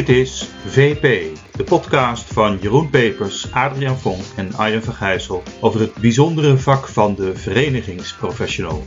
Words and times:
Dit 0.00 0.08
is 0.08 0.48
VP, 0.66 1.02
de 1.56 1.64
podcast 1.64 2.32
van 2.32 2.58
Jeroen 2.60 2.90
Pepers, 2.90 3.52
Adriaan 3.52 3.98
Vonk 3.98 4.22
en 4.36 4.54
Arjen 4.54 4.82
Vergijssel 4.82 5.42
over 5.60 5.80
het 5.80 5.94
bijzondere 5.94 6.58
vak 6.58 6.88
van 6.88 7.14
de 7.14 7.36
verenigingsprofessional. 7.36 8.82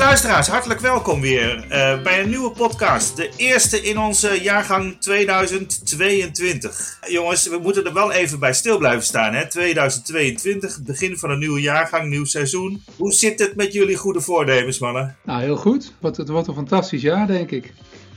Beste 0.00 0.12
luisteraars, 0.12 0.48
hartelijk 0.48 0.80
welkom 0.80 1.20
weer 1.20 1.56
uh, 1.56 2.02
bij 2.02 2.22
een 2.22 2.28
nieuwe 2.28 2.50
podcast. 2.50 3.16
De 3.16 3.30
eerste 3.36 3.82
in 3.82 3.98
onze 3.98 4.42
jaargang 4.42 5.00
2022. 5.00 6.98
Jongens, 7.08 7.48
we 7.48 7.58
moeten 7.58 7.84
er 7.84 7.92
wel 7.92 8.12
even 8.12 8.38
bij 8.38 8.52
stil 8.52 8.78
blijven 8.78 9.02
staan. 9.02 9.34
Hè? 9.34 9.48
2022, 9.48 10.82
begin 10.82 11.16
van 11.16 11.30
een 11.30 11.38
nieuwe 11.38 11.60
jaargang, 11.60 12.10
nieuw 12.10 12.24
seizoen. 12.24 12.82
Hoe 12.96 13.12
zit 13.12 13.38
het 13.38 13.56
met 13.56 13.72
jullie 13.72 13.96
goede 13.96 14.20
voornemens, 14.20 14.78
mannen? 14.78 15.16
Nou, 15.24 15.42
heel 15.42 15.56
goed. 15.56 15.92
Wat, 15.98 16.16
het 16.16 16.28
wordt 16.28 16.48
een 16.48 16.54
fantastisch 16.54 17.02
jaar, 17.02 17.26
denk 17.26 17.50
ik. 17.50 17.72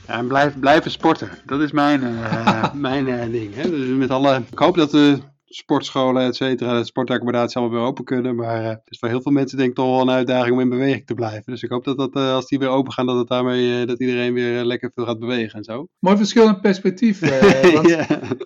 Ja, 0.06 0.14
en 0.14 0.26
blijf, 0.26 0.58
blijven 0.58 0.90
sporten. 0.90 1.30
Dat 1.46 1.60
is 1.60 1.72
mijn, 1.72 2.02
uh, 2.02 2.74
mijn 2.88 3.06
uh, 3.06 3.22
ding. 3.30 3.54
Hè? 3.54 3.70
Dus 3.70 3.88
met 3.88 4.10
alle, 4.10 4.42
ik 4.50 4.58
hoop 4.58 4.76
dat 4.76 4.92
we 4.92 5.18
sportscholen, 5.56 6.22
et 6.22 6.36
cetera, 6.36 6.84
sportaccommodaties 6.84 7.56
allemaal 7.56 7.78
weer 7.78 7.88
open 7.88 8.04
kunnen. 8.04 8.34
Maar 8.34 8.62
uh, 8.62 8.68
het 8.68 8.80
is 8.84 8.98
voor 8.98 9.08
heel 9.08 9.22
veel 9.22 9.32
mensen 9.32 9.56
denk 9.56 9.68
ik 9.68 9.74
toch 9.74 9.90
wel 9.90 10.00
een 10.00 10.10
uitdaging 10.10 10.54
om 10.54 10.60
in 10.60 10.68
beweging 10.68 11.06
te 11.06 11.14
blijven. 11.14 11.52
Dus 11.52 11.62
ik 11.62 11.70
hoop 11.70 11.84
dat, 11.84 11.96
dat 11.96 12.16
uh, 12.16 12.32
als 12.32 12.46
die 12.46 12.58
weer 12.58 12.68
open 12.68 12.92
gaan, 12.92 13.06
dat, 13.06 13.16
het 13.16 13.28
daarmee, 13.28 13.80
uh, 13.80 13.86
dat 13.86 14.00
iedereen 14.00 14.34
weer 14.34 14.64
lekker 14.64 14.90
veel 14.94 15.04
gaat 15.04 15.18
bewegen 15.18 15.58
en 15.58 15.64
zo. 15.64 15.86
Mooi 15.98 16.16
verschil 16.16 16.48
in 16.48 16.60
perspectief. 16.60 17.20
want. 17.72 17.96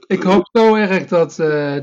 Ik 0.06 0.22
hoop 0.22 0.48
zo 0.52 0.74
erg 0.74 1.06
dat, 1.06 1.36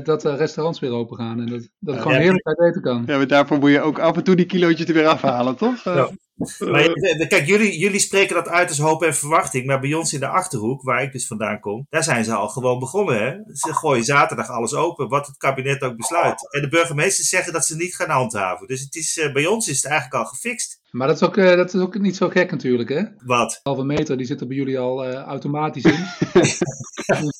dat 0.04 0.20
de 0.20 0.36
restaurants 0.36 0.80
weer 0.80 0.90
open 0.90 1.16
gaan 1.16 1.40
en 1.40 1.46
dat, 1.46 1.68
dat 1.78 1.94
ja, 1.94 2.00
gewoon 2.00 2.16
heerlijk 2.16 2.46
uit 2.46 2.60
eten 2.60 2.82
kan. 2.82 3.02
Ja, 3.06 3.16
maar 3.16 3.26
daarvoor 3.26 3.58
moet 3.58 3.70
je 3.70 3.80
ook 3.80 3.98
af 3.98 4.16
en 4.16 4.24
toe 4.24 4.34
die 4.34 4.46
kilootjes 4.46 4.88
er 4.88 4.94
weer 4.94 5.06
afhalen, 5.06 5.56
toch? 5.56 5.84
Ja. 5.84 6.10
Maar, 6.58 6.92
kijk, 7.28 7.46
jullie, 7.46 7.78
jullie 7.78 8.00
spreken 8.00 8.34
dat 8.34 8.48
uit 8.48 8.68
als 8.68 8.78
hoop 8.78 9.02
en 9.02 9.14
verwachting. 9.14 9.66
Maar 9.66 9.80
bij 9.80 9.94
ons 9.94 10.12
in 10.12 10.20
de 10.20 10.28
achterhoek, 10.28 10.82
waar 10.82 11.02
ik 11.02 11.12
dus 11.12 11.26
vandaan 11.26 11.60
kom, 11.60 11.86
daar 11.90 12.04
zijn 12.04 12.24
ze 12.24 12.34
al 12.34 12.48
gewoon 12.48 12.78
begonnen. 12.78 13.22
Hè? 13.22 13.54
Ze 13.54 13.74
gooien 13.74 14.04
zaterdag 14.04 14.48
alles 14.48 14.74
open, 14.74 15.08
wat 15.08 15.26
het 15.26 15.36
kabinet 15.36 15.82
ook 15.82 15.96
besluit. 15.96 16.54
En 16.54 16.60
de 16.60 16.68
burgemeesters 16.68 17.28
zeggen 17.28 17.52
dat 17.52 17.64
ze 17.64 17.76
niet 17.76 17.96
gaan 17.96 18.10
handhaven. 18.10 18.66
Dus 18.66 18.80
het 18.80 18.94
is, 18.94 19.16
uh, 19.16 19.32
bij 19.32 19.46
ons 19.46 19.68
is 19.68 19.76
het 19.76 19.90
eigenlijk 19.90 20.22
al 20.24 20.30
gefixt. 20.30 20.80
Maar 20.90 21.06
dat 21.06 21.16
is, 21.16 21.22
ook, 21.22 21.36
uh, 21.36 21.56
dat 21.56 21.74
is 21.74 21.80
ook 21.80 21.98
niet 21.98 22.16
zo 22.16 22.28
gek 22.28 22.50
natuurlijk, 22.50 22.88
hè? 22.88 23.02
Wat? 23.24 23.60
Halve 23.62 23.84
meter, 23.84 24.16
die 24.16 24.26
zit 24.26 24.40
er 24.40 24.46
bij 24.46 24.56
jullie 24.56 24.78
al 24.78 25.08
uh, 25.08 25.14
automatisch 25.14 25.84
in. 25.84 26.04
dus, 26.40 26.60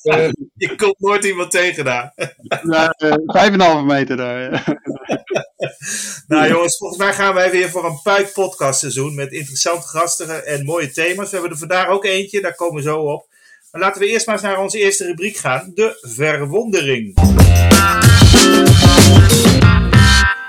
uh, 0.03 0.29
Je 0.53 0.75
komt 0.75 0.99
nooit 0.99 1.25
iemand 1.25 1.51
tegen 1.51 1.85
daar. 1.85 2.13
nou, 2.61 2.91
vijf 3.25 3.47
en 3.47 3.53
een 3.53 3.59
halve 3.59 3.85
meter 3.85 4.17
daar. 4.17 4.63
nou 6.27 6.47
jongens, 6.47 6.77
volgens 6.77 6.99
mij 6.99 7.13
gaan 7.13 7.33
wij 7.33 7.51
weer 7.51 7.69
voor 7.69 7.85
een 7.85 8.01
puik 8.03 8.33
podcast 8.33 8.79
seizoen 8.79 9.15
met 9.15 9.31
interessante 9.31 9.87
gasten 9.87 10.45
en 10.45 10.65
mooie 10.65 10.91
thema's. 10.91 11.29
We 11.29 11.33
hebben 11.33 11.51
er 11.51 11.57
vandaag 11.57 11.87
ook 11.87 12.05
eentje, 12.05 12.41
daar 12.41 12.55
komen 12.55 12.75
we 12.75 12.89
zo 12.89 12.99
op. 12.99 13.27
Maar 13.71 13.81
laten 13.81 14.01
we 14.01 14.07
eerst 14.07 14.25
maar 14.25 14.35
eens 14.35 14.43
naar 14.43 14.61
onze 14.61 14.79
eerste 14.79 15.05
rubriek 15.05 15.37
gaan, 15.37 15.71
de 15.73 15.97
verwondering. 16.01 17.13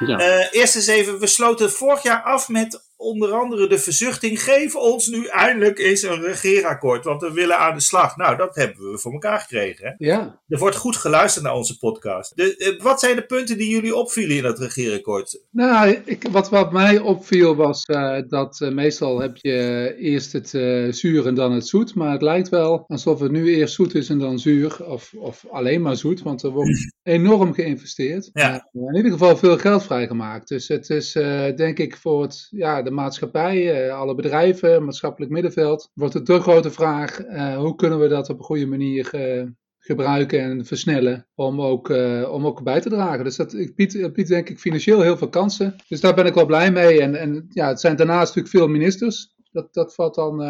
Ja. 0.06 0.20
Uh, 0.20 0.46
eerst 0.50 0.76
eens 0.76 0.86
even, 0.86 1.18
we 1.18 1.26
sloten 1.26 1.70
vorig 1.70 2.02
jaar 2.02 2.22
af 2.22 2.48
met 2.48 2.87
onder 2.98 3.32
andere 3.32 3.68
de 3.68 3.78
verzuchting: 3.78 4.42
geef 4.42 4.76
ons 4.76 5.06
nu 5.06 5.26
eindelijk 5.26 5.78
eens 5.78 6.02
een 6.02 6.20
regeerakkoord, 6.20 7.04
want 7.04 7.22
we 7.22 7.32
willen 7.32 7.58
aan 7.58 7.74
de 7.74 7.80
slag. 7.80 8.16
Nou, 8.16 8.36
dat 8.36 8.54
hebben 8.54 8.90
we 8.90 8.98
voor 8.98 9.12
elkaar 9.12 9.38
gekregen. 9.40 9.86
Hè? 9.86 10.06
Ja. 10.06 10.40
Er 10.48 10.58
wordt 10.58 10.76
goed 10.76 10.96
geluisterd 10.96 11.44
naar 11.44 11.54
onze 11.54 11.78
podcast. 11.78 12.36
De, 12.36 12.74
uh, 12.76 12.82
wat 12.82 13.00
zijn 13.00 13.16
de 13.16 13.26
punten 13.26 13.58
die 13.58 13.70
jullie 13.70 13.94
opvielen 13.94 14.36
in 14.36 14.42
dat 14.42 14.58
regeerakkoord? 14.58 15.40
Nou, 15.50 16.00
ik, 16.04 16.28
wat, 16.30 16.48
wat 16.48 16.72
mij 16.72 16.98
opviel 16.98 17.56
was 17.56 17.84
uh, 17.86 18.18
dat 18.28 18.68
meestal 18.72 19.20
heb 19.20 19.36
je 19.36 19.94
eerst 19.98 20.32
het 20.32 20.48
zuur 20.96 21.26
en 21.26 21.34
dan 21.34 21.52
het 21.52 21.66
zoet. 21.66 21.94
Maar 21.94 22.12
het 22.12 22.22
lijkt 22.22 22.48
wel 22.48 22.84
alsof 22.86 23.20
het 23.20 23.30
nu 23.30 23.54
eerst 23.54 23.74
zoet 23.74 23.94
is 23.94 24.08
en 24.08 24.18
dan 24.18 24.38
zuur, 24.38 24.84
of, 24.84 25.12
of 25.16 25.44
alleen 25.50 25.82
maar 25.82 25.96
zoet, 25.96 26.22
want 26.22 26.42
er 26.42 26.50
wordt 26.50 26.94
enorm 27.02 27.54
geïnvesteerd. 27.54 28.30
Ja. 28.32 28.68
in 28.72 28.96
ieder 28.96 29.12
geval 29.12 29.36
veel 29.36 29.58
geld 29.58 29.82
vrijgemaakt. 29.82 30.48
Dus 30.48 30.68
het 30.68 30.90
is 30.90 31.12
denk 31.56 31.78
ik 31.78 31.96
voor 31.96 32.22
het, 32.22 32.46
ja, 32.50 32.82
de 32.88 32.94
maatschappij, 32.94 33.92
alle 33.92 34.14
bedrijven, 34.14 34.84
maatschappelijk 34.84 35.32
middenveld, 35.32 35.90
wordt 35.94 36.14
het 36.14 36.26
de 36.26 36.40
grote 36.40 36.70
vraag: 36.70 37.26
uh, 37.26 37.56
hoe 37.56 37.74
kunnen 37.74 38.00
we 38.00 38.08
dat 38.08 38.30
op 38.30 38.38
een 38.38 38.44
goede 38.44 38.66
manier 38.66 39.10
uh, 39.14 39.46
gebruiken 39.78 40.40
en 40.40 40.64
versnellen 40.64 41.28
om 41.34 41.60
ook, 41.60 41.88
uh, 41.88 42.32
om 42.32 42.46
ook 42.46 42.62
bij 42.62 42.80
te 42.80 42.88
dragen. 42.88 43.24
Dus 43.24 43.36
dat 43.36 43.72
biedt, 43.74 44.12
biedt 44.12 44.28
denk 44.28 44.48
ik 44.48 44.58
financieel 44.58 45.00
heel 45.00 45.16
veel 45.16 45.28
kansen. 45.28 45.76
Dus 45.88 46.00
daar 46.00 46.14
ben 46.14 46.26
ik 46.26 46.34
wel 46.34 46.46
blij 46.46 46.72
mee. 46.72 47.00
En, 47.00 47.14
en 47.14 47.46
ja, 47.48 47.68
het 47.68 47.80
zijn 47.80 47.96
daarnaast 47.96 48.34
natuurlijk 48.34 48.54
veel 48.54 48.68
ministers. 48.68 49.34
Dat, 49.50 49.74
dat 49.74 49.94
valt 49.94 50.14
dan 50.14 50.40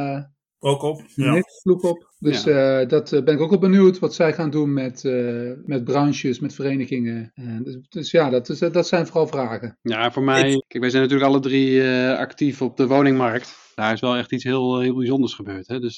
ook 0.59 0.83
op. 0.83 1.03
Ja. 1.15 1.43
op. 1.63 2.08
Dus 2.19 2.45
ja. 2.45 2.81
uh, 2.81 2.89
dat 2.89 3.13
uh, 3.13 3.23
ben 3.23 3.35
ik 3.35 3.41
ook 3.41 3.51
wel 3.51 3.59
benieuwd 3.59 3.99
wat 3.99 4.15
zij 4.15 4.33
gaan 4.33 4.51
doen 4.51 4.73
met, 4.73 5.05
uh, 5.05 5.53
met 5.65 5.85
branches, 5.85 6.41
met 6.41 6.55
verenigingen. 6.55 7.33
Dus, 7.63 7.79
dus, 7.89 8.11
ja, 8.11 8.31
dat, 8.31 8.49
is, 8.49 8.59
dat 8.59 8.89
zijn 8.89 9.07
vooral 9.07 9.27
vragen. 9.27 9.79
Ja, 9.83 10.11
voor 10.11 10.23
mij, 10.23 10.43
kijk, 10.43 10.83
wij 10.83 10.91
zijn 10.91 11.03
natuurlijk 11.03 11.31
alle 11.31 11.41
drie 11.41 11.85
actief 12.17 12.63
op 12.63 12.77
de 12.77 12.87
woningmarkt. 12.87 13.73
Daar 13.75 13.93
is 13.93 14.01
wel 14.01 14.17
echt 14.17 14.33
iets 14.33 14.45
heel, 14.45 14.81
heel 14.81 14.95
bijzonders 14.95 15.35
gebeurd. 15.35 15.69
Hè? 15.69 15.81
Dus 15.81 15.97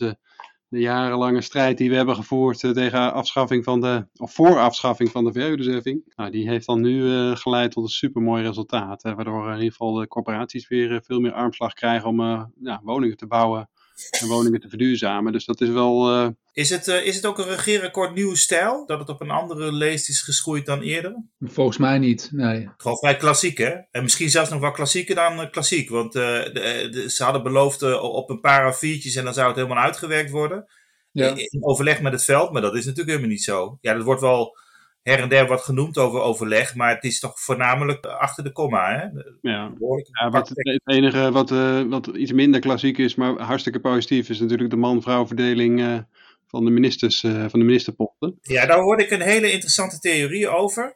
de 0.68 0.78
jarenlange 0.78 1.40
strijd 1.40 1.78
die 1.78 1.90
we 1.90 1.96
hebben 1.96 2.14
gevoerd 2.14 2.58
tegen 2.58 3.12
afschaffing 3.12 3.64
van 3.64 3.80
de, 3.80 4.06
of 4.16 4.32
voor 4.32 4.58
afschaffing 4.58 5.10
van 5.10 5.24
de 5.24 5.32
verhuurdersheffing, 5.32 6.12
nou, 6.16 6.30
die 6.30 6.48
heeft 6.48 6.66
dan 6.66 6.80
nu 6.80 7.10
geleid 7.36 7.72
tot 7.72 7.84
een 7.84 7.90
supermooi 7.90 8.42
resultaat. 8.42 9.02
Hè? 9.02 9.14
Waardoor 9.14 9.46
in 9.46 9.54
ieder 9.54 9.70
geval 9.70 9.92
de 9.92 10.08
corporaties 10.08 10.68
weer 10.68 11.02
veel 11.04 11.20
meer 11.20 11.32
armslag 11.32 11.72
krijgen 11.72 12.08
om 12.08 12.20
ja, 12.60 12.80
woningen 12.82 13.16
te 13.16 13.26
bouwen 13.26 13.68
en 14.10 14.28
woningen 14.28 14.60
te 14.60 14.68
verduurzamen. 14.68 15.32
Dus 15.32 15.44
dat 15.44 15.60
is 15.60 15.68
wel. 15.68 16.12
Uh... 16.12 16.28
Is, 16.52 16.70
het, 16.70 16.88
uh, 16.88 17.06
is 17.06 17.16
het 17.16 17.26
ook 17.26 17.38
een 17.38 17.48
regeerakkoord 17.48 18.14
nieuwe 18.14 18.36
stijl? 18.36 18.86
Dat 18.86 18.98
het 18.98 19.08
op 19.08 19.20
een 19.20 19.30
andere 19.30 19.72
leest 19.72 20.08
is 20.08 20.22
geschoeid 20.22 20.66
dan 20.66 20.80
eerder? 20.80 21.24
Volgens 21.40 21.78
mij 21.78 21.98
niet, 21.98 22.28
nee. 22.32 22.68
Gewoon 22.76 22.98
vrij 22.98 23.16
klassiek, 23.16 23.58
hè? 23.58 23.70
En 23.90 24.02
misschien 24.02 24.30
zelfs 24.30 24.50
nog 24.50 24.60
wel 24.60 24.70
klassieker 24.70 25.14
dan 25.14 25.40
uh, 25.40 25.50
klassiek. 25.50 25.90
Want 25.90 26.12
de, 26.12 26.50
de, 26.90 27.10
ze 27.10 27.24
hadden 27.24 27.42
beloofd 27.42 27.82
op 28.00 28.30
een 28.30 28.40
paar 28.40 28.74
A4'tjes 28.74 29.16
en 29.16 29.24
dan 29.24 29.34
zou 29.34 29.46
het 29.46 29.56
helemaal 29.56 29.84
uitgewerkt 29.84 30.30
worden. 30.30 30.66
Ja. 31.12 31.28
In, 31.28 31.36
in 31.36 31.64
overleg 31.64 32.00
met 32.00 32.12
het 32.12 32.24
veld, 32.24 32.52
maar 32.52 32.62
dat 32.62 32.74
is 32.74 32.84
natuurlijk 32.84 33.08
helemaal 33.08 33.30
niet 33.30 33.44
zo. 33.44 33.78
Ja, 33.80 33.94
dat 33.94 34.04
wordt 34.04 34.20
wel 34.20 34.56
her 35.02 35.18
en 35.18 35.28
der 35.28 35.46
wat 35.46 35.62
genoemd 35.62 35.98
over 35.98 36.20
overleg, 36.20 36.74
maar 36.74 36.94
het 36.94 37.04
is 37.04 37.20
toch 37.20 37.40
voornamelijk 37.40 38.06
achter 38.06 38.44
de 38.44 38.52
komma. 38.52 38.90
Hè? 38.90 39.04
Ja, 39.50 39.72
ja 40.10 40.30
wat, 40.30 40.48
het 40.48 40.80
enige 40.84 41.30
wat, 41.30 41.50
uh, 41.50 41.82
wat 41.82 42.06
iets 42.06 42.32
minder 42.32 42.60
klassiek 42.60 42.98
is, 42.98 43.14
maar 43.14 43.40
hartstikke 43.40 43.80
positief, 43.80 44.28
is 44.28 44.40
natuurlijk 44.40 44.70
de 44.70 44.76
man-vrouw 44.76 45.26
verdeling 45.26 45.80
uh, 45.80 45.98
van 46.46 46.64
de 46.64 46.70
ministers, 46.70 47.22
uh, 47.22 47.44
van 47.48 47.58
de 47.58 47.64
ministerposten. 47.64 48.38
Ja, 48.42 48.66
daar 48.66 48.80
hoorde 48.80 49.04
ik 49.04 49.10
een 49.10 49.20
hele 49.20 49.52
interessante 49.52 49.98
theorie 49.98 50.48
over. 50.48 50.94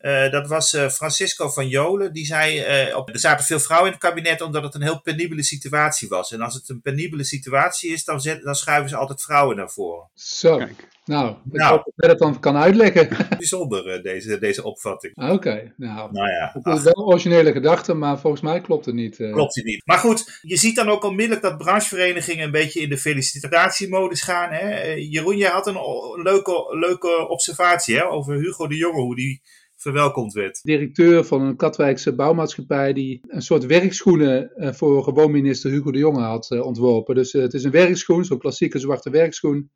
Uh, 0.00 0.30
dat 0.30 0.48
was 0.48 0.74
uh, 0.74 0.88
Francisco 0.88 1.48
van 1.48 1.68
Jolen. 1.68 2.12
Die 2.12 2.26
zei: 2.26 2.88
uh, 2.88 2.96
op, 2.96 3.08
er 3.08 3.18
zaten 3.18 3.44
veel 3.44 3.60
vrouwen 3.60 3.88
in 3.92 3.98
het 3.98 4.04
kabinet 4.04 4.40
omdat 4.40 4.62
het 4.62 4.74
een 4.74 4.82
heel 4.82 5.00
penibele 5.00 5.42
situatie 5.42 6.08
was. 6.08 6.32
En 6.32 6.40
als 6.40 6.54
het 6.54 6.68
een 6.68 6.80
penibele 6.80 7.24
situatie 7.24 7.90
is, 7.90 8.04
dan, 8.04 8.20
zet, 8.20 8.42
dan 8.42 8.54
schuiven 8.54 8.88
ze 8.88 8.96
altijd 8.96 9.22
vrouwen 9.22 9.56
naar 9.56 9.70
voren. 9.70 10.08
Zo. 10.14 10.56
Kijk. 10.56 10.88
Nou, 11.04 11.30
ik 11.30 11.52
nou, 11.52 11.70
hoop 11.70 11.84
dat 11.84 11.92
jij 11.96 12.08
dat 12.08 12.18
dan 12.18 12.40
kan 12.40 12.56
uitleggen. 12.56 13.08
Bijzonder, 13.38 14.02
deze, 14.02 14.38
deze 14.38 14.64
opvatting. 14.64 15.16
Oké, 15.16 15.32
okay, 15.32 15.72
nou. 15.76 16.12
nou 16.12 16.28
ja, 16.30 16.50
het 16.52 16.76
is 16.76 16.82
wel 16.82 17.06
originele 17.06 17.52
gedachte, 17.52 17.94
maar 17.94 18.18
volgens 18.18 18.42
mij 18.42 18.60
klopt 18.60 18.86
het 18.86 18.94
niet. 18.94 19.16
Klopt 19.16 19.54
het 19.54 19.64
niet. 19.64 19.82
Maar 19.84 19.98
goed, 19.98 20.38
je 20.42 20.56
ziet 20.56 20.76
dan 20.76 20.88
ook 20.88 21.04
onmiddellijk 21.04 21.42
dat 21.42 21.58
brancheverenigingen 21.58 22.44
een 22.44 22.50
beetje 22.50 22.80
in 22.80 22.88
de 22.88 22.98
felicitatiemodus 22.98 24.22
gaan. 24.22 24.52
Hè? 24.52 24.82
Jeroen, 24.92 25.36
jij 25.36 25.50
had 25.50 25.66
een 25.66 25.78
leuke, 26.22 26.76
leuke 26.78 27.28
observatie 27.28 27.96
hè, 27.96 28.06
over 28.06 28.34
Hugo 28.34 28.66
de 28.66 28.76
Jonge, 28.76 29.00
hoe 29.00 29.16
die 29.16 29.42
verwelkomd 29.86 30.32
werd. 30.32 30.60
Directeur 30.62 31.24
van 31.24 31.42
een 31.42 31.56
Katwijkse 31.56 32.14
bouwmaatschappij 32.14 32.92
die 32.92 33.20
een 33.26 33.42
soort 33.42 33.66
werkschoenen 33.66 34.52
voor 34.56 35.02
gewoon 35.02 35.30
minister 35.30 35.70
Hugo 35.70 35.90
de 35.90 35.98
Jonge 35.98 36.22
had 36.22 36.60
ontworpen. 36.60 37.14
Dus 37.14 37.32
het 37.32 37.54
is 37.54 37.64
een 37.64 37.70
werkschoen, 37.70 38.24
zo'n 38.24 38.38
klassieke 38.38 38.78
zwarte 38.78 39.10
werkschoen. 39.10 39.70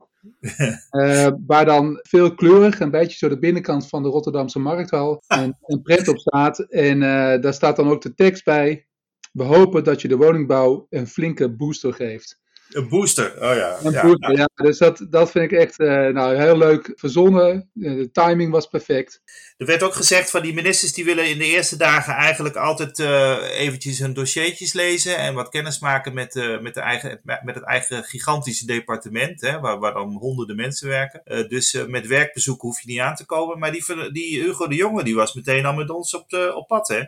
uh, 0.91 1.29
waar 1.47 1.65
dan 1.65 1.99
veel 2.03 2.35
kleurig, 2.35 2.81
een 2.81 2.91
beetje 2.91 3.17
zo 3.17 3.29
de 3.29 3.39
binnenkant 3.39 3.89
van 3.89 4.03
de 4.03 4.09
Rotterdamse 4.09 4.59
markthal, 4.59 5.23
een, 5.27 5.57
een 5.61 5.83
pret 5.83 6.09
op 6.09 6.19
staat. 6.19 6.59
En 6.59 6.97
uh, 6.97 7.41
daar 7.41 7.55
staat 7.55 7.77
dan 7.77 7.89
ook 7.89 8.03
de 8.03 8.15
tekst 8.15 8.45
bij. 8.45 8.87
We 9.33 9.43
hopen 9.43 9.85
dat 9.85 10.03
je 10.03 10.09
de 10.09 10.17
woningbouw 10.17 10.87
een 10.91 11.07
flinke 11.07 11.57
booster 11.57 11.93
geeft. 11.93 12.41
Een 12.71 12.89
booster, 12.89 13.33
oh 13.35 13.55
ja. 13.55 13.77
Een 13.83 13.93
ja, 13.93 14.03
booster, 14.03 14.37
ja. 14.37 14.49
Dus 14.55 14.79
dat, 14.79 15.07
dat 15.11 15.31
vind 15.31 15.53
ik 15.53 15.59
echt 15.59 15.81
uh, 15.81 16.07
nou, 16.07 16.37
heel 16.37 16.57
leuk 16.57 16.93
verzonnen. 16.95 17.71
De 17.73 18.11
timing 18.11 18.53
was 18.53 18.67
perfect. 18.67 19.23
Er 19.57 19.67
werd 19.67 19.83
ook 19.83 19.95
gezegd 19.95 20.31
van 20.31 20.43
die 20.43 20.55
ministers 20.55 20.93
die 20.93 21.05
willen 21.05 21.29
in 21.29 21.39
de 21.39 21.47
eerste 21.47 21.77
dagen 21.77 22.15
eigenlijk 22.15 22.57
altijd 22.57 22.99
uh, 22.99 23.37
eventjes 23.59 23.99
hun 23.99 24.13
dossiertjes 24.13 24.73
lezen 24.73 25.17
en 25.17 25.35
wat 25.35 25.49
kennis 25.49 25.79
maken 25.79 26.15
met, 26.15 26.35
uh, 26.35 26.61
met, 26.61 26.75
de 26.75 26.81
eigen, 26.81 27.21
met 27.23 27.55
het 27.55 27.65
eigen 27.65 28.05
gigantische 28.05 28.67
departement, 28.67 29.41
hè, 29.41 29.61
waar, 29.61 29.79
waar 29.79 29.93
dan 29.93 30.13
honderden 30.13 30.57
mensen 30.57 30.89
werken. 30.89 31.23
Uh, 31.25 31.49
dus 31.49 31.85
met 31.87 32.07
werkbezoeken 32.07 32.69
hoef 32.69 32.81
je 32.81 32.91
niet 32.91 33.01
aan 33.01 33.15
te 33.15 33.27
komen. 33.27 33.59
Maar 33.59 33.73
die, 33.73 34.13
die 34.13 34.43
Hugo 34.43 34.67
de 34.67 34.75
Jonge 34.75 35.05
die 35.05 35.15
was 35.15 35.35
meteen 35.35 35.67
al 35.67 35.75
met 35.75 35.91
ons 35.91 36.15
op, 36.15 36.29
de, 36.29 36.53
op 36.55 36.67
pad, 36.67 36.89
hè? 36.89 37.03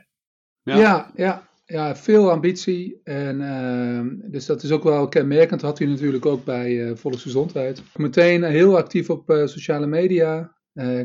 Ja, 0.65 0.77
ja, 0.77 1.11
ja, 1.15 1.49
ja 1.73 1.97
veel 1.97 2.31
ambitie. 2.31 3.01
En, 3.05 3.41
uh, 3.41 4.31
dus 4.31 4.47
dat 4.47 4.63
is 4.63 4.71
ook 4.71 4.83
wel 4.83 5.09
kenmerkend. 5.09 5.63
Had 5.63 5.79
hij 5.79 5.87
natuurlijk 5.87 6.27
ook 6.27 6.45
bij 6.45 6.71
uh, 6.71 6.97
Volksgezondheid. 6.97 7.83
Meteen 7.97 8.43
heel 8.43 8.77
actief 8.77 9.11
op 9.11 9.31
uh, 9.31 9.47
sociale 9.47 9.87
media. 9.87 10.57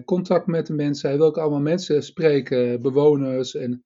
contact 0.05 0.47
met 0.47 0.67
de 0.67 0.73
mensen. 0.73 1.09
Hij 1.09 1.17
wil 1.17 1.27
ook 1.27 1.37
allemaal 1.37 1.59
mensen 1.59 2.03
spreken, 2.03 2.81
bewoners 2.81 3.55
en 3.55 3.85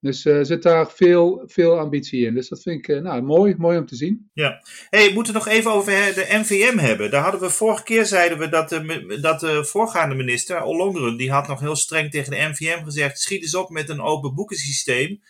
dus 0.00 0.24
er 0.24 0.46
zit 0.46 0.62
daar 0.62 0.90
veel, 0.90 1.42
veel 1.46 1.78
ambitie 1.78 2.26
in. 2.26 2.34
Dus 2.34 2.48
dat 2.48 2.62
vind 2.62 2.88
ik 2.88 3.02
nou, 3.02 3.22
mooi, 3.22 3.54
mooi 3.58 3.78
om 3.78 3.86
te 3.86 3.96
zien. 3.96 4.30
Ja. 4.32 4.62
Hey, 4.90 5.08
we 5.08 5.14
moeten 5.14 5.34
nog 5.34 5.48
even 5.48 5.70
over 5.70 5.92
de 5.92 6.26
NVM 6.28 6.78
hebben. 6.78 7.10
Daar 7.10 7.22
hadden 7.22 7.40
we 7.40 7.50
vorige 7.50 7.82
keer 7.82 8.06
zeiden 8.06 8.38
we 8.38 8.48
dat 8.48 8.68
de, 8.68 9.18
dat 9.20 9.40
de 9.40 9.64
voorgaande 9.64 10.14
minister, 10.14 10.62
Ollongren, 10.62 11.16
die 11.16 11.30
had 11.30 11.48
nog 11.48 11.60
heel 11.60 11.76
streng 11.76 12.10
tegen 12.10 12.30
de 12.30 12.48
NVM 12.50 12.84
gezegd: 12.84 13.20
schiet 13.20 13.42
eens 13.42 13.54
op 13.54 13.70
met 13.70 13.88
een 13.88 14.00
open 14.00 14.34
boekensysteem. 14.34 15.20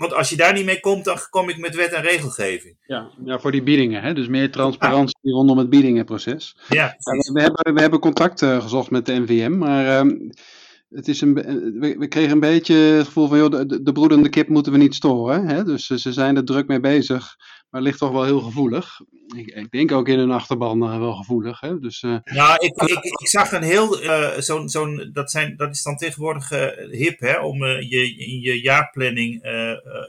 Want 0.00 0.14
als 0.14 0.30
je 0.30 0.36
daar 0.36 0.52
niet 0.52 0.64
mee 0.64 0.80
komt, 0.80 1.04
dan 1.04 1.18
kom 1.30 1.48
ik 1.48 1.58
met 1.58 1.74
wet 1.74 1.92
en 1.92 2.02
regelgeving. 2.02 2.76
Ja, 2.86 3.10
ja 3.24 3.38
voor 3.38 3.52
die 3.52 3.62
biedingen. 3.62 4.02
Hè? 4.02 4.14
Dus 4.14 4.28
meer 4.28 4.50
transparantie 4.50 5.18
ah. 5.22 5.32
rondom 5.32 5.58
het 5.58 5.70
biedingenproces. 5.70 6.56
Ja, 6.68 6.84
ja 6.84 7.32
we, 7.32 7.40
hebben, 7.40 7.74
we 7.74 7.80
hebben 7.80 8.00
contact 8.00 8.42
uh, 8.42 8.62
gezocht 8.62 8.90
met 8.90 9.06
de 9.06 9.12
NVM, 9.12 9.58
maar 9.58 10.06
uh, 10.06 10.12
het 10.90 11.08
is 11.08 11.20
een, 11.20 11.34
we, 11.34 11.96
we, 11.98 12.08
kregen 12.08 12.30
een 12.30 12.40
beetje 12.40 12.74
het 12.74 13.06
gevoel 13.06 13.28
van, 13.28 13.38
joh, 13.38 13.50
de, 13.50 13.82
de 13.82 13.92
broedende 13.92 14.28
kip 14.28 14.48
moeten 14.48 14.72
we 14.72 14.78
niet 14.78 14.94
storen. 14.94 15.48
Hè? 15.48 15.64
Dus 15.64 15.86
ze 15.86 16.12
zijn 16.12 16.36
er 16.36 16.44
druk 16.44 16.66
mee 16.66 16.80
bezig. 16.80 17.36
Maar 17.70 17.82
ligt 17.82 17.98
toch 17.98 18.12
wel 18.12 18.24
heel 18.24 18.40
gevoelig. 18.40 19.00
Ik, 19.36 19.46
ik 19.46 19.70
denk 19.70 19.92
ook 19.92 20.08
in 20.08 20.18
een 20.18 20.30
achterban 20.30 20.82
uh, 20.82 20.98
wel 20.98 21.14
gevoelig. 21.14 21.60
Hè? 21.60 21.78
Dus, 21.78 22.02
uh, 22.02 22.16
nou, 22.24 22.66
ik, 22.66 22.82
ik, 22.82 23.04
ik, 23.04 23.28
zag 23.28 23.52
een 23.52 23.62
heel. 23.62 24.02
Uh, 24.02 24.38
zo'n, 24.38 24.68
zo'n, 24.68 25.10
dat, 25.12 25.30
zijn, 25.30 25.56
dat 25.56 25.70
is 25.70 25.82
dan 25.82 25.96
tegenwoordig 25.96 26.48
hip 26.90 27.20
hè, 27.20 27.38
om 27.38 27.64
je, 27.64 28.16
in 28.16 28.40
je 28.40 28.60
jaarplanning 28.60 29.42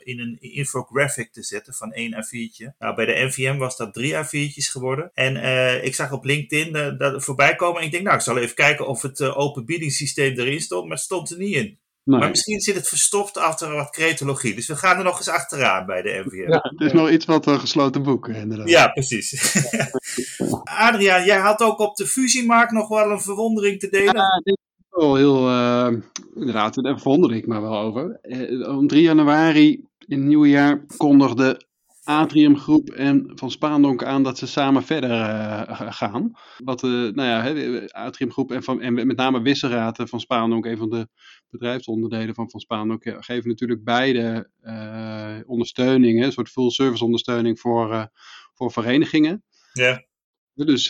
in 0.04 0.20
een 0.20 0.38
infographic 0.40 1.32
te 1.32 1.44
zetten 1.44 1.74
van 1.74 1.92
één 1.92 2.14
A4'tje. 2.14 2.78
Nou, 2.80 2.96
bij 2.96 3.06
de 3.06 3.26
NVM 3.26 3.58
was 3.58 3.78
dat 3.78 3.94
drie 3.94 4.14
A4'tjes 4.14 4.72
geworden. 4.72 5.12
En 5.14 5.36
ik 5.84 5.96
zag 5.96 6.12
op 6.12 6.26
LinkedIn 6.26 6.98
dat 6.98 7.24
voorbij 7.24 7.56
komen. 7.56 7.80
En 7.80 7.86
ik 7.86 7.92
denk, 7.92 8.04
nou, 8.04 8.16
ik 8.16 8.22
zal 8.22 8.38
even 8.38 8.56
kijken 8.56 8.88
of 8.88 9.02
het 9.02 9.22
open 9.22 9.66
biedingssysteem 9.66 10.40
erin 10.40 10.62
stond. 10.62 10.84
Maar 10.84 10.96
het 10.96 11.06
stond 11.06 11.32
er 11.32 11.38
niet 11.38 11.56
in. 11.56 11.80
Maar 12.04 12.30
misschien 12.30 12.62
zit 12.62 12.76
het 12.76 12.88
verstopt 12.88 13.38
achter 13.38 13.72
wat 13.72 13.90
cretologie. 13.90 14.56
Dus 14.56 14.68
we 14.68 14.76
gaan 14.76 14.98
er 14.98 15.04
nog 15.04 15.18
eens 15.18 15.30
achteraan 15.30 15.86
bij 15.86 16.02
de 16.02 16.24
NVM. 16.26 16.52
Ja, 16.52 16.60
het 16.62 16.82
is 16.82 16.94
nog 16.94 17.10
iets 17.10 17.26
wat 17.26 17.46
een 17.46 17.60
gesloten 17.60 18.04
boek, 18.04 18.28
inderdaad. 18.28 18.70
Ja, 18.70 18.88
precies. 18.88 19.56
Adriaan, 20.64 21.26
jij 21.26 21.40
had 21.40 21.62
ook 21.62 21.80
op 21.80 21.96
de 21.96 22.08
fusiemarkt 22.08 22.72
nog 22.72 22.88
wel 22.88 23.12
een 23.12 23.22
verwondering 23.22 23.80
te 23.80 23.90
delen. 23.90 24.16
Ja, 24.16 24.42
dit 24.44 24.58
is 24.80 24.86
wel 24.90 25.16
heel, 25.16 25.50
uh, 25.50 25.92
inderdaad, 26.36 26.84
daar 26.84 27.00
verwonder 27.00 27.34
ik 27.34 27.48
me 27.48 27.62
wel 27.62 27.78
over. 27.78 28.20
Uh, 28.22 28.78
om 28.78 28.88
3 28.88 29.02
januari 29.02 29.86
in 30.08 30.18
het 30.18 30.28
nieuwe 30.28 30.50
jaar 30.50 30.86
kondigde 30.98 31.62
Atriumgroep 32.04 32.90
en 32.90 33.32
Van 33.36 33.52
Spaandonk 33.52 34.04
aan 34.04 34.24
dat 34.24 34.38
ze 34.38 34.48
samen 34.48 34.84
verder 34.84 35.10
uh, 35.10 35.92
gaan. 35.92 36.32
Wat, 36.58 36.84
uh, 36.84 36.92
nou 36.92 37.54
ja, 37.54 37.86
Atriumgroep 37.86 38.52
en, 38.52 38.64
van, 38.64 38.82
en 38.82 38.94
met 38.94 39.18
name 39.18 39.42
Wisseraad 39.42 40.02
van 40.04 40.20
Spaandonk, 40.20 40.66
een 40.66 40.78
van 40.78 40.90
de 40.90 41.08
bedrijfsonderdelen 41.50 42.36
van 42.36 42.50
Van 42.50 42.60
Spaandonk, 42.60 43.16
geven 43.20 43.50
natuurlijk 43.50 43.84
beide 43.84 44.50
uh, 44.64 45.38
ondersteuning, 45.46 46.24
een 46.24 46.32
soort 46.32 46.50
full 46.50 46.70
service 46.70 47.04
ondersteuning 47.04 47.60
voor, 47.60 48.10
voor 48.54 48.72
verenigingen. 48.72 49.44
Ja. 49.74 50.06
Dus 50.54 50.88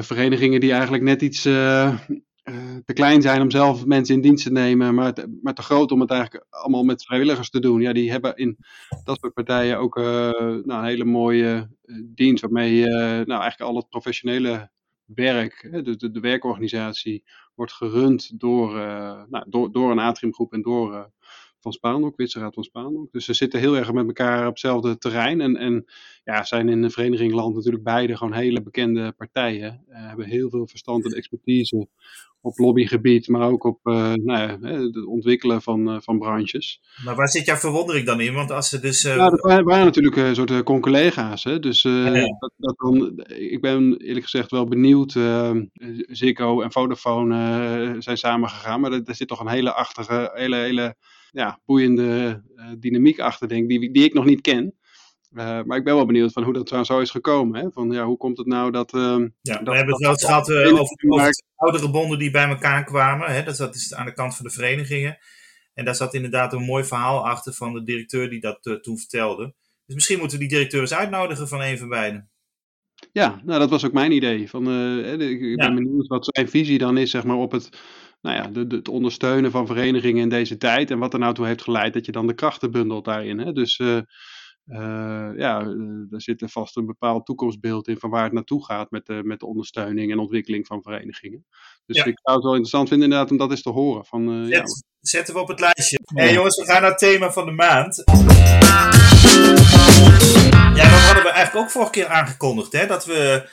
verenigingen 0.00 0.60
die 0.60 0.72
eigenlijk 0.72 1.02
net 1.02 1.22
iets 1.22 1.48
te 2.84 2.92
klein 2.92 3.22
zijn 3.22 3.40
om 3.40 3.50
zelf 3.50 3.86
mensen 3.86 4.14
in 4.14 4.20
dienst 4.20 4.44
te 4.44 4.52
nemen, 4.52 4.94
maar 4.94 5.14
te, 5.14 5.62
groot 5.62 5.92
om 5.92 6.00
het 6.00 6.10
eigenlijk 6.10 6.46
allemaal 6.50 6.82
met 6.82 7.04
vrijwilligers 7.04 7.50
te 7.50 7.60
doen. 7.60 7.80
Ja, 7.80 7.92
die 7.92 8.10
hebben 8.10 8.36
in 8.36 8.58
dat 9.04 9.18
soort 9.20 9.34
partijen 9.34 9.78
ook 9.78 9.96
uh, 9.96 10.04
nou, 10.04 10.64
een 10.64 10.84
hele 10.84 11.04
mooie 11.04 11.68
uh, 11.84 12.02
dienst, 12.04 12.42
waarmee 12.42 12.86
nou, 12.86 13.40
eigenlijk 13.40 13.60
al 13.60 13.76
het 13.76 13.88
professionele 13.88 14.70
werk, 15.04 15.68
de, 15.70 15.96
de, 15.96 16.10
de 16.10 16.20
werkorganisatie, 16.20 17.24
wordt 17.54 17.72
gerund 17.72 18.40
door, 18.40 18.74
nou, 19.28 19.44
door, 19.48 19.72
door 19.72 19.90
een 19.90 19.98
atriumgroep 19.98 20.52
en 20.52 20.62
door 20.62 21.10
van 21.64 21.72
Spaandonk, 21.72 22.16
Witseraad 22.16 22.54
van 22.54 22.62
Spaandonk. 22.62 23.12
Dus 23.12 23.24
ze 23.24 23.34
zitten 23.34 23.60
heel 23.60 23.76
erg 23.76 23.92
met 23.92 24.06
elkaar 24.06 24.40
op 24.40 24.50
hetzelfde 24.50 24.98
terrein. 24.98 25.40
En, 25.40 25.56
en 25.56 25.84
ja, 26.24 26.44
zijn 26.44 26.68
in 26.68 26.82
de 26.82 26.90
verenigingland 26.90 27.54
natuurlijk 27.54 27.84
beide 27.84 28.16
gewoon 28.16 28.32
hele 28.32 28.62
bekende 28.62 29.12
partijen. 29.12 29.84
Uh, 29.88 29.96
hebben 30.08 30.26
heel 30.26 30.50
veel 30.50 30.66
verstand 30.66 31.04
en 31.04 31.12
expertise 31.12 31.88
op 32.40 32.58
lobbygebied, 32.58 33.28
maar 33.28 33.48
ook 33.48 33.64
op 33.64 33.78
uh, 33.84 33.94
nou 34.12 34.22
ja, 34.24 34.58
het 34.60 35.06
ontwikkelen 35.06 35.62
van, 35.62 35.88
uh, 35.88 35.96
van 36.00 36.18
branches. 36.18 36.80
Maar 37.04 37.14
waar 37.14 37.28
zit 37.28 37.46
jouw 37.46 37.56
verwondering 37.56 38.06
dan 38.06 38.20
in? 38.20 38.34
Want 38.34 38.50
als 38.50 38.68
ze 38.68 38.80
dus. 38.80 39.04
Uh... 39.04 39.16
Ja, 39.16 39.30
dat 39.30 39.40
waren, 39.40 39.84
natuurlijk 39.84 40.16
een 40.16 40.34
soort 40.34 40.62
con-collega's. 40.62 41.44
Hè? 41.44 41.58
Dus 41.58 41.82
ja, 41.82 42.10
Dat, 42.38 42.52
dat 42.56 42.74
dan, 42.78 43.24
ik 43.26 43.60
ben 43.60 43.96
eerlijk 43.96 44.24
gezegd 44.24 44.50
wel 44.50 44.64
benieuwd. 44.64 45.12
Ziggo 46.06 46.60
en 46.60 46.72
Vodafone 46.72 47.96
zijn 47.98 48.16
samengegaan, 48.16 48.80
maar 48.80 48.92
er, 48.92 49.14
zit 49.14 49.28
toch 49.28 49.40
een 49.40 49.48
hele 49.48 49.72
achtige, 49.72 50.30
hele, 50.34 50.56
hele 50.56 50.96
ja, 51.34 51.60
boeiende 51.64 52.42
dynamiek 52.78 53.18
achter, 53.18 53.48
denk 53.48 53.68
die, 53.68 53.92
die 53.92 54.04
ik 54.04 54.14
nog 54.14 54.24
niet 54.24 54.40
ken. 54.40 54.74
Uh, 55.34 55.62
maar 55.62 55.78
ik 55.78 55.84
ben 55.84 55.94
wel 55.94 56.06
benieuwd 56.06 56.32
van 56.32 56.42
hoe 56.42 56.52
dat 56.52 56.86
zo 56.86 57.00
is 57.00 57.10
gekomen. 57.10 57.60
Hè? 57.60 57.70
Van, 57.70 57.90
ja, 57.90 58.04
hoe 58.04 58.16
komt 58.16 58.38
het 58.38 58.46
nou 58.46 58.70
dat... 58.70 58.94
Uh, 58.94 59.00
ja, 59.40 59.56
dat, 59.56 59.68
we 59.68 59.76
hebben 59.76 59.94
het 59.94 60.02
wel 60.02 60.10
eens 60.10 60.24
gehad 60.24 60.48
uh, 60.48 60.72
over, 60.72 60.96
over 61.08 61.42
oudere 61.54 61.90
bonden 61.90 62.18
die 62.18 62.30
bij 62.30 62.48
elkaar 62.48 62.84
kwamen. 62.84 63.32
Hè? 63.34 63.42
Dat 63.42 63.56
zat 63.56 63.72
dus 63.72 63.94
aan 63.94 64.06
de 64.06 64.12
kant 64.12 64.36
van 64.36 64.44
de 64.44 64.50
verenigingen. 64.50 65.18
En 65.74 65.84
daar 65.84 65.94
zat 65.94 66.14
inderdaad 66.14 66.52
een 66.52 66.64
mooi 66.64 66.84
verhaal 66.84 67.26
achter 67.26 67.52
van 67.52 67.72
de 67.72 67.82
directeur 67.82 68.30
die 68.30 68.40
dat 68.40 68.78
toen 68.82 68.98
vertelde. 68.98 69.54
Dus 69.86 69.94
misschien 69.94 70.18
moeten 70.18 70.38
we 70.38 70.44
die 70.44 70.52
directeur 70.52 70.80
eens 70.80 70.94
uitnodigen 70.94 71.48
van 71.48 71.62
een 71.62 71.78
van 71.78 71.88
beiden. 71.88 72.30
Ja, 73.12 73.40
nou 73.44 73.58
dat 73.58 73.70
was 73.70 73.84
ook 73.84 73.92
mijn 73.92 74.12
idee. 74.12 74.48
Van, 74.48 74.70
ik, 75.20 75.40
ik 75.40 75.56
ben 75.56 75.74
benieuwd 75.74 76.06
wat 76.06 76.28
zijn 76.32 76.48
visie 76.48 76.78
dan 76.78 76.96
is 76.96 77.10
zeg 77.10 77.24
maar, 77.24 77.36
op 77.36 77.52
het, 77.52 77.68
nou 78.24 78.36
ja, 78.36 78.48
de, 78.48 78.66
de, 78.66 78.76
het 78.76 78.88
ondersteunen 78.88 79.50
van 79.50 79.66
verenigingen 79.66 80.22
in 80.22 80.28
deze 80.28 80.56
tijd. 80.56 80.90
En 80.90 80.98
wat 80.98 81.12
er 81.12 81.18
nou 81.18 81.34
toe 81.34 81.46
heeft 81.46 81.62
geleid 81.62 81.92
dat 81.92 82.06
je 82.06 82.12
dan 82.12 82.26
de 82.26 82.34
krachten 82.34 82.70
bundelt 82.70 83.04
daarin. 83.04 83.38
Hè? 83.38 83.52
Dus 83.52 83.78
uh, 83.78 83.98
ja, 85.36 85.60
er 85.60 86.06
eh, 86.10 86.18
zit 86.18 86.42
er 86.42 86.48
vast 86.48 86.76
een 86.76 86.86
bepaald 86.86 87.26
toekomstbeeld 87.26 87.88
in 87.88 87.98
van 87.98 88.10
waar 88.10 88.24
het 88.24 88.32
naartoe 88.32 88.64
gaat 88.64 88.90
met 88.90 89.06
de, 89.06 89.20
met 89.24 89.40
de 89.40 89.46
ondersteuning 89.46 90.12
en 90.12 90.18
ontwikkeling 90.18 90.66
van 90.66 90.82
verenigingen. 90.82 91.46
Dus 91.86 91.96
ik 91.96 92.18
zou 92.22 92.36
het 92.36 92.44
wel 92.44 92.52
interessant 92.52 92.88
vinden 92.88 93.06
inderdaad 93.06 93.30
om 93.30 93.36
dat 93.36 93.50
eens 93.50 93.62
te 93.62 93.70
horen. 93.70 94.04
Van, 94.04 94.28
uh, 94.28 94.42
Zet, 94.42 94.52
ja. 94.52 94.64
Zetten 95.00 95.34
we 95.34 95.40
op 95.40 95.48
het 95.48 95.60
lijstje. 95.60 96.00
Ja. 96.14 96.22
Hey, 96.22 96.32
jongens, 96.32 96.56
we 96.56 96.64
gaan 96.64 96.80
naar 96.80 96.90
het 96.90 96.98
thema 96.98 97.32
van 97.32 97.44
de 97.44 97.52
maand. 97.52 98.02
Ja, 100.74 100.90
dat 100.90 101.00
hadden 101.00 101.22
we 101.22 101.30
eigenlijk 101.30 101.66
ook 101.66 101.70
vorige 101.70 101.90
keer 101.90 102.06
aangekondigd, 102.06 102.72
hè, 102.72 102.86
dat 102.86 103.04
we 103.04 103.48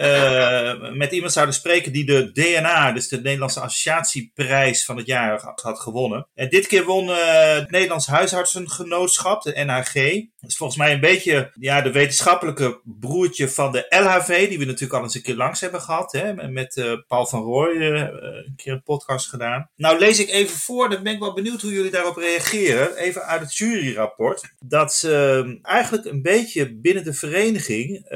uh, 0.00 0.92
met 0.92 1.12
iemand 1.12 1.32
zouden 1.32 1.54
spreken 1.54 1.92
die 1.92 2.04
de 2.04 2.32
DNA, 2.32 2.92
dus 2.92 3.08
de 3.08 3.20
Nederlandse 3.20 3.60
Associatieprijs 3.60 4.84
van 4.84 4.96
het 4.96 5.06
jaar, 5.06 5.40
had, 5.62 5.80
gewonnen. 5.80 6.28
En 6.34 6.48
dit 6.48 6.66
keer 6.66 6.84
won 6.84 7.08
uh, 7.08 7.54
het 7.54 7.70
Nederlands 7.70 8.06
Huisartsengenootschap, 8.06 9.42
de 9.42 9.64
NHG. 9.64 9.94
Dat 10.40 10.50
is 10.50 10.56
volgens 10.56 10.78
mij 10.78 10.92
een 10.92 11.00
beetje 11.00 11.52
ja, 11.54 11.80
de 11.80 11.92
wetenschappelijke 11.92 12.80
broertje 12.84 13.48
van 13.48 13.72
de 13.72 13.86
LHV, 13.88 14.48
die 14.48 14.58
we 14.58 14.64
natuurlijk 14.64 14.92
al 14.92 15.02
eens 15.02 15.14
een 15.14 15.22
keer 15.22 15.34
langs 15.34 15.60
hebben 15.60 15.80
gehad. 15.80 16.12
Hè, 16.12 16.48
met 16.48 16.76
uh, 16.76 16.92
Paul 17.06 17.26
van 17.26 17.42
Rooij 17.42 18.00
een 18.00 18.52
keer 18.56 18.72
een 18.72 18.82
podcast 18.82 19.28
gedaan. 19.28 19.70
Nou 19.76 19.98
lees 19.98 20.18
ik 20.20 20.30
even 20.30 20.58
voor, 20.58 20.90
dan 20.90 21.02
ben 21.02 21.12
ik 21.12 21.18
wel 21.20 21.34
benieuwd 21.34 21.62
hoe 21.62 21.72
jullie 21.72 21.90
daarop 21.90 22.16
reageren. 22.16 22.96
Even 22.96 23.22
uit 23.22 23.40
het 23.40 23.56
juryrapport. 23.56 24.54
Dat 24.58 24.94
ze 24.94 25.58
eigenlijk 25.62 26.04
een 26.04 26.22
beetje 26.22 26.74
binnen 26.74 27.04
de 27.04 27.14
vereniging, 27.14 28.06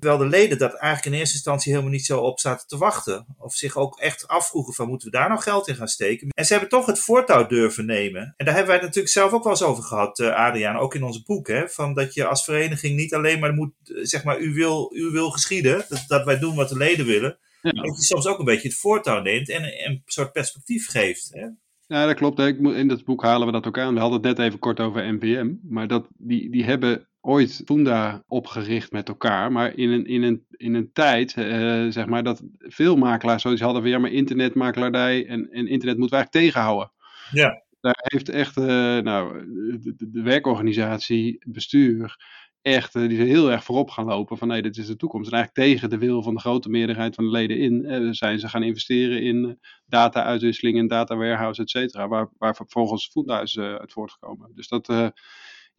wel 0.00 0.18
de 0.18 0.26
leden 0.28 0.58
dat 0.60 0.74
eigenlijk 0.74 1.14
in 1.14 1.20
eerste 1.20 1.34
instantie 1.34 1.72
helemaal 1.72 1.92
niet 1.92 2.06
zo 2.06 2.20
op 2.20 2.40
zaten 2.40 2.66
te 2.66 2.76
wachten. 2.76 3.26
Of 3.38 3.54
zich 3.54 3.76
ook 3.76 3.98
echt 3.98 4.28
afvroegen 4.28 4.74
van 4.74 4.88
moeten 4.88 5.10
we 5.10 5.16
daar 5.16 5.28
nou 5.28 5.40
geld 5.40 5.68
in 5.68 5.74
gaan 5.74 5.88
steken. 5.88 6.28
En 6.28 6.44
ze 6.44 6.52
hebben 6.52 6.70
toch 6.70 6.86
het 6.86 6.98
voortouw 6.98 7.46
durven 7.46 7.86
nemen. 7.86 8.34
En 8.36 8.44
daar 8.44 8.54
hebben 8.54 8.66
wij 8.66 8.74
het 8.74 8.84
natuurlijk 8.84 9.12
zelf 9.12 9.32
ook 9.32 9.42
wel 9.42 9.52
eens 9.52 9.62
over 9.62 9.82
gehad, 9.82 10.18
uh, 10.18 10.34
Adriaan, 10.34 10.76
ook 10.76 10.94
in 10.94 11.02
ons 11.02 11.22
boek. 11.22 11.48
Hè, 11.48 11.68
van 11.68 11.94
dat 11.94 12.14
je 12.14 12.26
als 12.26 12.44
vereniging 12.44 12.96
niet 12.96 13.14
alleen 13.14 13.38
maar 13.38 13.54
moet, 13.54 13.72
eh, 13.84 13.96
zeg 14.02 14.24
maar, 14.24 14.40
u 14.40 14.54
wil, 14.54 14.90
u 14.94 15.10
wil 15.10 15.30
geschieden. 15.30 15.84
Dat, 15.88 16.04
dat 16.06 16.24
wij 16.24 16.38
doen 16.38 16.54
wat 16.54 16.68
de 16.68 16.76
leden 16.76 17.06
willen. 17.06 17.38
Ja. 17.62 17.70
Dat 17.70 17.96
je 17.96 18.02
soms 18.02 18.26
ook 18.26 18.38
een 18.38 18.44
beetje 18.44 18.68
het 18.68 18.78
voortouw 18.78 19.22
neemt 19.22 19.48
en 19.48 19.62
een 19.86 20.02
soort 20.04 20.32
perspectief 20.32 20.88
geeft. 20.88 21.28
Hè. 21.30 21.46
Ja, 21.86 22.06
dat 22.06 22.16
klopt. 22.16 22.38
In 22.38 22.88
dat 22.88 23.04
boek 23.04 23.22
halen 23.22 23.46
we 23.46 23.52
dat 23.52 23.66
ook 23.66 23.78
aan. 23.78 23.94
We 23.94 24.00
hadden 24.00 24.18
het 24.18 24.36
net 24.36 24.46
even 24.46 24.58
kort 24.58 24.80
over 24.80 25.14
NPM. 25.14 25.54
Maar 25.62 25.88
dat, 25.88 26.06
die, 26.16 26.50
die 26.50 26.64
hebben 26.64 27.08
ooit 27.20 27.62
Funda 27.64 28.22
opgericht 28.26 28.92
met 28.92 29.08
elkaar. 29.08 29.52
Maar 29.52 29.76
in 29.76 29.90
een, 29.90 30.06
in 30.06 30.22
een, 30.22 30.44
in 30.50 30.74
een 30.74 30.92
tijd, 30.92 31.36
uh, 31.36 31.86
zeg 31.88 32.06
maar, 32.06 32.22
dat 32.22 32.42
veel 32.58 32.96
makelaars 32.96 33.42
zoiets 33.42 33.60
hadden 33.60 33.82
van 33.82 33.90
ja, 33.90 33.98
maar 33.98 34.10
internetmakelaardij 34.10 35.26
en, 35.26 35.50
en 35.50 35.66
internet 35.66 35.98
moeten 35.98 36.18
we 36.18 36.24
eigenlijk 36.24 36.30
tegenhouden. 36.30 36.92
Ja. 37.30 37.62
Daar 37.80 37.98
heeft 38.02 38.28
echt 38.28 38.58
uh, 38.58 38.64
nou, 38.98 39.46
de, 39.80 39.94
de, 39.96 40.10
de, 40.10 40.22
werkorganisatie, 40.22 41.44
bestuur, 41.46 42.16
echt, 42.62 42.92
die 42.92 43.16
zijn 43.16 43.28
heel 43.28 43.50
erg 43.50 43.64
voorop 43.64 43.90
gaan 43.90 44.04
lopen 44.04 44.38
van 44.38 44.48
nee, 44.48 44.62
dit 44.62 44.76
is 44.76 44.86
de 44.86 44.96
toekomst. 44.96 45.30
En 45.30 45.36
eigenlijk 45.36 45.68
tegen 45.68 45.90
de 45.90 45.98
wil 45.98 46.22
van 46.22 46.34
de 46.34 46.40
grote 46.40 46.68
meerderheid 46.68 47.14
van 47.14 47.24
de 47.24 47.30
leden 47.30 47.58
in 47.58 48.14
zijn 48.14 48.38
ze 48.38 48.48
gaan 48.48 48.62
investeren 48.62 49.22
in 49.22 49.58
data-uitwisseling 49.86 50.78
en 50.78 50.86
data 50.86 51.16
warehouse, 51.16 51.62
et 51.62 51.70
cetera, 51.70 52.08
waar, 52.08 52.28
waar 52.38 52.56
vervolgens 52.56 53.08
Foodhuis 53.08 53.58
uit 53.58 53.92
voortgekomen. 53.92 54.50
Dus 54.54 54.68
dat, 54.68 55.12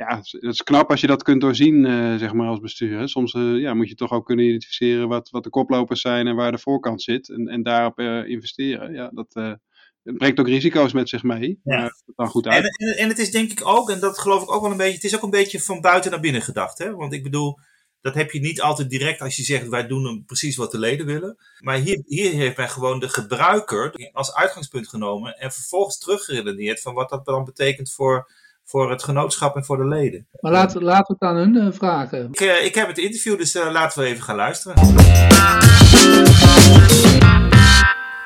ja, 0.07 0.17
het 0.17 0.43
is 0.53 0.63
knap 0.63 0.89
als 0.89 1.01
je 1.01 1.07
dat 1.07 1.23
kunt 1.23 1.41
doorzien, 1.41 1.85
zeg 2.19 2.33
maar, 2.33 2.47
als 2.47 2.59
bestuur. 2.59 3.09
Soms 3.09 3.31
ja, 3.31 3.73
moet 3.73 3.89
je 3.89 3.95
toch 3.95 4.11
ook 4.11 4.25
kunnen 4.25 4.45
identificeren 4.45 5.07
wat, 5.07 5.29
wat 5.29 5.43
de 5.43 5.49
koplopers 5.49 6.01
zijn 6.01 6.27
en 6.27 6.35
waar 6.35 6.51
de 6.51 6.57
voorkant 6.57 7.01
zit 7.01 7.29
en, 7.29 7.47
en 7.47 7.63
daarop 7.63 7.99
investeren. 8.27 8.93
Ja, 8.93 9.09
dat 9.13 9.59
het 10.03 10.17
brengt 10.17 10.39
ook 10.39 10.47
risico's 10.47 10.93
met 10.93 11.09
zich 11.09 11.23
mee. 11.23 11.59
Ja. 11.63 11.83
het 11.83 12.03
dan 12.15 12.27
goed 12.27 12.47
uit. 12.47 12.63
En, 12.63 12.87
en, 12.87 12.97
en, 12.97 13.07
het 13.07 13.19
is 13.19 13.31
denk 13.31 13.51
ik 13.51 13.67
ook, 13.67 13.89
en 13.89 13.99
dat 13.99 14.19
geloof 14.19 14.43
ik 14.43 14.51
ook 14.51 14.61
wel 14.61 14.71
een 14.71 14.77
beetje, 14.77 14.93
het 14.93 15.03
is 15.03 15.15
ook 15.15 15.23
een 15.23 15.29
beetje 15.29 15.61
van 15.61 15.81
buiten 15.81 16.11
naar 16.11 16.19
binnen 16.19 16.41
gedacht. 16.41 16.77
Hè? 16.77 16.95
Want 16.95 17.13
ik 17.13 17.23
bedoel, 17.23 17.59
dat 18.01 18.13
heb 18.13 18.31
je 18.31 18.39
niet 18.39 18.61
altijd 18.61 18.89
direct 18.89 19.21
als 19.21 19.35
je 19.35 19.43
zegt 19.43 19.67
wij 19.67 19.87
doen 19.87 20.23
precies 20.25 20.55
wat 20.55 20.71
de 20.71 20.79
leden 20.79 21.05
willen. 21.05 21.37
Maar 21.59 21.77
hier, 21.77 22.01
hier 22.05 22.31
heeft 22.31 22.57
men 22.57 22.69
gewoon 22.69 22.99
de 22.99 23.09
gebruiker 23.09 24.09
als 24.13 24.33
uitgangspunt 24.33 24.87
genomen 24.87 25.37
en 25.37 25.51
vervolgens 25.51 25.97
teruggeredeneerd 25.97 26.81
van 26.81 26.93
wat 26.93 27.09
dat 27.09 27.25
dan 27.25 27.43
betekent 27.43 27.91
voor, 27.91 28.31
voor 28.71 28.89
het 28.89 29.03
genootschap 29.03 29.55
en 29.55 29.65
voor 29.65 29.77
de 29.77 29.85
leden. 29.85 30.27
Maar 30.39 30.51
laten, 30.51 30.83
laten 30.83 31.15
we 31.17 31.25
het 31.25 31.29
aan 31.29 31.35
hun 31.35 31.55
uh, 31.55 31.71
vragen. 31.71 32.27
Ik, 32.31 32.41
uh, 32.41 32.65
ik 32.65 32.75
heb 32.75 32.87
het 32.87 32.97
interview, 32.97 33.37
dus 33.37 33.55
uh, 33.55 33.71
laten 33.71 34.01
we 34.01 34.07
even 34.07 34.23
gaan 34.23 34.35
luisteren. 34.35 34.77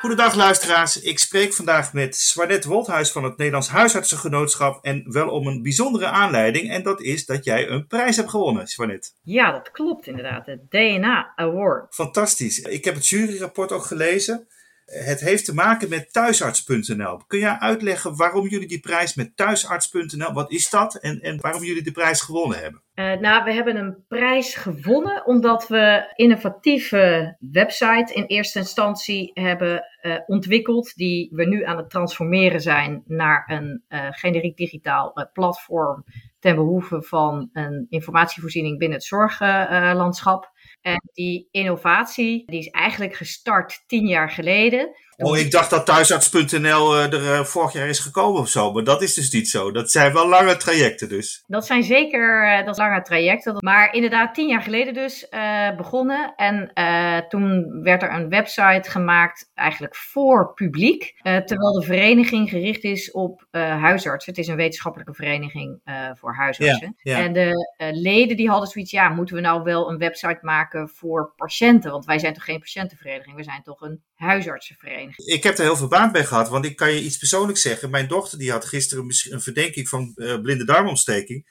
Goedendag 0.00 0.34
luisteraars, 0.34 1.00
ik 1.00 1.18
spreek 1.18 1.54
vandaag 1.54 1.92
met 1.92 2.16
Swanet 2.16 2.64
Wolthuis 2.64 3.12
van 3.12 3.24
het 3.24 3.36
Nederlands 3.36 3.68
Huisartsengenootschap 3.68 4.84
en 4.84 5.04
wel 5.12 5.28
om 5.28 5.46
een 5.46 5.62
bijzondere 5.62 6.06
aanleiding 6.06 6.70
en 6.70 6.82
dat 6.82 7.00
is 7.00 7.26
dat 7.26 7.44
jij 7.44 7.68
een 7.68 7.86
prijs 7.86 8.16
hebt 8.16 8.30
gewonnen, 8.30 8.66
Swanet. 8.66 9.14
Ja, 9.22 9.52
dat 9.52 9.70
klopt 9.70 10.06
inderdaad, 10.06 10.44
de 10.44 10.60
DNA 10.68 11.32
Award. 11.36 11.94
Fantastisch, 11.94 12.58
ik 12.58 12.84
heb 12.84 12.94
het 12.94 13.06
juryrapport 13.06 13.72
ook 13.72 13.84
gelezen. 13.84 14.46
Het 14.86 15.20
heeft 15.20 15.44
te 15.44 15.54
maken 15.54 15.88
met 15.88 16.12
thuisarts.nl. 16.12 17.20
Kun 17.26 17.38
jij 17.38 17.58
uitleggen 17.58 18.16
waarom 18.16 18.48
jullie 18.48 18.68
die 18.68 18.80
prijs 18.80 19.14
met 19.14 19.36
thuisarts.nl, 19.36 20.32
wat 20.32 20.52
is 20.52 20.70
dat 20.70 20.94
en, 20.94 21.20
en 21.20 21.40
waarom 21.40 21.62
jullie 21.64 21.82
de 21.82 21.90
prijs 21.92 22.20
gewonnen 22.20 22.58
hebben? 22.58 22.82
Uh, 22.94 23.12
nou, 23.12 23.44
we 23.44 23.52
hebben 23.52 23.76
een 23.76 24.04
prijs 24.08 24.54
gewonnen 24.54 25.26
omdat 25.26 25.68
we 25.68 26.12
innovatieve 26.14 27.36
website 27.52 28.14
in 28.14 28.24
eerste 28.24 28.58
instantie 28.58 29.30
hebben 29.34 29.84
uh, 30.02 30.18
ontwikkeld, 30.26 30.94
die 30.94 31.28
we 31.32 31.44
nu 31.44 31.64
aan 31.64 31.76
het 31.76 31.90
transformeren 31.90 32.60
zijn 32.60 33.02
naar 33.06 33.44
een 33.46 33.84
uh, 33.88 34.06
generiek 34.10 34.56
digitaal 34.56 35.28
platform 35.32 36.04
ten 36.38 36.54
behoeve 36.54 37.02
van 37.02 37.48
een 37.52 37.86
informatievoorziening 37.88 38.78
binnen 38.78 38.98
het 38.98 39.06
zorglandschap. 39.06 40.50
En 40.86 41.10
die 41.12 41.48
innovatie 41.50 42.42
die 42.46 42.58
is 42.58 42.70
eigenlijk 42.70 43.14
gestart 43.14 43.84
tien 43.86 44.06
jaar 44.06 44.30
geleden. 44.30 44.94
Oh, 45.16 45.38
ik 45.38 45.50
dacht 45.50 45.70
dat 45.70 45.86
thuisarts.nl 45.86 46.96
uh, 46.96 47.12
er 47.12 47.22
uh, 47.22 47.40
vorig 47.40 47.72
jaar 47.72 47.88
is 47.88 47.98
gekomen 47.98 48.40
of 48.40 48.48
zo. 48.48 48.72
Maar 48.72 48.84
dat 48.84 49.02
is 49.02 49.14
dus 49.14 49.30
niet 49.32 49.48
zo. 49.48 49.70
Dat 49.70 49.90
zijn 49.90 50.12
wel 50.12 50.28
lange 50.28 50.56
trajecten 50.56 51.08
dus. 51.08 51.44
Dat 51.46 51.66
zijn 51.66 51.82
zeker 51.82 52.58
uh, 52.58 52.66
dat 52.66 52.76
lange 52.76 53.02
trajecten. 53.02 53.56
Maar 53.58 53.94
inderdaad, 53.94 54.34
tien 54.34 54.48
jaar 54.48 54.62
geleden 54.62 54.94
dus 54.94 55.28
begonnen. 55.76 56.34
En 56.36 56.70
toen 57.28 57.80
werd 57.82 58.02
er 58.02 58.12
een 58.12 58.28
website 58.28 58.90
gemaakt 58.90 59.50
eigenlijk 59.54 59.96
voor 59.96 60.54
publiek. 60.54 61.14
terwijl 61.22 61.72
de 61.72 61.86
vereniging 61.86 62.48
gericht 62.48 62.84
is 62.84 63.10
op 63.10 63.46
huisartsen. 63.50 64.32
Het 64.32 64.40
is 64.42 64.48
een 64.48 64.56
wetenschappelijke 64.56 65.14
vereniging 65.14 65.80
voor 66.12 66.34
huisartsen. 66.34 66.94
Ja, 67.02 67.18
ja. 67.18 67.24
En 67.24 67.32
de 67.32 67.52
leden 67.92 68.36
die 68.36 68.48
hadden 68.48 68.68
zoiets, 68.68 68.90
ja, 68.90 69.08
moeten 69.08 69.34
we 69.34 69.40
nou 69.40 69.62
wel 69.62 69.90
een 69.90 69.98
website 69.98 70.38
maken 70.40 70.88
voor 70.88 71.32
patiënten? 71.36 71.90
Want 71.90 72.04
wij 72.04 72.18
zijn 72.18 72.34
toch 72.34 72.44
geen 72.44 72.60
patiëntenvereniging, 72.60 73.36
we 73.36 73.42
zijn 73.42 73.62
toch 73.62 73.80
een 73.80 74.02
huisartsenvereniging. 74.16 75.28
Ik 75.28 75.42
heb 75.42 75.58
er 75.58 75.64
heel 75.64 75.76
veel 75.76 75.88
baat 75.88 76.12
bij 76.12 76.24
gehad, 76.24 76.48
want 76.48 76.64
ik 76.64 76.76
kan 76.76 76.92
je 76.92 77.02
iets 77.02 77.18
persoonlijks 77.18 77.62
zeggen. 77.62 77.90
Mijn 77.90 78.08
dochter 78.08 78.38
die 78.38 78.50
had 78.50 78.64
gisteren 78.64 79.04
een 79.30 79.40
verdenking 79.40 79.88
van 79.88 80.12
uh, 80.16 80.40
blinde 80.40 80.64
darmontsteking. 80.64 81.46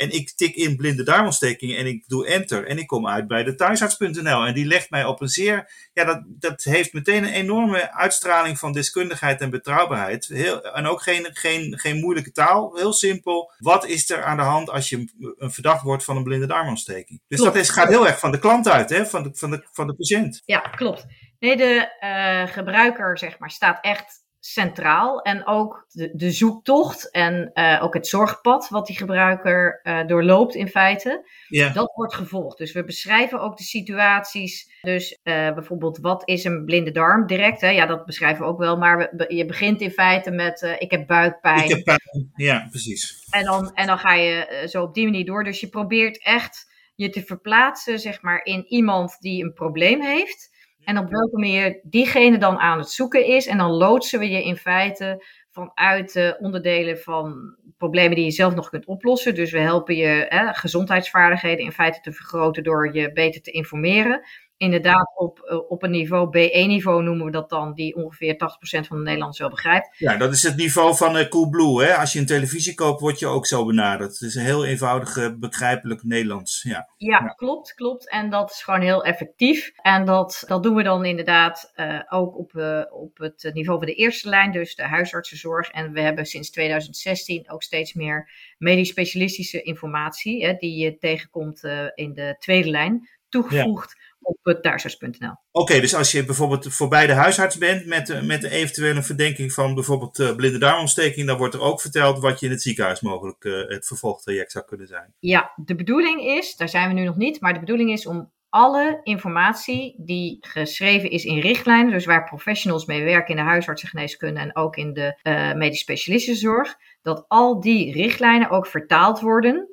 En 0.00 0.10
ik 0.10 0.30
tik 0.30 0.54
in 0.54 0.76
blinde 0.76 1.02
darmontsteking 1.02 1.76
en 1.76 1.86
ik 1.86 2.08
doe 2.08 2.26
enter. 2.26 2.66
En 2.66 2.78
ik 2.78 2.86
kom 2.86 3.08
uit 3.08 3.26
bij 3.26 3.42
de 3.42 3.54
thuisarts.nl. 3.54 4.44
En 4.44 4.54
die 4.54 4.66
legt 4.66 4.90
mij 4.90 5.04
op 5.04 5.20
een 5.20 5.28
zeer. 5.28 5.72
Ja, 5.92 6.04
dat, 6.04 6.22
dat 6.26 6.62
heeft 6.62 6.92
meteen 6.92 7.24
een 7.24 7.32
enorme 7.32 7.92
uitstraling 7.94 8.58
van 8.58 8.72
deskundigheid 8.72 9.40
en 9.40 9.50
betrouwbaarheid. 9.50 10.26
Heel, 10.26 10.62
en 10.62 10.86
ook 10.86 11.02
geen, 11.02 11.28
geen, 11.32 11.78
geen 11.78 12.00
moeilijke 12.00 12.32
taal. 12.32 12.76
Heel 12.76 12.92
simpel. 12.92 13.52
Wat 13.58 13.86
is 13.86 14.10
er 14.10 14.24
aan 14.24 14.36
de 14.36 14.42
hand 14.42 14.70
als 14.70 14.88
je 14.88 15.08
een 15.36 15.52
verdacht 15.52 15.82
wordt 15.82 16.04
van 16.04 16.16
een 16.16 16.22
blinde 16.22 16.46
darmontsteking? 16.46 17.20
Dus 17.28 17.40
dat 17.40 17.56
is, 17.56 17.68
gaat 17.68 17.88
heel 17.88 18.06
erg 18.06 18.18
van 18.18 18.30
de 18.30 18.38
klant 18.38 18.68
uit, 18.68 18.90
hè? 18.90 19.06
Van, 19.06 19.22
de, 19.22 19.30
van, 19.32 19.50
de, 19.50 19.66
van 19.72 19.86
de 19.86 19.94
patiënt. 19.94 20.42
Ja, 20.44 20.58
klopt. 20.58 21.06
Nee, 21.40 21.56
de 21.56 21.96
uh, 22.00 22.52
gebruiker 22.52 23.18
zeg 23.18 23.38
maar, 23.38 23.50
staat 23.50 23.78
echt 23.84 24.28
centraal. 24.40 25.22
En 25.22 25.46
ook 25.46 25.86
de, 25.88 26.10
de 26.12 26.30
zoektocht 26.30 27.10
en 27.10 27.50
uh, 27.54 27.82
ook 27.82 27.94
het 27.94 28.06
zorgpad 28.06 28.68
wat 28.68 28.86
die 28.86 28.96
gebruiker 28.96 29.80
uh, 29.82 30.06
doorloopt 30.06 30.54
in 30.54 30.68
feite, 30.68 31.28
ja. 31.48 31.68
dat 31.72 31.92
wordt 31.94 32.14
gevolgd. 32.14 32.58
Dus 32.58 32.72
we 32.72 32.84
beschrijven 32.84 33.40
ook 33.40 33.56
de 33.56 33.62
situaties. 33.62 34.78
Dus 34.80 35.18
bijvoorbeeld, 35.22 35.98
wat 35.98 36.28
is 36.28 36.44
een 36.44 36.64
blinde 36.64 36.90
darm 36.90 37.26
direct? 37.26 37.60
Hè? 37.60 37.68
Ja, 37.68 37.86
dat 37.86 38.04
beschrijven 38.06 38.44
we 38.44 38.50
ook 38.50 38.58
wel. 38.58 38.76
Maar 38.76 38.98
we, 38.98 39.34
je 39.34 39.44
begint 39.44 39.80
in 39.80 39.90
feite 39.90 40.30
met, 40.30 40.76
ik 40.78 40.90
heb 40.90 41.06
buikpijn. 41.06 41.64
Ik 41.64 41.70
heb 41.70 41.84
pijn, 41.84 42.32
ja, 42.34 42.66
precies. 42.70 43.26
En 43.30 43.44
dan, 43.44 43.74
en 43.74 43.86
dan 43.86 43.98
ga 43.98 44.14
je 44.14 44.66
zo 44.68 44.82
op 44.82 44.94
die 44.94 45.04
manier 45.04 45.24
door. 45.24 45.44
Dus 45.44 45.60
je 45.60 45.68
probeert 45.68 46.22
echt 46.22 46.68
je 46.94 47.10
te 47.10 47.22
verplaatsen, 47.22 47.98
zeg 47.98 48.22
maar, 48.22 48.44
in 48.44 48.64
iemand 48.66 49.16
die 49.20 49.44
een 49.44 49.52
probleem 49.52 50.00
heeft. 50.00 50.49
En 50.90 50.98
op 50.98 51.10
welke 51.10 51.38
manier 51.38 51.80
diegene 51.82 52.38
dan 52.38 52.58
aan 52.58 52.78
het 52.78 52.90
zoeken 52.90 53.26
is. 53.26 53.46
En 53.46 53.58
dan 53.58 53.70
loodsen 53.70 54.18
we 54.18 54.30
je 54.30 54.44
in 54.44 54.56
feite 54.56 55.24
vanuit 55.50 56.12
de 56.12 56.36
onderdelen 56.40 56.98
van 56.98 57.56
problemen 57.76 58.16
die 58.16 58.24
je 58.24 58.30
zelf 58.30 58.54
nog 58.54 58.68
kunt 58.68 58.86
oplossen. 58.86 59.34
Dus 59.34 59.52
we 59.52 59.58
helpen 59.58 59.96
je 59.96 60.26
hè, 60.28 60.54
gezondheidsvaardigheden 60.54 61.64
in 61.64 61.72
feite 61.72 62.00
te 62.00 62.12
vergroten 62.12 62.62
door 62.62 62.94
je 62.94 63.12
beter 63.12 63.42
te 63.42 63.50
informeren 63.50 64.20
inderdaad 64.60 65.12
op, 65.14 65.38
eh, 65.38 65.70
op 65.70 65.82
een 65.82 65.90
niveau, 65.90 66.28
B1-niveau 66.28 67.02
noemen 67.02 67.24
we 67.24 67.30
dat 67.30 67.48
dan, 67.48 67.74
die 67.74 67.96
ongeveer 67.96 68.36
80% 68.36 68.86
van 68.86 68.96
de 68.96 69.02
Nederlanders 69.02 69.38
wel 69.38 69.48
begrijpt. 69.48 69.88
Ja, 69.98 70.16
dat 70.16 70.32
is 70.32 70.42
het 70.42 70.56
niveau 70.56 70.96
van 70.96 71.16
uh, 71.16 71.28
Coolblue. 71.28 71.84
Hè? 71.84 71.94
Als 71.94 72.12
je 72.12 72.18
een 72.18 72.26
televisie 72.26 72.74
koopt, 72.74 73.00
word 73.00 73.18
je 73.18 73.26
ook 73.26 73.46
zo 73.46 73.66
benaderd. 73.66 74.12
Het 74.12 74.20
is 74.20 74.34
een 74.34 74.44
heel 74.44 74.64
eenvoudig, 74.64 75.16
uh, 75.16 75.28
begrijpelijk 75.36 76.02
Nederlands. 76.02 76.62
Ja. 76.62 76.88
Ja, 76.96 77.20
ja, 77.20 77.26
klopt, 77.26 77.74
klopt. 77.74 78.10
En 78.10 78.30
dat 78.30 78.50
is 78.50 78.62
gewoon 78.62 78.80
heel 78.80 79.04
effectief. 79.04 79.72
En 79.76 80.04
dat, 80.04 80.44
dat 80.46 80.62
doen 80.62 80.74
we 80.74 80.82
dan 80.82 81.04
inderdaad 81.04 81.72
uh, 81.76 82.00
ook 82.08 82.38
op, 82.38 82.52
op 82.90 83.18
het 83.18 83.50
niveau 83.52 83.78
van 83.78 83.86
de 83.86 83.94
eerste 83.94 84.28
lijn, 84.28 84.52
dus 84.52 84.74
de 84.74 84.82
huisartsenzorg. 84.82 85.70
En 85.70 85.92
we 85.92 86.00
hebben 86.00 86.26
sinds 86.26 86.50
2016 86.50 87.50
ook 87.50 87.62
steeds 87.62 87.94
meer 87.94 88.30
medisch 88.58 88.88
specialistische 88.88 89.62
informatie, 89.62 90.44
hè, 90.44 90.54
die 90.54 90.76
je 90.76 90.98
tegenkomt 90.98 91.64
in 91.94 92.14
de 92.14 92.36
tweede 92.38 92.70
lijn, 92.70 93.08
toegevoegd. 93.28 93.94
Ja 93.98 94.08
op 94.20 94.58
thuisarts.nl. 94.62 95.34
Oké, 95.52 95.80
dus 95.80 95.94
als 95.94 96.12
je 96.12 96.24
bijvoorbeeld 96.24 96.74
voorbij 96.74 97.06
de 97.06 97.12
huisarts 97.12 97.58
bent 97.58 97.86
met, 97.86 98.10
eh, 98.10 98.22
met 98.22 98.44
eventueel 98.44 98.96
een 98.96 99.04
verdenking 99.04 99.52
van 99.52 99.74
bijvoorbeeld 99.74 100.18
uh, 100.18 100.34
blinde 100.34 100.58
darmontsteking, 100.58 101.26
dan 101.26 101.38
wordt 101.38 101.54
er 101.54 101.60
ook 101.60 101.80
verteld 101.80 102.18
wat 102.18 102.40
je 102.40 102.46
in 102.46 102.52
het 102.52 102.62
ziekenhuis 102.62 103.00
mogelijk 103.00 103.44
uh, 103.44 103.68
het 103.68 103.86
vervolgtraject 103.86 104.52
zou 104.52 104.64
kunnen 104.64 104.86
zijn. 104.86 105.14
Ja, 105.18 105.52
de 105.56 105.74
bedoeling 105.74 106.22
is, 106.22 106.56
daar 106.56 106.68
zijn 106.68 106.88
we 106.88 106.94
nu 106.94 107.04
nog 107.04 107.16
niet, 107.16 107.40
maar 107.40 107.54
de 107.54 107.60
bedoeling 107.60 107.92
is 107.92 108.06
om 108.06 108.30
alle 108.48 109.00
informatie 109.02 109.94
die 109.98 110.38
geschreven 110.40 111.10
is 111.10 111.24
in 111.24 111.38
richtlijnen, 111.38 111.92
dus 111.92 112.04
waar 112.04 112.24
professionals 112.24 112.86
mee 112.86 113.04
werken 113.04 113.36
in 113.36 113.44
de 113.44 113.50
huisartsengeneeskunde 113.50 114.40
en 114.40 114.56
ook 114.56 114.76
in 114.76 114.92
de 114.92 115.18
uh, 115.22 115.52
medisch 115.52 115.80
specialistenzorg, 115.80 116.76
dat 117.02 117.24
al 117.28 117.60
die 117.60 117.92
richtlijnen 117.92 118.50
ook 118.50 118.66
vertaald 118.66 119.20
worden 119.20 119.68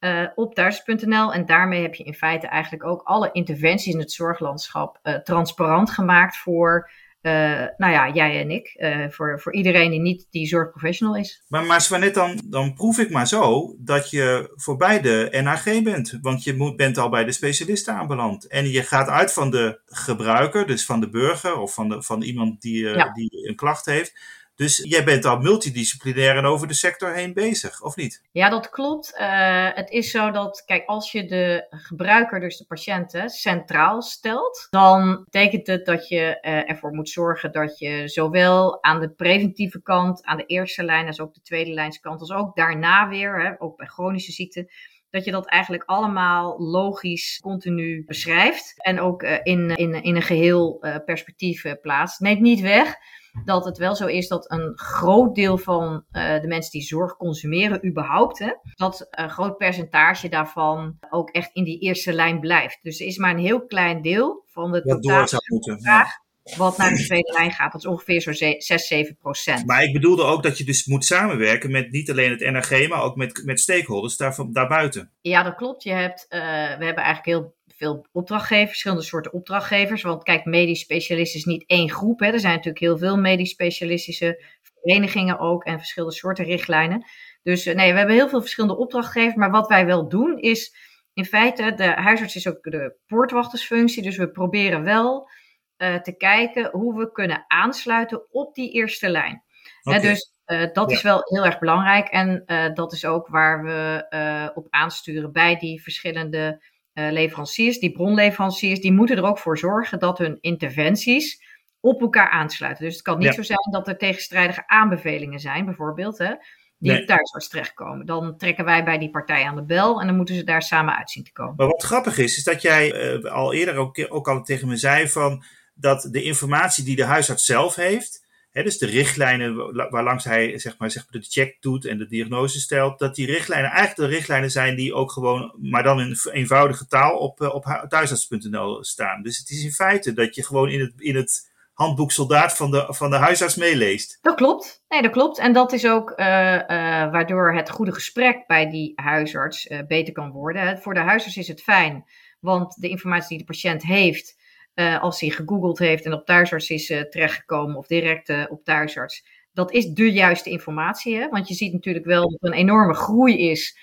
uh, 0.00 0.26
op 0.34 0.54
thuis.nl. 0.54 1.32
En 1.32 1.46
daarmee 1.46 1.82
heb 1.82 1.94
je 1.94 2.04
in 2.04 2.14
feite 2.14 2.46
eigenlijk 2.46 2.84
ook 2.84 3.02
alle 3.02 3.28
interventies 3.32 3.94
in 3.94 4.00
het 4.00 4.12
zorglandschap 4.12 4.98
uh, 5.02 5.14
transparant 5.14 5.90
gemaakt 5.90 6.36
voor, 6.36 6.90
uh, 7.22 7.32
nou 7.76 7.92
ja, 7.92 8.10
jij 8.12 8.40
en 8.40 8.50
ik. 8.50 8.84
voor, 9.12 9.40
voor 9.40 9.54
iedereen 9.54 9.90
die 9.90 10.00
niet 10.00 10.26
die 10.30 10.46
zorgprofessional 10.46 11.16
is. 11.16 11.44
Maar, 11.48 11.64
maar 11.64 11.80
Swanet, 11.80 12.14
dan, 12.14 12.40
dan 12.44 12.74
proef 12.74 12.98
ik 12.98 13.10
maar 13.10 13.28
zo 13.28 13.74
dat 13.78 14.10
je 14.10 14.52
voorbij 14.54 15.00
de 15.00 15.38
NAG 15.42 15.64
bent. 15.82 16.18
Want 16.20 16.44
je 16.44 16.54
moet, 16.54 16.76
bent 16.76 16.98
al 16.98 17.08
bij 17.08 17.24
de 17.24 17.32
specialisten 17.32 17.94
aanbeland. 17.94 18.46
En 18.46 18.70
je 18.70 18.82
gaat 18.82 19.08
uit 19.08 19.32
van 19.32 19.50
de 19.50 19.80
gebruiker, 19.86 20.66
dus 20.66 20.84
van 20.84 21.00
de 21.00 21.08
burger 21.08 21.58
of 21.58 21.74
van, 21.74 21.88
de, 21.88 22.02
van 22.02 22.22
iemand 22.22 22.60
die, 22.60 22.88
ja. 22.88 23.12
die 23.12 23.48
een 23.48 23.56
klacht 23.56 23.86
heeft 23.86 24.38
dus 24.60 24.84
jij 24.88 25.04
bent 25.04 25.24
al 25.24 25.38
multidisciplinair 25.38 26.36
en 26.36 26.44
over 26.44 26.68
de 26.68 26.74
sector 26.74 27.14
heen 27.14 27.32
bezig, 27.32 27.82
of 27.82 27.96
niet? 27.96 28.22
Ja, 28.32 28.48
dat 28.48 28.70
klopt. 28.70 29.14
Uh, 29.20 29.68
het 29.74 29.90
is 29.90 30.10
zo 30.10 30.30
dat, 30.30 30.62
kijk, 30.66 30.86
als 30.86 31.12
je 31.12 31.24
de 31.24 31.66
gebruiker, 31.70 32.40
dus 32.40 32.56
de 32.56 32.64
patiënten, 32.66 33.28
centraal 33.28 34.02
stelt, 34.02 34.66
dan 34.70 35.22
betekent 35.24 35.66
het 35.66 35.86
dat 35.86 36.08
je 36.08 36.38
uh, 36.42 36.70
ervoor 36.70 36.92
moet 36.92 37.08
zorgen 37.08 37.52
dat 37.52 37.78
je 37.78 38.08
zowel 38.08 38.82
aan 38.82 39.00
de 39.00 39.10
preventieve 39.10 39.82
kant, 39.82 40.24
aan 40.24 40.36
de 40.36 40.46
eerste 40.46 40.84
lijn, 40.84 41.06
als 41.06 41.20
ook 41.20 41.34
de 41.34 41.42
tweede 41.42 41.72
lijnskant, 41.72 42.20
als 42.20 42.32
ook 42.32 42.56
daarna 42.56 43.08
weer, 43.08 43.42
hè, 43.42 43.52
ook 43.58 43.76
bij 43.76 43.86
chronische 43.86 44.32
ziekten, 44.32 44.70
dat 45.10 45.24
je 45.24 45.30
dat 45.30 45.46
eigenlijk 45.46 45.82
allemaal 45.84 46.62
logisch 46.62 47.38
continu 47.42 48.04
beschrijft. 48.06 48.74
En 48.76 49.00
ook 49.00 49.22
uh, 49.22 49.38
in, 49.42 49.76
in, 49.76 50.02
in 50.02 50.16
een 50.16 50.22
geheel 50.22 50.84
perspectief 51.04 51.64
plaatst. 51.80 52.20
Neemt 52.20 52.40
niet 52.40 52.60
weg 52.60 52.96
dat 53.44 53.64
het 53.64 53.78
wel 53.78 53.94
zo 53.94 54.06
is 54.06 54.28
dat 54.28 54.50
een 54.50 54.72
groot 54.74 55.34
deel 55.34 55.58
van 55.58 56.04
de 56.10 56.46
mensen 56.46 56.70
die 56.70 56.82
zorg 56.82 57.16
consumeren, 57.16 57.86
überhaupt, 57.86 58.38
hè, 58.38 58.50
dat 58.74 59.06
een 59.10 59.30
groot 59.30 59.56
percentage 59.56 60.28
daarvan 60.28 60.98
ook 61.10 61.30
echt 61.30 61.50
in 61.52 61.64
die 61.64 61.78
eerste 61.78 62.12
lijn 62.12 62.40
blijft. 62.40 62.78
Dus 62.82 63.00
er 63.00 63.06
is 63.06 63.18
maar 63.18 63.30
een 63.30 63.38
heel 63.38 63.66
klein 63.66 64.02
deel 64.02 64.44
van 64.46 64.72
de 64.72 64.82
totale 64.82 65.78
vraag 65.82 66.18
wat 66.56 66.76
naar 66.76 66.90
de 66.90 67.04
tweede 67.04 67.32
lijn 67.32 67.52
gaat. 67.52 67.72
Dat 67.72 67.80
is 67.80 67.86
ongeveer 67.86 68.22
zo'n 68.22 68.54
6, 68.58 68.86
7 68.86 69.16
procent. 69.16 69.66
Maar 69.66 69.82
ik 69.82 69.92
bedoelde 69.92 70.22
ook 70.22 70.42
dat 70.42 70.58
je 70.58 70.64
dus 70.64 70.86
moet 70.86 71.04
samenwerken 71.04 71.70
met 71.70 71.90
niet 71.90 72.10
alleen 72.10 72.30
het 72.30 72.40
NRG, 72.40 72.88
maar 72.88 73.02
ook 73.02 73.16
met, 73.16 73.42
met 73.44 73.60
stakeholders 73.60 74.16
daar, 74.16 74.36
daarbuiten. 74.52 75.10
Ja, 75.20 75.42
dat 75.42 75.54
klopt. 75.54 75.82
Je 75.82 75.92
hebt, 75.92 76.26
uh, 76.28 76.40
we 76.78 76.84
hebben 76.84 77.04
eigenlijk 77.04 77.26
heel 77.26 77.54
veel 77.80 78.06
opdrachtgevers, 78.12 78.68
verschillende 78.68 79.02
soorten 79.02 79.32
opdrachtgevers. 79.32 80.02
Want 80.02 80.22
kijk, 80.22 80.44
medisch 80.44 80.80
specialist 80.80 81.34
is 81.34 81.44
niet 81.44 81.64
één 81.66 81.90
groep. 81.90 82.20
Hè. 82.20 82.26
Er 82.26 82.40
zijn 82.40 82.54
natuurlijk 82.54 82.84
heel 82.84 82.98
veel 82.98 83.16
medisch 83.16 83.50
specialistische 83.50 84.44
verenigingen 84.62 85.38
ook 85.38 85.64
en 85.64 85.78
verschillende 85.78 86.14
soorten 86.14 86.44
richtlijnen. 86.44 87.04
Dus 87.42 87.66
uh, 87.66 87.74
nee, 87.74 87.92
we 87.92 87.98
hebben 87.98 88.16
heel 88.16 88.28
veel 88.28 88.40
verschillende 88.40 88.76
opdrachtgevers. 88.76 89.34
Maar 89.34 89.50
wat 89.50 89.68
wij 89.68 89.86
wel 89.86 90.08
doen 90.08 90.38
is, 90.38 90.74
in 91.12 91.24
feite, 91.24 91.74
de 91.74 91.84
huisarts 91.84 92.36
is 92.36 92.48
ook 92.48 92.62
de 92.62 92.96
poortwachtersfunctie. 93.06 94.02
Dus 94.02 94.16
we 94.16 94.30
proberen 94.30 94.84
wel 94.84 95.30
uh, 95.78 95.94
te 95.94 96.16
kijken 96.16 96.70
hoe 96.70 96.98
we 96.98 97.12
kunnen 97.12 97.44
aansluiten 97.46 98.26
op 98.30 98.54
die 98.54 98.72
eerste 98.72 99.08
lijn. 99.08 99.42
Okay. 99.82 100.00
dus 100.00 100.32
uh, 100.46 100.72
dat 100.72 100.90
ja. 100.90 100.96
is 100.96 101.02
wel 101.02 101.20
heel 101.22 101.44
erg 101.44 101.58
belangrijk 101.58 102.08
en 102.08 102.42
uh, 102.46 102.74
dat 102.74 102.92
is 102.92 103.04
ook 103.04 103.28
waar 103.28 103.64
we 103.64 104.52
op 104.54 104.66
aansturen 104.70 105.32
bij 105.32 105.56
die 105.56 105.82
verschillende 105.82 106.62
leveranciers. 106.92 107.78
Die 107.78 107.92
bronleveranciers, 107.92 108.80
die 108.80 108.92
moeten 108.92 109.16
er 109.16 109.24
ook 109.24 109.38
voor 109.38 109.58
zorgen 109.58 109.98
dat 109.98 110.18
hun 110.18 110.38
interventies 110.40 111.42
op 111.80 112.00
elkaar 112.00 112.30
aansluiten. 112.30 112.84
Dus 112.84 112.94
het 112.94 113.02
kan 113.02 113.18
niet 113.18 113.26
ja. 113.26 113.32
zo 113.32 113.42
zijn 113.42 113.68
dat 113.70 113.88
er 113.88 113.98
tegenstrijdige 113.98 114.66
aanbevelingen 114.66 115.40
zijn, 115.40 115.64
bijvoorbeeld, 115.64 116.18
hè, 116.18 116.34
die 116.78 116.92
nee. 116.92 117.04
thuisarts 117.04 117.48
terechtkomen. 117.48 118.06
Dan 118.06 118.36
trekken 118.36 118.64
wij 118.64 118.84
bij 118.84 118.98
die 118.98 119.10
partij 119.10 119.44
aan 119.44 119.56
de 119.56 119.64
bel 119.64 120.00
en 120.00 120.06
dan 120.06 120.16
moeten 120.16 120.34
ze 120.34 120.44
daar 120.44 120.62
samen 120.62 120.96
uitzien 120.96 121.24
te 121.24 121.32
komen. 121.32 121.54
Maar 121.56 121.66
wat 121.66 121.82
grappig 121.82 122.18
is, 122.18 122.36
is 122.36 122.44
dat 122.44 122.62
jij 122.62 123.18
al 123.22 123.52
eerder 123.52 123.76
ook, 123.76 124.06
ook 124.08 124.28
al 124.28 124.42
tegen 124.42 124.68
me 124.68 124.76
zei 124.76 125.08
van 125.08 125.44
dat 125.74 126.08
de 126.10 126.22
informatie 126.22 126.84
die 126.84 126.96
de 126.96 127.04
huisarts 127.04 127.44
zelf 127.44 127.74
heeft, 127.74 128.26
dus 128.52 128.78
de 128.78 128.86
richtlijnen 128.86 129.74
waarlangs 129.90 130.24
hij 130.24 130.58
zeg 130.58 130.78
maar, 130.78 131.04
de 131.10 131.20
check 131.20 131.56
doet 131.60 131.84
en 131.84 131.98
de 131.98 132.06
diagnose 132.06 132.60
stelt, 132.60 132.98
dat 132.98 133.14
die 133.14 133.26
richtlijnen 133.26 133.70
eigenlijk 133.70 134.10
de 134.10 134.16
richtlijnen 134.16 134.50
zijn 134.50 134.76
die 134.76 134.94
ook 134.94 135.12
gewoon, 135.12 135.56
maar 135.60 135.82
dan 135.82 136.00
in 136.00 136.16
eenvoudige 136.32 136.86
taal 136.86 137.18
op, 137.18 137.40
op 137.40 137.84
thuisarts.nl 137.88 138.84
staan. 138.84 139.22
Dus 139.22 139.38
het 139.38 139.50
is 139.50 139.64
in 139.64 139.72
feite 139.72 140.12
dat 140.12 140.34
je 140.34 140.44
gewoon 140.44 140.68
in 140.68 140.80
het, 140.80 140.92
in 140.96 141.16
het 141.16 141.50
handboek 141.72 142.12
soldaat 142.12 142.56
van 142.56 142.70
de, 142.70 142.86
van 142.88 143.10
de 143.10 143.16
huisarts 143.16 143.54
meeleest. 143.54 144.18
Dat 144.20 144.34
klopt. 144.34 144.82
Nee, 144.88 145.02
dat 145.02 145.10
klopt. 145.10 145.38
En 145.38 145.52
dat 145.52 145.72
is 145.72 145.86
ook 145.86 146.10
uh, 146.16 146.26
uh, 146.26 146.62
waardoor 147.10 147.54
het 147.54 147.70
goede 147.70 147.92
gesprek 147.92 148.46
bij 148.46 148.70
die 148.70 148.92
huisarts 148.94 149.68
beter 149.86 150.12
kan 150.12 150.30
worden. 150.30 150.78
Voor 150.78 150.94
de 150.94 151.00
huisarts 151.00 151.36
is 151.36 151.48
het 151.48 151.62
fijn, 151.62 152.04
want 152.40 152.80
de 152.80 152.88
informatie 152.88 153.28
die 153.28 153.38
de 153.38 153.44
patiënt 153.44 153.82
heeft, 153.82 154.39
uh, 154.80 155.02
als 155.02 155.20
hij 155.20 155.30
gegoogeld 155.30 155.78
heeft 155.78 156.04
en 156.04 156.12
op 156.12 156.26
thuisarts 156.26 156.70
is 156.70 156.90
uh, 156.90 157.00
terechtgekomen 157.00 157.76
of 157.76 157.86
direct 157.86 158.28
uh, 158.28 158.44
op 158.48 158.64
thuisarts. 158.64 159.24
Dat 159.52 159.72
is 159.72 159.86
de 159.86 160.12
juiste 160.12 160.50
informatie. 160.50 161.16
Hè? 161.16 161.28
Want 161.28 161.48
je 161.48 161.54
ziet 161.54 161.72
natuurlijk 161.72 162.04
wel 162.04 162.30
dat 162.30 162.42
er 162.42 162.48
een 162.48 162.58
enorme 162.58 162.94
groei 162.94 163.50
is 163.50 163.78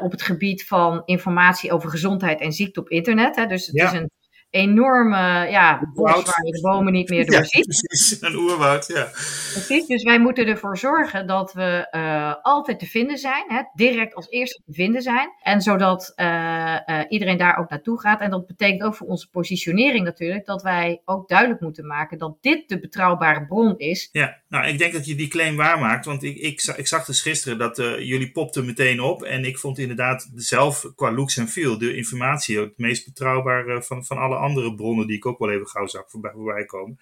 op 0.00 0.10
het 0.10 0.22
gebied 0.22 0.66
van 0.66 1.02
informatie 1.04 1.72
over 1.72 1.90
gezondheid 1.90 2.40
en 2.40 2.52
ziekte 2.52 2.80
op 2.80 2.88
internet. 2.88 3.36
Hè? 3.36 3.46
Dus 3.46 3.66
het 3.66 3.76
ja. 3.76 3.86
is 3.86 3.98
een 3.98 4.10
enorme 4.52 5.50
ja, 5.50 5.90
bos 5.94 6.10
waar 6.10 6.44
je 6.44 6.52
de 6.52 6.60
bomen 6.60 6.92
niet 6.92 7.08
meer 7.08 7.26
door 7.26 7.34
ja, 7.34 7.44
ziet. 7.44 7.66
Precies, 7.66 8.20
een 8.20 8.34
oerwoud, 8.34 8.86
ja. 8.86 9.04
Precies, 9.52 9.86
dus 9.86 10.02
wij 10.02 10.20
moeten 10.20 10.46
ervoor 10.46 10.78
zorgen 10.78 11.26
dat 11.26 11.52
we 11.52 11.88
uh, 11.90 12.34
altijd 12.42 12.78
te 12.78 12.86
vinden 12.86 13.18
zijn, 13.18 13.44
hè, 13.46 13.62
direct 13.74 14.14
als 14.14 14.30
eerste 14.30 14.62
te 14.66 14.72
vinden 14.72 15.02
zijn. 15.02 15.28
En 15.42 15.60
zodat 15.60 16.12
uh, 16.16 16.76
uh, 16.86 17.00
iedereen 17.08 17.36
daar 17.36 17.58
ook 17.58 17.70
naartoe 17.70 18.00
gaat. 18.00 18.20
En 18.20 18.30
dat 18.30 18.46
betekent 18.46 18.82
ook 18.82 18.94
voor 18.94 19.06
onze 19.06 19.30
positionering 19.30 20.04
natuurlijk, 20.04 20.46
dat 20.46 20.62
wij 20.62 21.02
ook 21.04 21.28
duidelijk 21.28 21.60
moeten 21.60 21.86
maken 21.86 22.18
dat 22.18 22.36
dit 22.40 22.68
de 22.68 22.80
betrouwbare 22.80 23.46
bron 23.46 23.78
is. 23.78 24.08
Ja, 24.12 24.40
nou 24.48 24.66
ik 24.66 24.78
denk 24.78 24.92
dat 24.92 25.06
je 25.06 25.14
die 25.14 25.28
claim 25.28 25.56
waarmaakt, 25.56 26.04
want 26.04 26.22
ik, 26.22 26.36
ik, 26.36 26.72
ik 26.76 26.86
zag 26.86 27.04
dus 27.04 27.22
gisteren 27.22 27.58
dat 27.58 27.76
jullie 27.76 28.30
popten 28.30 28.64
meteen 28.64 29.00
op. 29.00 29.22
En 29.22 29.44
ik 29.44 29.58
vond 29.58 29.78
inderdaad 29.78 30.30
zelf 30.34 30.92
qua 30.94 31.12
looks 31.12 31.36
en 31.36 31.48
feel 31.48 31.78
de 31.78 31.96
informatie 31.96 32.60
het 32.60 32.78
meest 32.78 33.04
betrouwbaar 33.04 33.82
van, 33.82 34.04
van 34.04 34.18
alle 34.18 34.40
andere 34.42 34.74
bronnen 34.74 35.06
die 35.06 35.16
ik 35.16 35.26
ook 35.26 35.38
wel 35.38 35.50
even 35.50 35.68
gauw 35.68 35.86
zag 35.86 36.04
voorbij, 36.06 36.32
voorbij 36.32 36.64
komen. 36.64 36.98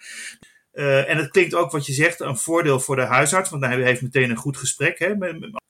Uh, 0.72 1.10
en 1.10 1.16
het 1.16 1.30
klinkt 1.30 1.54
ook 1.54 1.70
wat 1.70 1.86
je 1.86 1.92
zegt, 1.92 2.20
een 2.20 2.36
voordeel 2.36 2.80
voor 2.80 2.96
de 2.96 3.04
huisarts, 3.04 3.50
want 3.50 3.64
hij 3.64 3.82
heeft 3.82 4.02
meteen 4.02 4.30
een 4.30 4.36
goed 4.36 4.56
gesprek. 4.56 4.98
Hè, 4.98 5.14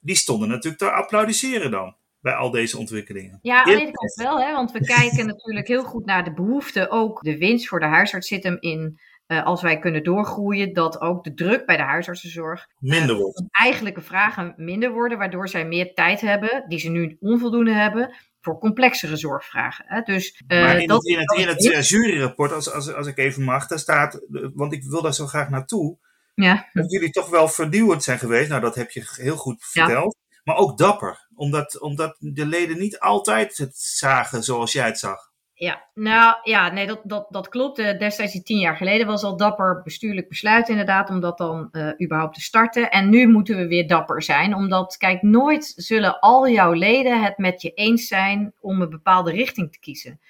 die 0.00 0.16
stonden 0.16 0.48
natuurlijk 0.48 0.82
te 0.82 0.90
applaudisseren 0.90 1.70
dan 1.70 1.96
bij 2.20 2.34
al 2.34 2.50
deze 2.50 2.78
ontwikkelingen. 2.78 3.38
Ja, 3.42 3.64
aan 3.64 3.72
de 3.72 3.80
ene 3.80 3.92
kant 3.92 4.14
wel, 4.14 4.40
hè, 4.40 4.52
want 4.52 4.72
we 4.72 4.84
kijken 4.84 5.26
natuurlijk 5.26 5.68
heel 5.68 5.84
goed 5.84 6.04
naar 6.04 6.24
de 6.24 6.32
behoeften. 6.32 6.90
Ook 6.90 7.22
de 7.22 7.38
winst 7.38 7.68
voor 7.68 7.80
de 7.80 7.86
huisarts 7.86 8.28
zit 8.28 8.42
hem 8.42 8.56
in, 8.60 9.00
uh, 9.26 9.44
als 9.44 9.62
wij 9.62 9.78
kunnen 9.78 10.02
doorgroeien, 10.02 10.72
dat 10.72 11.00
ook 11.00 11.24
de 11.24 11.34
druk 11.34 11.66
bij 11.66 11.76
de 11.76 11.82
huisartsenzorg 11.82 12.66
minder 12.78 13.16
wordt. 13.16 13.40
Uh, 13.40 13.46
eigenlijke 13.50 14.00
vragen 14.00 14.54
minder 14.56 14.92
worden, 14.92 15.18
waardoor 15.18 15.48
zij 15.48 15.66
meer 15.66 15.94
tijd 15.94 16.20
hebben, 16.20 16.64
die 16.68 16.78
ze 16.78 16.88
nu 16.88 17.16
onvoldoende 17.20 17.72
hebben, 17.72 18.14
voor 18.40 18.58
complexere 18.58 19.16
zorgvragen. 19.16 19.84
Hè? 19.88 20.00
Dus, 20.00 20.42
uh, 20.48 20.62
maar 20.62 20.80
in 20.80 20.88
dat, 20.88 20.96
het, 20.96 21.38
in 21.38 21.48
het, 21.48 21.64
in 21.64 21.76
het 21.76 21.88
juryrapport, 21.88 22.52
als, 22.52 22.70
als, 22.70 22.92
als 22.92 23.06
ik 23.06 23.18
even 23.18 23.42
mag, 23.42 23.66
daar 23.66 23.78
staat, 23.78 24.20
want 24.54 24.72
ik 24.72 24.84
wil 24.84 25.02
daar 25.02 25.14
zo 25.14 25.26
graag 25.26 25.48
naartoe, 25.48 25.98
ja. 26.34 26.68
dat 26.72 26.90
jullie 26.90 27.10
toch 27.10 27.28
wel 27.28 27.48
vernieuwend 27.48 28.02
zijn 28.02 28.18
geweest. 28.18 28.48
Nou, 28.48 28.60
dat 28.60 28.74
heb 28.74 28.90
je 28.90 29.08
heel 29.14 29.36
goed 29.36 29.64
verteld. 29.64 30.16
Ja. 30.20 30.40
Maar 30.44 30.56
ook 30.56 30.78
dapper, 30.78 31.28
omdat, 31.34 31.80
omdat 31.80 32.16
de 32.18 32.46
leden 32.46 32.78
niet 32.78 32.98
altijd 32.98 33.56
het 33.56 33.78
zagen 33.78 34.42
zoals 34.42 34.72
jij 34.72 34.86
het 34.86 34.98
zag. 34.98 35.29
Ja, 35.60 35.84
nou 35.94 36.36
ja, 36.42 36.72
nee, 36.72 36.86
dat, 36.86 37.00
dat, 37.04 37.26
dat 37.30 37.48
klopt. 37.48 37.76
Destijds, 37.76 38.32
die 38.32 38.42
tien 38.42 38.58
jaar 38.58 38.76
geleden, 38.76 39.06
was 39.06 39.22
al 39.22 39.36
dapper 39.36 39.80
bestuurlijk 39.84 40.28
besluit 40.28 40.68
inderdaad, 40.68 41.10
om 41.10 41.20
dat 41.20 41.38
dan 41.38 41.68
uh, 41.72 41.88
überhaupt 42.02 42.34
te 42.34 42.40
starten. 42.40 42.90
En 42.90 43.08
nu 43.08 43.28
moeten 43.28 43.56
we 43.56 43.66
weer 43.66 43.88
dapper 43.88 44.22
zijn, 44.22 44.54
omdat, 44.54 44.96
kijk, 44.96 45.22
nooit 45.22 45.72
zullen 45.76 46.20
al 46.20 46.48
jouw 46.48 46.72
leden 46.72 47.22
het 47.22 47.38
met 47.38 47.62
je 47.62 47.70
eens 47.70 48.06
zijn 48.06 48.52
om 48.60 48.80
een 48.82 48.90
bepaalde 48.90 49.30
richting 49.30 49.72
te 49.72 49.78
kiezen. 49.78 50.20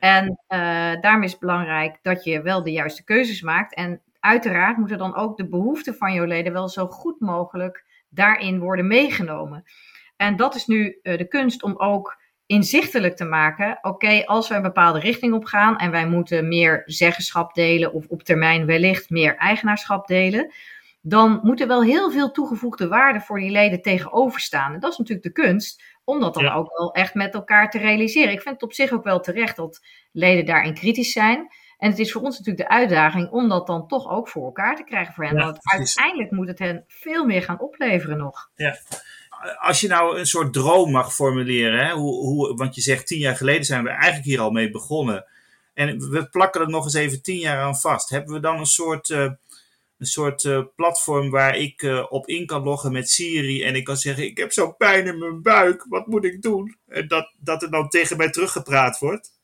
En 0.00 0.26
uh, 0.48 0.58
daarom 1.00 1.22
is 1.22 1.30
het 1.30 1.40
belangrijk 1.40 1.98
dat 2.02 2.24
je 2.24 2.42
wel 2.42 2.62
de 2.62 2.72
juiste 2.72 3.04
keuzes 3.04 3.42
maakt. 3.42 3.74
En 3.74 4.00
uiteraard 4.20 4.76
moeten 4.76 4.98
dan 4.98 5.16
ook 5.16 5.36
de 5.36 5.48
behoeften 5.48 5.94
van 5.94 6.12
jouw 6.12 6.26
leden 6.26 6.52
wel 6.52 6.68
zo 6.68 6.86
goed 6.86 7.20
mogelijk 7.20 7.84
daarin 8.08 8.58
worden 8.58 8.86
meegenomen. 8.86 9.64
En 10.16 10.36
dat 10.36 10.54
is 10.54 10.66
nu 10.66 10.98
uh, 11.02 11.18
de 11.18 11.28
kunst 11.28 11.62
om 11.62 11.74
ook 11.76 12.16
inzichtelijk 12.48 13.16
te 13.16 13.24
maken. 13.24 13.70
Oké, 13.76 13.88
okay, 13.88 14.22
als 14.22 14.48
we 14.48 14.54
een 14.54 14.62
bepaalde 14.62 14.98
richting 14.98 15.34
op 15.34 15.44
gaan 15.44 15.78
en 15.78 15.90
wij 15.90 16.06
moeten 16.06 16.48
meer 16.48 16.82
zeggenschap 16.84 17.54
delen 17.54 17.92
of 17.92 18.06
op 18.06 18.22
termijn 18.22 18.66
wellicht 18.66 19.10
meer 19.10 19.36
eigenaarschap 19.36 20.06
delen, 20.06 20.52
dan 21.00 21.40
moet 21.42 21.60
er 21.60 21.66
wel 21.66 21.82
heel 21.82 22.10
veel 22.10 22.30
toegevoegde 22.30 22.88
waarde 22.88 23.20
voor 23.20 23.38
die 23.38 23.50
leden 23.50 23.82
tegenover 23.82 24.40
staan. 24.40 24.74
En 24.74 24.80
dat 24.80 24.92
is 24.92 24.98
natuurlijk 24.98 25.26
de 25.26 25.42
kunst, 25.42 25.82
om 26.04 26.20
dat 26.20 26.34
dan 26.34 26.44
ja. 26.44 26.54
ook 26.54 26.78
wel 26.78 26.92
echt 26.92 27.14
met 27.14 27.34
elkaar 27.34 27.70
te 27.70 27.78
realiseren. 27.78 28.32
Ik 28.32 28.40
vind 28.40 28.54
het 28.54 28.64
op 28.64 28.72
zich 28.72 28.92
ook 28.92 29.04
wel 29.04 29.20
terecht 29.20 29.56
dat 29.56 29.84
leden 30.12 30.46
daarin 30.46 30.74
kritisch 30.74 31.12
zijn. 31.12 31.48
En 31.78 31.90
het 31.90 31.98
is 31.98 32.12
voor 32.12 32.22
ons 32.22 32.38
natuurlijk 32.38 32.68
de 32.68 32.74
uitdaging 32.74 33.30
om 33.30 33.48
dat 33.48 33.66
dan 33.66 33.86
toch 33.86 34.10
ook 34.10 34.28
voor 34.28 34.44
elkaar 34.44 34.76
te 34.76 34.84
krijgen 34.84 35.14
voor 35.14 35.24
hen. 35.24 35.36
Ja, 35.36 35.44
Want 35.44 35.58
uiteindelijk 35.62 36.30
moet 36.30 36.48
het 36.48 36.58
hen 36.58 36.84
veel 36.86 37.24
meer 37.24 37.42
gaan 37.42 37.60
opleveren 37.60 38.18
nog. 38.18 38.50
Ja 38.54 38.76
als 39.58 39.80
je 39.80 39.88
nou 39.88 40.18
een 40.18 40.26
soort 40.26 40.52
droom 40.52 40.90
mag 40.90 41.14
formuleren, 41.14 41.86
hè, 41.86 41.92
hoe, 41.92 42.14
hoe, 42.14 42.56
want 42.56 42.74
je 42.74 42.80
zegt 42.80 43.06
tien 43.06 43.18
jaar 43.18 43.36
geleden 43.36 43.64
zijn 43.64 43.82
we 43.84 43.90
eigenlijk 43.90 44.24
hier 44.24 44.40
al 44.40 44.50
mee 44.50 44.70
begonnen. 44.70 45.24
En 45.74 46.10
we 46.10 46.28
plakken 46.28 46.60
er 46.60 46.68
nog 46.68 46.84
eens 46.84 46.94
even 46.94 47.22
tien 47.22 47.38
jaar 47.38 47.62
aan 47.62 47.76
vast. 47.76 48.08
Hebben 48.08 48.34
we 48.34 48.40
dan 48.40 48.58
een 48.58 48.66
soort, 48.66 49.08
uh, 49.08 49.30
een 49.98 50.06
soort 50.06 50.44
uh, 50.44 50.62
platform 50.76 51.30
waar 51.30 51.56
ik 51.56 51.82
uh, 51.82 52.06
op 52.08 52.26
in 52.26 52.46
kan 52.46 52.62
loggen 52.62 52.92
met 52.92 53.10
Siri 53.10 53.62
en 53.62 53.74
ik 53.74 53.84
kan 53.84 53.96
zeggen: 53.96 54.24
Ik 54.24 54.38
heb 54.38 54.52
zo'n 54.52 54.76
pijn 54.76 55.06
in 55.06 55.18
mijn 55.18 55.42
buik, 55.42 55.86
wat 55.88 56.06
moet 56.06 56.24
ik 56.24 56.42
doen? 56.42 56.76
En 56.88 57.08
dat, 57.08 57.32
dat 57.38 57.62
er 57.62 57.70
dan 57.70 57.88
tegen 57.88 58.16
mij 58.16 58.30
teruggepraat 58.30 58.98
wordt? 58.98 59.37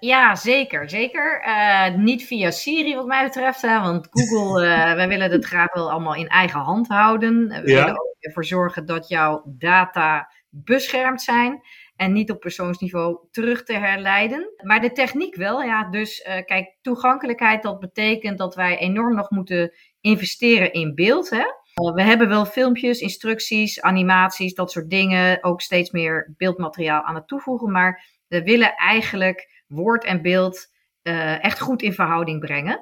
Ja, 0.00 0.34
zeker. 0.34 0.90
Zeker. 0.90 1.42
Uh, 1.46 1.94
niet 1.94 2.24
via 2.24 2.50
Siri, 2.50 2.94
wat 2.94 3.06
mij 3.06 3.24
betreft. 3.24 3.62
Hè, 3.62 3.80
want 3.80 4.08
Google, 4.10 4.66
uh, 4.66 4.94
wij 5.00 5.08
willen 5.08 5.30
het 5.30 5.44
graag 5.44 5.74
wel 5.74 5.90
allemaal 5.90 6.14
in 6.14 6.28
eigen 6.28 6.60
hand 6.60 6.88
houden. 6.88 7.48
We 7.48 7.70
ja. 7.70 7.84
willen 7.84 8.00
ook 8.00 8.16
ervoor 8.20 8.44
zorgen 8.44 8.86
dat 8.86 9.08
jouw 9.08 9.42
data 9.46 10.32
beschermd 10.48 11.22
zijn. 11.22 11.60
En 11.96 12.12
niet 12.12 12.30
op 12.30 12.40
persoonsniveau 12.40 13.18
terug 13.30 13.62
te 13.62 13.72
herleiden. 13.72 14.52
Maar 14.62 14.80
de 14.80 14.92
techniek 14.92 15.36
wel, 15.36 15.62
ja. 15.62 15.90
Dus 15.90 16.26
uh, 16.28 16.44
kijk, 16.44 16.76
toegankelijkheid, 16.82 17.62
dat 17.62 17.78
betekent 17.78 18.38
dat 18.38 18.54
wij 18.54 18.78
enorm 18.78 19.14
nog 19.14 19.30
moeten 19.30 19.72
investeren 20.00 20.72
in 20.72 20.94
beeld. 20.94 21.30
Hè? 21.30 21.44
we 21.94 22.02
hebben 22.02 22.28
wel 22.28 22.46
filmpjes, 22.46 23.00
instructies, 23.00 23.80
animaties, 23.80 24.54
dat 24.54 24.70
soort 24.70 24.90
dingen. 24.90 25.44
Ook 25.44 25.60
steeds 25.60 25.90
meer 25.90 26.34
beeldmateriaal 26.36 27.02
aan 27.02 27.14
het 27.14 27.28
toevoegen. 27.28 27.70
Maar 27.70 28.04
we 28.28 28.42
willen 28.42 28.74
eigenlijk 28.74 29.55
woord 29.66 30.04
en 30.04 30.22
beeld 30.22 30.66
uh, 31.02 31.44
echt 31.44 31.60
goed 31.60 31.82
in 31.82 31.92
verhouding 31.92 32.40
brengen. 32.40 32.80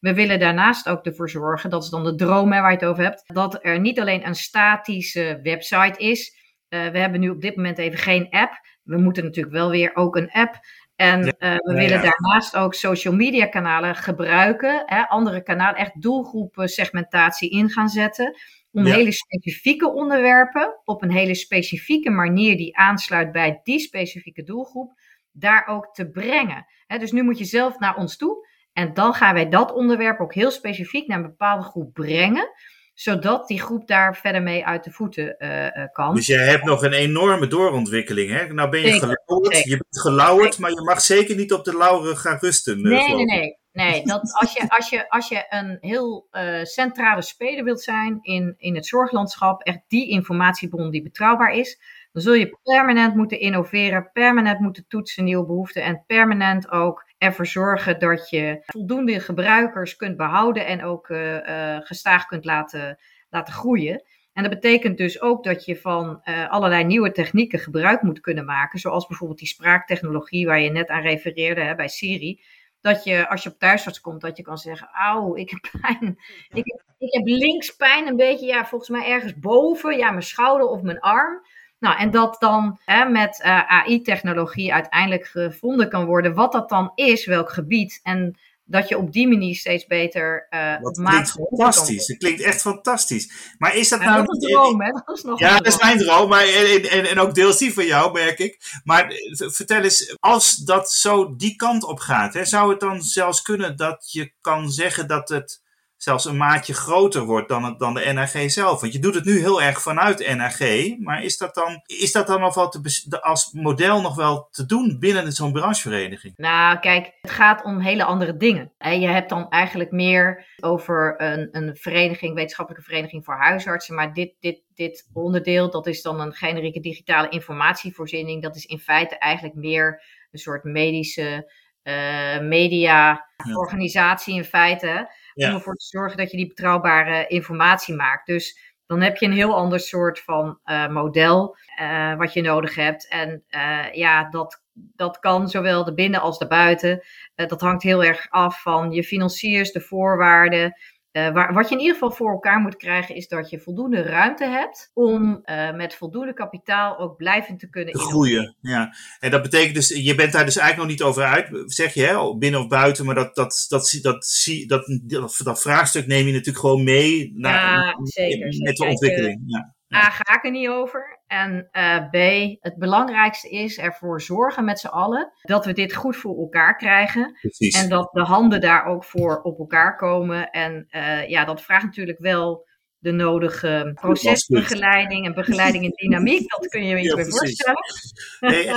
We 0.00 0.14
willen 0.14 0.38
daarnaast 0.38 0.88
ook 0.88 1.04
ervoor 1.04 1.30
zorgen, 1.30 1.70
dat 1.70 1.82
is 1.82 1.88
dan 1.88 2.04
de 2.04 2.14
droom 2.14 2.48
waar 2.48 2.70
je 2.70 2.76
het 2.76 2.84
over 2.84 3.04
hebt, 3.04 3.22
dat 3.26 3.58
er 3.64 3.80
niet 3.80 4.00
alleen 4.00 4.26
een 4.26 4.34
statische 4.34 5.40
website 5.42 5.98
is. 5.98 6.34
Uh, 6.68 6.88
we 6.88 6.98
hebben 6.98 7.20
nu 7.20 7.28
op 7.28 7.40
dit 7.40 7.56
moment 7.56 7.78
even 7.78 7.98
geen 7.98 8.30
app. 8.30 8.52
We 8.82 8.98
moeten 8.98 9.24
natuurlijk 9.24 9.54
wel 9.54 9.70
weer 9.70 9.90
ook 9.94 10.16
een 10.16 10.30
app. 10.30 10.60
En 10.96 11.20
uh, 11.20 11.30
we 11.38 11.72
ja, 11.72 11.74
willen 11.74 12.02
ja. 12.02 12.02
daarnaast 12.02 12.56
ook 12.56 12.74
social 12.74 13.14
media 13.14 13.46
kanalen 13.46 13.94
gebruiken. 13.94 14.82
Hè, 14.86 15.08
andere 15.08 15.42
kanalen, 15.42 15.80
echt 15.80 16.02
doelgroepen 16.02 16.68
segmentatie 16.68 17.50
in 17.50 17.70
gaan 17.70 17.88
zetten. 17.88 18.36
Om 18.72 18.86
ja. 18.86 18.94
hele 18.94 19.12
specifieke 19.12 19.92
onderwerpen 19.92 20.80
op 20.84 21.02
een 21.02 21.10
hele 21.10 21.34
specifieke 21.34 22.10
manier 22.10 22.56
die 22.56 22.76
aansluit 22.76 23.32
bij 23.32 23.60
die 23.62 23.78
specifieke 23.78 24.42
doelgroep, 24.42 25.00
daar 25.38 25.66
ook 25.66 25.94
te 25.94 26.10
brengen. 26.10 26.66
Dus 26.98 27.12
nu 27.12 27.22
moet 27.22 27.38
je 27.38 27.44
zelf 27.44 27.78
naar 27.78 27.96
ons 27.96 28.16
toe. 28.16 28.46
En 28.72 28.94
dan 28.94 29.14
gaan 29.14 29.34
wij 29.34 29.48
dat 29.48 29.72
onderwerp 29.72 30.20
ook 30.20 30.34
heel 30.34 30.50
specifiek 30.50 31.06
naar 31.08 31.18
een 31.18 31.26
bepaalde 31.26 31.62
groep 31.62 31.92
brengen 31.92 32.50
zodat 32.96 33.48
die 33.48 33.60
groep 33.60 33.86
daar 33.86 34.16
verder 34.16 34.42
mee 34.42 34.66
uit 34.66 34.84
de 34.84 34.90
voeten 34.90 35.36
uh, 35.38 35.86
kan. 35.92 36.14
Dus 36.14 36.26
je 36.26 36.36
hebt 36.36 36.64
nog 36.64 36.82
een 36.82 36.92
enorme 36.92 37.46
doorontwikkeling. 37.46 38.30
Hè? 38.30 38.46
Nou 38.46 38.70
ben 38.70 38.80
je 38.80 38.90
zeker, 38.90 39.08
gelauwerd, 39.24 39.54
zeker. 39.54 39.70
je 39.70 39.76
bent 39.76 40.00
gelauwerd, 40.00 40.58
maar 40.58 40.70
je 40.70 40.82
mag 40.82 41.00
zeker 41.00 41.36
niet 41.36 41.52
op 41.52 41.64
de 41.64 41.76
lauren 41.76 42.16
gaan 42.16 42.38
rusten. 42.40 42.82
Nee, 42.82 43.14
nee, 43.14 43.24
nee. 43.24 43.58
Nee, 43.72 44.04
dat 44.04 44.20
als, 44.40 44.52
je, 44.52 44.68
als, 44.68 44.88
je, 44.88 45.10
als 45.10 45.28
je 45.28 45.46
een 45.48 45.78
heel 45.80 46.28
uh, 46.32 46.62
centrale 46.64 47.22
speler 47.22 47.64
wilt 47.64 47.82
zijn 47.82 48.18
in, 48.22 48.54
in 48.56 48.74
het 48.74 48.86
zorglandschap, 48.86 49.62
echt 49.62 49.80
die 49.88 50.08
informatiebron 50.10 50.90
die 50.90 51.02
betrouwbaar 51.02 51.54
is, 51.54 51.80
dan 52.16 52.24
zul 52.24 52.34
je 52.34 52.58
permanent 52.62 53.14
moeten 53.14 53.40
innoveren, 53.40 54.10
permanent 54.12 54.60
moeten 54.60 54.84
toetsen 54.88 55.24
nieuwe 55.24 55.46
behoeften 55.46 55.82
en 55.82 56.04
permanent 56.06 56.70
ook 56.70 57.06
ervoor 57.18 57.46
zorgen 57.46 57.98
dat 57.98 58.30
je 58.30 58.62
voldoende 58.66 59.20
gebruikers 59.20 59.96
kunt 59.96 60.16
behouden 60.16 60.66
en 60.66 60.84
ook 60.84 61.08
uh, 61.08 61.34
uh, 61.34 61.76
gestaag 61.80 62.26
kunt 62.26 62.44
laten, 62.44 62.98
laten 63.30 63.54
groeien. 63.54 64.04
En 64.32 64.42
dat 64.42 64.52
betekent 64.52 64.96
dus 64.98 65.20
ook 65.20 65.44
dat 65.44 65.64
je 65.64 65.76
van 65.76 66.20
uh, 66.24 66.50
allerlei 66.50 66.84
nieuwe 66.84 67.12
technieken 67.12 67.58
gebruik 67.58 68.02
moet 68.02 68.20
kunnen 68.20 68.44
maken, 68.44 68.78
zoals 68.78 69.06
bijvoorbeeld 69.06 69.38
die 69.38 69.48
spraaktechnologie 69.48 70.46
waar 70.46 70.60
je 70.60 70.70
net 70.70 70.88
aan 70.88 71.02
refereerde 71.02 71.60
hè, 71.60 71.74
bij 71.74 71.88
Siri. 71.88 72.42
Dat 72.80 73.04
je 73.04 73.28
als 73.28 73.42
je 73.42 73.50
op 73.50 73.58
thuisarts 73.58 74.00
komt, 74.00 74.20
dat 74.20 74.36
je 74.36 74.42
kan 74.42 74.58
zeggen, 74.58 74.88
auw, 74.92 75.34
ik 75.34 75.50
heb 75.50 75.80
pijn. 75.80 76.18
Ik, 76.48 76.66
ik 76.98 77.12
heb 77.12 77.26
links 77.26 77.70
pijn 77.76 78.06
een 78.06 78.16
beetje, 78.16 78.46
ja, 78.46 78.66
volgens 78.66 78.90
mij 78.90 79.06
ergens 79.06 79.38
boven, 79.38 79.96
ja, 79.96 80.10
mijn 80.10 80.22
schouder 80.22 80.66
of 80.66 80.82
mijn 80.82 81.00
arm. 81.00 81.42
Nou, 81.78 81.98
en 81.98 82.10
dat 82.10 82.36
dan 82.38 82.78
hè, 82.84 83.04
met 83.04 83.40
uh, 83.44 83.70
AI-technologie 83.70 84.72
uiteindelijk 84.72 85.26
gevonden 85.26 85.88
kan 85.88 86.04
worden 86.04 86.34
wat 86.34 86.52
dat 86.52 86.68
dan 86.68 86.92
is, 86.94 87.26
welk 87.26 87.52
gebied. 87.52 88.00
En 88.02 88.38
dat 88.64 88.88
je 88.88 88.98
op 88.98 89.12
die 89.12 89.28
manier 89.28 89.54
steeds 89.54 89.86
beter 89.86 90.46
uh, 90.50 90.82
dat 90.82 90.96
klinkt 90.96 91.30
fantastisch. 91.30 92.06
Het 92.06 92.18
klinkt 92.18 92.42
echt 92.42 92.60
fantastisch. 92.60 93.54
Maar 93.58 93.76
is 93.76 93.88
dat 93.88 94.00
nou... 94.00 94.26
Dat 94.26 94.36
is 94.36 94.42
een 94.42 94.50
droom, 94.50 94.80
hè? 94.80 94.90
Dat 94.90 95.16
is 95.16 95.22
nog 95.22 95.38
ja, 95.38 95.56
dat 95.56 95.66
is 95.66 95.80
mijn 95.80 95.98
droom. 95.98 96.28
Maar, 96.28 96.46
en, 96.46 96.90
en, 96.90 97.04
en 97.04 97.18
ook 97.18 97.34
deels 97.34 97.58
die 97.58 97.74
van 97.74 97.86
jou, 97.86 98.12
merk 98.12 98.38
ik. 98.38 98.80
Maar 98.84 99.12
vertel 99.36 99.82
eens, 99.82 100.16
als 100.20 100.56
dat 100.56 100.90
zo 100.90 101.36
die 101.36 101.56
kant 101.56 101.84
op 101.84 101.98
gaat, 101.98 102.34
hè, 102.34 102.44
zou 102.44 102.70
het 102.70 102.80
dan 102.80 103.02
zelfs 103.02 103.42
kunnen 103.42 103.76
dat 103.76 104.12
je 104.12 104.32
kan 104.40 104.70
zeggen 104.70 105.08
dat 105.08 105.28
het 105.28 105.64
zelfs 105.96 106.24
een 106.24 106.36
maatje 106.36 106.74
groter 106.74 107.24
wordt 107.24 107.48
dan, 107.48 107.64
het, 107.64 107.78
dan 107.78 107.94
de 107.94 108.12
NAG 108.12 108.50
zelf. 108.50 108.80
Want 108.80 108.92
je 108.92 108.98
doet 108.98 109.14
het 109.14 109.24
nu 109.24 109.38
heel 109.38 109.62
erg 109.62 109.82
vanuit 109.82 110.34
NAG, 110.36 110.58
maar 110.98 111.22
is 111.22 111.38
dat 111.38 111.54
dan, 111.54 111.82
is 111.86 112.12
dat 112.12 112.26
dan 112.26 112.40
nog 112.40 112.54
wel 112.54 112.68
te, 112.68 113.20
als 113.20 113.52
model 113.52 114.00
nog 114.00 114.14
wel 114.14 114.48
te 114.50 114.66
doen 114.66 114.96
binnen 114.98 115.32
zo'n 115.32 115.52
branchevereniging? 115.52 116.34
Nou, 116.36 116.78
kijk, 116.78 117.12
het 117.20 117.30
gaat 117.30 117.64
om 117.64 117.80
hele 117.80 118.04
andere 118.04 118.36
dingen. 118.36 118.72
En 118.78 119.00
je 119.00 119.08
hebt 119.08 119.28
dan 119.28 119.48
eigenlijk 119.48 119.90
meer 119.90 120.46
over 120.60 121.14
een, 121.16 121.48
een 121.50 121.76
vereniging, 121.76 122.34
wetenschappelijke 122.34 122.86
vereniging 122.86 123.24
voor 123.24 123.34
huisartsen, 123.34 123.94
maar 123.94 124.12
dit, 124.12 124.34
dit, 124.40 124.62
dit 124.74 125.08
onderdeel, 125.12 125.70
dat 125.70 125.86
is 125.86 126.02
dan 126.02 126.20
een 126.20 126.32
generieke 126.32 126.80
digitale 126.80 127.28
informatievoorziening. 127.28 128.42
Dat 128.42 128.56
is 128.56 128.64
in 128.64 128.78
feite 128.78 129.18
eigenlijk 129.18 129.54
meer 129.54 130.02
een 130.30 130.38
soort 130.38 130.64
medische 130.64 131.52
uh, 131.82 132.40
media 132.40 133.26
organisatie 133.54 134.34
in 134.34 134.44
feite 134.44 135.10
ja. 135.36 135.48
om 135.48 135.54
ervoor 135.54 135.74
te 135.74 135.84
zorgen 135.84 136.16
dat 136.16 136.30
je 136.30 136.36
die 136.36 136.46
betrouwbare 136.46 137.26
informatie 137.26 137.94
maakt. 137.94 138.26
Dus 138.26 138.74
dan 138.86 139.00
heb 139.00 139.16
je 139.16 139.26
een 139.26 139.32
heel 139.32 139.54
ander 139.54 139.80
soort 139.80 140.20
van 140.20 140.58
uh, 140.64 140.88
model 140.88 141.56
uh, 141.80 142.16
wat 142.16 142.32
je 142.32 142.42
nodig 142.42 142.74
hebt. 142.74 143.08
En 143.08 143.44
uh, 143.50 143.92
ja, 143.92 144.30
dat, 144.30 144.62
dat 144.72 145.18
kan 145.18 145.48
zowel 145.48 145.84
de 145.84 145.94
binnen 145.94 146.20
als 146.20 146.38
de 146.38 146.46
buiten. 146.46 147.02
dat 147.34 147.60
hangt 147.60 147.82
heel 147.82 148.04
erg 148.04 148.26
af 148.30 148.62
van 148.62 148.92
je 148.92 149.04
financiers, 149.04 149.72
de 149.72 149.80
voorwaarden. 149.80 150.76
Uh, 151.16 151.32
waar, 151.32 151.54
wat 151.54 151.68
je 151.68 151.74
in 151.74 151.80
ieder 151.80 151.94
geval 151.94 152.10
voor 152.10 152.30
elkaar 152.30 152.60
moet 152.60 152.76
krijgen, 152.76 153.14
is 153.14 153.28
dat 153.28 153.50
je 153.50 153.60
voldoende 153.60 154.02
ruimte 154.02 154.44
hebt 154.44 154.90
om 154.94 155.42
uh, 155.44 155.74
met 155.74 155.94
voldoende 155.94 156.32
kapitaal 156.32 156.98
ook 156.98 157.16
blijvend 157.16 157.58
te 157.58 157.68
kunnen 157.68 157.92
te 157.92 157.98
groeien. 157.98 158.56
Ja, 158.60 158.94
en 159.20 159.30
dat 159.30 159.42
betekent 159.42 159.74
dus, 159.74 159.88
je 159.88 160.14
bent 160.14 160.32
daar 160.32 160.44
dus 160.44 160.56
eigenlijk 160.56 160.88
nog 160.88 160.98
niet 160.98 161.08
over 161.08 161.24
uit, 161.24 161.62
zeg 161.66 161.94
je, 161.94 162.04
hè, 162.04 162.36
binnen 162.36 162.60
of 162.60 162.68
buiten, 162.68 163.04
maar 163.04 163.14
dat, 163.14 163.34
dat, 163.34 163.66
dat, 163.68 163.98
dat, 164.02 164.22
dat, 164.66 164.86
dat, 165.06 165.40
dat 165.44 165.60
vraagstuk 165.60 166.06
neem 166.06 166.26
je 166.26 166.32
natuurlijk 166.32 166.58
gewoon 166.58 166.84
mee 166.84 167.32
naar, 167.34 167.86
ja, 167.86 167.94
zeker, 168.02 168.62
met 168.62 168.76
de 168.76 168.86
ontwikkeling. 168.86 169.42
Ja. 169.46 169.74
A, 169.94 170.10
ga 170.10 170.34
ik 170.34 170.44
er 170.44 170.50
niet 170.50 170.68
over. 170.68 171.15
En 171.26 171.68
uh, 171.72 172.08
B, 172.10 172.14
het 172.60 172.76
belangrijkste 172.76 173.50
is 173.50 173.78
ervoor 173.78 174.20
zorgen 174.20 174.64
met 174.64 174.78
z'n 174.78 174.86
allen 174.86 175.32
dat 175.42 175.64
we 175.64 175.72
dit 175.72 175.94
goed 175.94 176.16
voor 176.16 176.38
elkaar 176.38 176.76
krijgen. 176.76 177.38
Precies. 177.40 177.82
En 177.82 177.88
dat 177.88 178.08
de 178.12 178.22
handen 178.22 178.60
daar 178.60 178.84
ook 178.84 179.04
voor 179.04 179.42
op 179.42 179.58
elkaar 179.58 179.96
komen. 179.96 180.50
En 180.50 180.86
uh, 180.90 181.28
ja, 181.28 181.44
dat 181.44 181.62
vraagt 181.62 181.84
natuurlijk 181.84 182.18
wel 182.18 182.66
de 182.98 183.12
nodige 183.12 183.90
procesbegeleiding 183.94 185.26
en 185.26 185.34
begeleiding 185.34 185.84
in 185.84 185.92
dynamiek. 186.08 186.50
Dat 186.50 186.68
kun 186.68 186.84
je 186.84 186.88
je 186.88 186.98
iets 186.98 187.08
ja, 187.08 187.14
bij 187.14 187.24
voorstellen. 187.24 187.82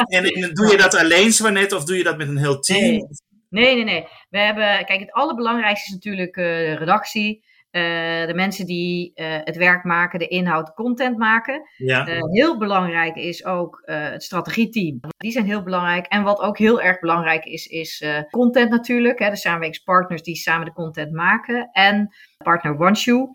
En, 0.07 0.23
en, 0.23 0.53
doe 0.53 0.71
je 0.71 0.77
dat 0.77 0.95
alleen, 0.95 1.31
Zwanet, 1.31 1.71
of 1.71 1.83
doe 1.83 1.97
je 1.97 2.03
dat 2.03 2.17
met 2.17 2.27
een 2.27 2.37
heel 2.37 2.59
team? 2.59 2.81
Nee, 2.81 3.05
nee, 3.49 3.75
nee. 3.75 3.83
nee. 3.83 4.07
We 4.29 4.37
hebben, 4.37 4.85
kijk, 4.85 4.99
het 4.99 5.11
allerbelangrijkste 5.11 5.87
is 5.87 5.93
natuurlijk 5.93 6.37
uh, 6.37 6.45
de 6.45 6.75
redactie. 6.75 7.43
Uh, 7.71 7.81
de 8.27 8.33
mensen 8.35 8.65
die 8.65 9.11
uh, 9.15 9.25
het 9.43 9.55
werk 9.55 9.83
maken, 9.83 10.19
de 10.19 10.27
inhoud, 10.27 10.73
content 10.73 11.17
maken. 11.17 11.61
Ja. 11.77 12.07
Uh, 12.07 12.21
heel 12.31 12.57
belangrijk 12.57 13.15
is 13.15 13.45
ook 13.45 13.81
het 13.85 14.23
strategieteam. 14.23 14.99
Die 15.17 15.31
zijn 15.31 15.45
heel 15.45 15.63
belangrijk. 15.63 16.05
En 16.05 16.23
wat 16.23 16.39
ook 16.39 16.57
heel 16.57 16.81
erg 16.81 16.99
belangrijk 16.99 17.45
is, 17.45 17.65
is 17.65 18.05
content 18.29 18.69
natuurlijk. 18.69 19.19
Hè, 19.19 19.29
de 19.29 19.35
samenwerkingspartners 19.35 20.21
die 20.21 20.35
samen 20.35 20.65
de 20.65 20.73
content 20.73 21.11
maken. 21.11 21.69
En 21.71 22.15
partner 22.37 22.79
OneShoe. 22.79 23.29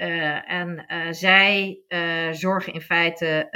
Uh, 0.00 0.50
en 0.50 0.84
uh, 0.88 1.06
zij 1.10 1.80
uh, 1.88 2.32
zorgen 2.32 2.72
in 2.72 2.80
feite 2.80 3.48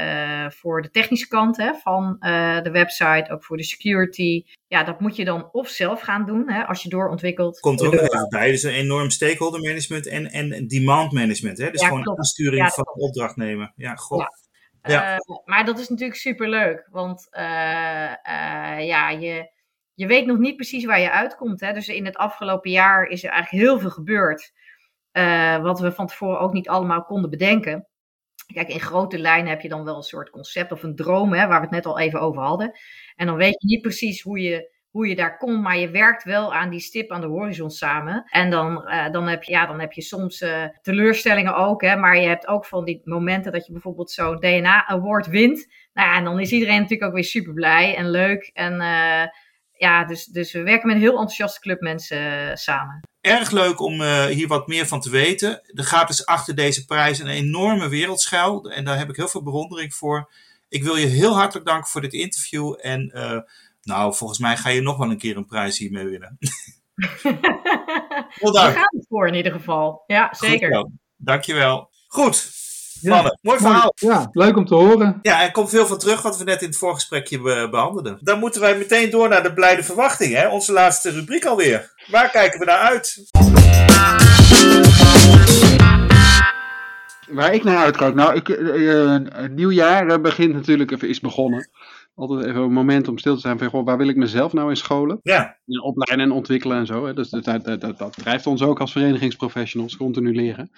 voor 0.56 0.82
de 0.82 0.90
technische 0.90 1.28
kant 1.28 1.56
hè, 1.56 1.74
van 1.74 2.16
de 2.62 2.70
website, 2.72 3.32
ook 3.32 3.44
voor 3.44 3.56
de 3.56 3.62
security. 3.62 4.44
Ja, 4.66 4.84
dat 4.84 5.00
moet 5.00 5.16
je 5.16 5.24
dan 5.24 5.48
of 5.52 5.68
zelf 5.68 6.00
gaan 6.00 6.26
doen 6.26 6.50
hè, 6.50 6.64
als 6.64 6.82
je 6.82 6.88
doorontwikkelt. 6.88 7.60
Komt 7.60 7.80
er 7.80 7.86
ook 7.86 7.92
even 7.92 8.28
bij. 8.28 8.50
Dus 8.50 8.62
een 8.62 8.72
enorm 8.72 9.10
stakeholder 9.10 9.60
management 9.60 10.08
en, 10.08 10.26
en 10.26 10.66
demand 10.66 11.12
management. 11.12 11.58
Hè? 11.58 11.70
Dus 11.70 11.80
ja, 11.80 11.86
gewoon 11.86 12.02
klopt. 12.02 12.18
aansturing 12.18 12.62
Ja, 12.62 12.68
van 12.70 12.84
klopt. 12.84 13.00
opdrachtnemer. 13.00 13.72
Ja, 13.76 13.94
god. 13.94 14.18
Ja. 14.20 14.42
Ja. 14.82 15.12
Uh, 15.12 15.18
maar 15.44 15.64
dat 15.64 15.78
is 15.78 15.88
natuurlijk 15.88 16.18
superleuk, 16.18 16.88
want 16.90 17.28
uh, 17.30 17.42
uh, 17.42 18.86
ja, 18.86 19.10
je, 19.10 19.50
je 19.94 20.06
weet 20.06 20.26
nog 20.26 20.38
niet 20.38 20.56
precies 20.56 20.84
waar 20.84 21.00
je 21.00 21.10
uitkomt. 21.10 21.60
Hè? 21.60 21.72
Dus 21.72 21.88
in 21.88 22.04
het 22.04 22.16
afgelopen 22.16 22.70
jaar 22.70 23.06
is 23.06 23.24
er 23.24 23.30
eigenlijk 23.30 23.64
heel 23.64 23.78
veel 23.78 23.90
gebeurd, 23.90 24.52
wat 25.62 25.80
we 25.80 25.92
van 25.92 26.06
tevoren 26.06 26.40
ook 26.40 26.52
niet 26.52 26.68
allemaal 26.68 27.04
konden 27.04 27.30
bedenken. 27.30 27.88
Kijk, 28.54 28.68
in 28.68 28.80
grote 28.80 29.18
lijnen 29.18 29.50
heb 29.50 29.60
je 29.60 29.68
dan 29.68 29.84
wel 29.84 29.96
een 29.96 30.02
soort 30.02 30.30
concept 30.30 30.72
of 30.72 30.82
een 30.82 30.96
droom, 30.96 31.32
hè, 31.32 31.46
waar 31.46 31.58
we 31.58 31.66
het 31.66 31.74
net 31.74 31.86
al 31.86 31.98
even 31.98 32.20
over 32.20 32.42
hadden. 32.42 32.78
En 33.16 33.26
dan 33.26 33.36
weet 33.36 33.62
je 33.62 33.66
niet 33.66 33.82
precies 33.82 34.22
hoe 34.22 34.40
je, 34.40 34.72
hoe 34.90 35.08
je 35.08 35.14
daar 35.14 35.36
komt, 35.36 35.62
maar 35.62 35.78
je 35.78 35.90
werkt 35.90 36.24
wel 36.24 36.54
aan 36.54 36.70
die 36.70 36.80
stip 36.80 37.10
aan 37.10 37.20
de 37.20 37.26
horizon 37.26 37.70
samen. 37.70 38.24
En 38.30 38.50
dan, 38.50 38.84
uh, 38.86 39.10
dan, 39.10 39.28
heb, 39.28 39.42
je, 39.42 39.52
ja, 39.52 39.66
dan 39.66 39.80
heb 39.80 39.92
je 39.92 40.02
soms 40.02 40.40
uh, 40.40 40.64
teleurstellingen 40.82 41.56
ook, 41.56 41.82
hè, 41.82 41.96
maar 41.96 42.16
je 42.16 42.26
hebt 42.26 42.46
ook 42.46 42.66
van 42.66 42.84
die 42.84 43.00
momenten 43.04 43.52
dat 43.52 43.66
je 43.66 43.72
bijvoorbeeld 43.72 44.10
zo'n 44.10 44.40
DNA-award 44.40 45.26
wint. 45.26 45.72
Nou 45.92 46.08
ja, 46.08 46.16
en 46.16 46.24
dan 46.24 46.40
is 46.40 46.52
iedereen 46.52 46.80
natuurlijk 46.80 47.08
ook 47.08 47.14
weer 47.14 47.24
super 47.24 47.52
blij 47.52 47.96
en 47.96 48.10
leuk. 48.10 48.50
En 48.52 48.80
ja, 49.84 50.04
dus, 50.04 50.24
dus 50.24 50.52
we 50.52 50.62
werken 50.62 50.86
met 50.86 50.96
een 50.96 51.02
heel 51.02 51.10
enthousiaste 51.10 51.60
club 51.60 51.80
mensen 51.80 52.56
samen. 52.58 53.00
Erg 53.20 53.50
leuk 53.50 53.80
om 53.80 54.02
hier 54.26 54.48
wat 54.48 54.66
meer 54.66 54.86
van 54.86 55.00
te 55.00 55.10
weten. 55.10 55.62
Er 55.74 55.84
gaat 55.84 56.08
dus 56.08 56.26
achter 56.26 56.54
deze 56.54 56.84
prijs 56.84 57.18
een 57.18 57.26
enorme 57.26 57.88
wereldschuil 57.88 58.70
en 58.70 58.84
daar 58.84 58.98
heb 58.98 59.08
ik 59.08 59.16
heel 59.16 59.28
veel 59.28 59.42
bewondering 59.42 59.94
voor. 59.94 60.32
Ik 60.68 60.82
wil 60.82 60.96
je 60.96 61.06
heel 61.06 61.34
hartelijk 61.34 61.66
danken 61.66 61.90
voor 61.90 62.00
dit 62.00 62.12
interview 62.12 62.74
en 62.80 63.12
nou, 63.84 64.14
volgens 64.14 64.38
mij 64.38 64.56
ga 64.56 64.68
je 64.68 64.80
nog 64.80 64.96
wel 64.96 65.10
een 65.10 65.18
keer 65.18 65.36
een 65.36 65.46
prijs 65.46 65.78
hiermee 65.78 66.04
winnen. 66.04 66.38
Daar 68.52 68.72
gaan 68.72 68.90
we 68.90 69.04
voor 69.08 69.26
in 69.26 69.34
ieder 69.34 69.52
geval. 69.52 70.04
Ja, 70.06 70.34
zeker. 70.34 70.90
Dankjewel. 71.16 71.90
Goed, 72.06 72.36
Mannen, 73.10 73.38
mooi 73.42 73.58
verhaal. 73.58 73.92
Ja, 73.94 74.28
leuk 74.32 74.56
om 74.56 74.66
te 74.66 74.74
horen. 74.74 75.18
Ja, 75.22 75.42
er 75.42 75.50
komt 75.50 75.70
veel 75.70 75.86
van 75.86 75.98
terug 75.98 76.22
wat 76.22 76.38
we 76.38 76.44
net 76.44 76.62
in 76.62 76.68
het 76.68 76.76
voorgesprekje 76.76 77.40
be 77.40 77.68
behandelden. 77.70 78.18
Dan 78.20 78.38
moeten 78.38 78.60
wij 78.60 78.78
meteen 78.78 79.10
door 79.10 79.28
naar 79.28 79.42
de 79.42 79.52
blijde 79.52 79.82
verwachting, 79.82 80.34
hè? 80.34 80.48
onze 80.48 80.72
laatste 80.72 81.10
rubriek 81.10 81.44
alweer. 81.44 81.92
Waar 82.10 82.30
kijken 82.30 82.58
we 82.58 82.64
naar 82.64 82.78
uit? 82.78 83.30
Waar 87.28 87.54
ik 87.54 87.64
naar 87.64 87.76
uitkijk? 87.76 88.14
Nou, 88.14 88.34
ik, 88.34 88.48
uh, 88.48 89.16
een 89.28 89.54
nieuw 89.54 89.70
jaar 89.70 90.20
begint 90.20 90.54
natuurlijk, 90.54 90.90
even 90.90 91.08
is 91.08 91.20
begonnen. 91.20 91.68
Altijd 92.14 92.46
even 92.46 92.62
een 92.62 92.72
moment 92.72 93.08
om 93.08 93.18
stil 93.18 93.34
te 93.34 93.40
zijn 93.40 93.58
van, 93.58 93.68
goh, 93.68 93.84
waar 93.84 93.96
wil 93.98 94.08
ik 94.08 94.16
mezelf 94.16 94.52
nou 94.52 94.70
in 94.70 94.76
scholen? 94.76 95.18
Ja. 95.22 95.58
In 95.66 95.82
opleiden 95.82 96.26
en 96.26 96.32
ontwikkelen 96.32 96.76
en 96.76 96.86
zo. 96.86 97.06
Hè? 97.06 97.14
Dus 97.14 97.30
dat, 97.30 97.44
dat, 97.44 97.80
dat, 97.80 97.98
dat 97.98 98.12
drijft 98.16 98.46
ons 98.46 98.62
ook 98.62 98.80
als 98.80 98.92
verenigingsprofessionals, 98.92 99.96
continu 99.96 100.34
leren. 100.34 100.70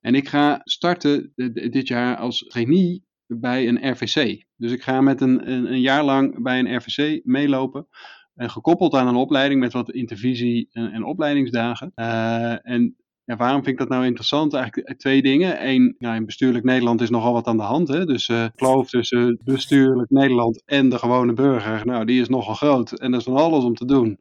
En 0.00 0.14
ik 0.14 0.28
ga 0.28 0.60
starten 0.64 1.32
dit 1.70 1.88
jaar 1.88 2.16
als 2.16 2.44
trainee 2.48 3.04
bij 3.26 3.68
een 3.68 3.90
RVC. 3.90 4.44
Dus 4.56 4.72
ik 4.72 4.82
ga 4.82 5.00
met 5.00 5.20
een, 5.20 5.50
een, 5.50 5.72
een 5.72 5.80
jaar 5.80 6.04
lang 6.04 6.42
bij 6.42 6.58
een 6.58 6.76
RVC 6.76 7.20
meelopen. 7.24 7.86
En 8.34 8.50
gekoppeld 8.50 8.94
aan 8.94 9.08
een 9.08 9.14
opleiding 9.14 9.60
met 9.60 9.72
wat 9.72 9.90
intervisie 9.90 10.68
en, 10.72 10.92
en 10.92 11.04
opleidingsdagen. 11.04 11.92
Uh, 11.96 12.68
en 12.68 12.96
ja, 13.24 13.36
waarom 13.36 13.62
vind 13.62 13.72
ik 13.72 13.78
dat 13.78 13.88
nou 13.88 14.04
interessant? 14.04 14.54
Eigenlijk 14.54 14.98
twee 14.98 15.22
dingen. 15.22 15.68
Eén, 15.68 15.94
nou, 15.98 16.16
in 16.16 16.24
bestuurlijk 16.24 16.64
Nederland 16.64 17.00
is 17.00 17.10
nogal 17.10 17.32
wat 17.32 17.46
aan 17.46 17.56
de 17.56 17.62
hand. 17.62 17.88
Hè? 17.88 18.04
Dus 18.04 18.28
uh, 18.28 18.44
kloof 18.54 18.88
tussen 18.88 19.40
bestuurlijk 19.44 20.10
Nederland 20.10 20.62
en 20.64 20.88
de 20.88 20.98
gewone 20.98 21.32
burger, 21.32 21.86
nou, 21.86 22.04
die 22.04 22.20
is 22.20 22.28
nogal 22.28 22.54
groot. 22.54 22.92
En 22.92 23.12
er 23.12 23.18
is 23.18 23.24
van 23.24 23.36
alles 23.36 23.64
om 23.64 23.74
te 23.74 23.84
doen. 23.84 24.18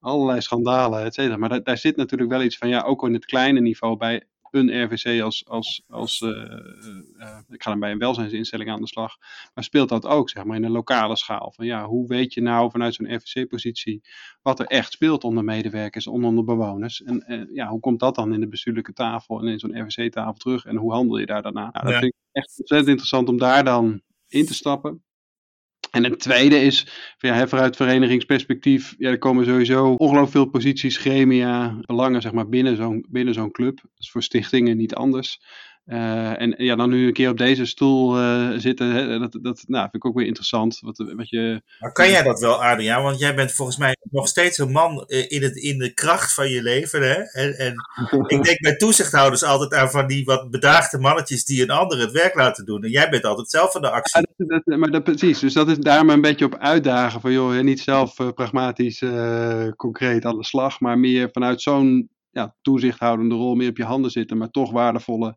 Allerlei 0.00 0.40
schandalen, 0.40 1.04
et 1.04 1.14
cetera. 1.14 1.36
Maar 1.36 1.62
daar 1.62 1.78
zit 1.78 1.96
natuurlijk 1.96 2.30
wel 2.30 2.42
iets 2.42 2.58
van, 2.58 2.68
ja, 2.68 2.82
ook 2.82 3.06
in 3.06 3.12
het 3.12 3.24
kleine 3.24 3.60
niveau 3.60 3.96
bij 3.96 4.26
een 4.60 4.84
RVC 4.84 5.22
als, 5.22 5.48
als, 5.48 5.82
als 5.88 6.20
uh, 6.20 6.28
uh, 6.28 7.38
ik 7.48 7.62
ga 7.62 7.70
dan 7.70 7.80
bij 7.80 7.90
een 7.90 7.98
welzijnsinstelling 7.98 8.70
aan 8.70 8.80
de 8.80 8.86
slag, 8.86 9.16
maar 9.54 9.64
speelt 9.64 9.88
dat 9.88 10.06
ook 10.06 10.30
zeg 10.30 10.44
maar 10.44 10.56
in 10.56 10.64
een 10.64 10.70
lokale 10.70 11.16
schaal? 11.16 11.52
Van 11.54 11.66
ja, 11.66 11.86
hoe 11.86 12.06
weet 12.08 12.34
je 12.34 12.40
nou 12.40 12.70
vanuit 12.70 12.94
zo'n 12.94 13.14
RVC-positie 13.14 14.02
wat 14.42 14.60
er 14.60 14.66
echt 14.66 14.92
speelt 14.92 15.24
onder 15.24 15.44
medewerkers, 15.44 16.06
onder 16.06 16.34
de 16.34 16.44
bewoners? 16.44 17.02
En 17.02 17.24
uh, 17.28 17.54
ja, 17.54 17.68
hoe 17.68 17.80
komt 17.80 18.00
dat 18.00 18.14
dan 18.14 18.34
in 18.34 18.40
de 18.40 18.48
bestuurlijke 18.48 18.92
tafel 18.92 19.40
en 19.40 19.46
in 19.46 19.58
zo'n 19.58 19.80
RVC-tafel 19.80 20.32
terug 20.32 20.64
en 20.64 20.76
hoe 20.76 20.92
handel 20.92 21.18
je 21.18 21.26
daar 21.26 21.42
daarna? 21.42 21.70
Nou, 21.72 21.84
dat 21.84 21.92
ja. 21.92 21.98
vind 21.98 22.12
ik 22.12 22.18
echt 22.32 22.58
ontzettend 22.58 22.90
interessant 22.90 23.28
om 23.28 23.38
daar 23.38 23.64
dan 23.64 24.02
in 24.28 24.46
te 24.46 24.54
stappen. 24.54 25.02
En 25.92 26.04
een 26.04 26.16
tweede 26.16 26.60
is, 26.60 26.86
ja, 27.18 27.48
vanuit 27.48 27.76
verenigingsperspectief, 27.76 28.94
ja, 28.98 29.10
er 29.10 29.18
komen 29.18 29.44
sowieso 29.44 29.92
ongelooflijk 29.92 30.30
veel 30.30 30.50
posities, 30.50 30.96
gremia, 30.96 31.78
belangen 31.80 32.22
zeg 32.22 32.32
maar, 32.32 32.48
binnen 32.48 32.76
zo'n 32.76 33.06
binnen 33.10 33.34
zo'n 33.34 33.50
club. 33.50 33.76
Dat 33.76 33.90
is 33.98 34.10
voor 34.10 34.22
stichtingen 34.22 34.76
niet 34.76 34.94
anders. 34.94 35.40
Uh, 35.86 36.40
en 36.40 36.54
ja, 36.56 36.76
dan 36.76 36.90
nu 36.90 37.06
een 37.06 37.12
keer 37.12 37.30
op 37.30 37.38
deze 37.38 37.66
stoel 37.66 38.18
uh, 38.18 38.50
zitten, 38.56 38.90
hè, 38.90 39.18
dat, 39.18 39.38
dat 39.42 39.62
nou, 39.66 39.82
vind 39.82 39.94
ik 39.94 40.04
ook 40.04 40.16
weer 40.16 40.26
interessant. 40.26 40.78
Wat, 40.80 40.96
wat 40.96 41.28
je... 41.28 41.62
Maar 41.78 41.92
kan 41.92 42.10
jij 42.10 42.22
dat 42.22 42.40
wel, 42.40 42.64
Adriaan? 42.64 43.02
Want 43.02 43.18
jij 43.18 43.34
bent 43.34 43.52
volgens 43.52 43.76
mij 43.76 43.96
nog 44.10 44.28
steeds 44.28 44.58
een 44.58 44.70
man 44.70 45.04
in, 45.06 45.42
het, 45.42 45.56
in 45.56 45.78
de 45.78 45.94
kracht 45.94 46.34
van 46.34 46.48
je 46.48 46.62
leven. 46.62 47.02
Hè? 47.02 47.14
En, 47.14 47.58
en 47.58 47.74
ik 48.36 48.42
denk 48.42 48.60
bij 48.60 48.76
toezichthouders 48.76 49.44
altijd 49.44 49.74
aan 49.74 49.90
van 49.90 50.06
die 50.06 50.24
wat 50.24 50.50
bedaagde 50.50 50.98
mannetjes 50.98 51.44
die 51.44 51.62
een 51.62 51.70
ander 51.70 51.98
het 51.98 52.12
werk 52.12 52.34
laten 52.34 52.64
doen. 52.64 52.82
En 52.82 52.90
jij 52.90 53.10
bent 53.10 53.24
altijd 53.24 53.50
zelf 53.50 53.76
aan 53.76 53.82
de 53.82 53.90
actie. 53.90 54.20
Ja, 54.20 54.44
dat, 54.46 54.62
dat, 54.64 54.78
maar 54.78 54.90
dat, 54.90 55.04
precies, 55.04 55.38
dus 55.38 55.52
dat 55.52 55.68
is 55.68 55.78
daar 55.78 56.04
maar 56.04 56.14
een 56.14 56.20
beetje 56.20 56.44
op 56.44 56.58
uitdagen. 56.58 57.20
Van 57.20 57.32
joh, 57.32 57.60
niet 57.60 57.80
zelf 57.80 58.14
pragmatisch 58.34 59.02
concreet 59.76 60.24
aan 60.24 60.36
de 60.36 60.44
slag, 60.44 60.80
maar 60.80 60.98
meer 60.98 61.28
vanuit 61.32 61.62
zo'n 61.62 62.10
ja, 62.30 62.54
toezichthoudende 62.62 63.34
rol, 63.34 63.54
meer 63.54 63.68
op 63.68 63.76
je 63.76 63.84
handen 63.84 64.10
zitten, 64.10 64.36
maar 64.36 64.50
toch 64.50 64.72
waardevolle 64.72 65.36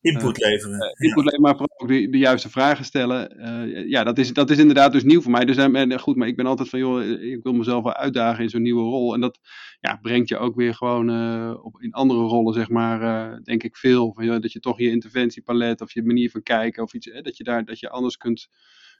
Input 0.00 0.38
leveren. 0.38 0.74
Uh, 0.74 1.08
input 1.08 1.24
leveren, 1.24 1.40
maar 1.40 1.56
vooral 1.56 1.80
ook 1.80 1.88
de, 1.88 2.08
de 2.08 2.18
juiste 2.18 2.50
vragen 2.50 2.84
stellen. 2.84 3.40
Uh, 3.40 3.88
ja, 3.88 4.04
dat 4.04 4.18
is, 4.18 4.32
dat 4.32 4.50
is 4.50 4.58
inderdaad 4.58 4.92
dus 4.92 5.04
nieuw 5.04 5.20
voor 5.20 5.30
mij. 5.30 5.44
Dus 5.44 5.56
uh, 5.56 5.98
goed, 5.98 6.16
maar 6.16 6.28
ik 6.28 6.36
ben 6.36 6.46
altijd 6.46 6.68
van, 6.68 6.78
joh, 6.78 7.04
ik 7.04 7.42
wil 7.42 7.52
mezelf 7.52 7.84
wel 7.84 7.94
uitdagen 7.94 8.42
in 8.42 8.50
zo'n 8.50 8.62
nieuwe 8.62 8.82
rol. 8.82 9.14
En 9.14 9.20
dat 9.20 9.38
ja, 9.80 9.98
brengt 10.02 10.28
je 10.28 10.38
ook 10.38 10.54
weer 10.54 10.74
gewoon 10.74 11.08
op, 11.62 11.80
in 11.82 11.92
andere 11.92 12.20
rollen, 12.20 12.54
zeg 12.54 12.68
maar, 12.68 13.40
denk 13.42 13.62
ik 13.62 13.76
veel. 13.76 14.12
Van, 14.14 14.24
joh, 14.24 14.40
dat 14.40 14.52
je 14.52 14.60
toch 14.60 14.78
je 14.78 14.90
interventiepalet 14.90 15.80
of 15.80 15.92
je 15.92 16.02
manier 16.02 16.30
van 16.30 16.42
kijken 16.42 16.82
of 16.82 16.94
iets, 16.94 17.10
dat 17.22 17.36
je 17.36 17.44
daar, 17.44 17.64
dat 17.64 17.78
je 17.78 17.90
anders 17.90 18.16
kunt 18.16 18.48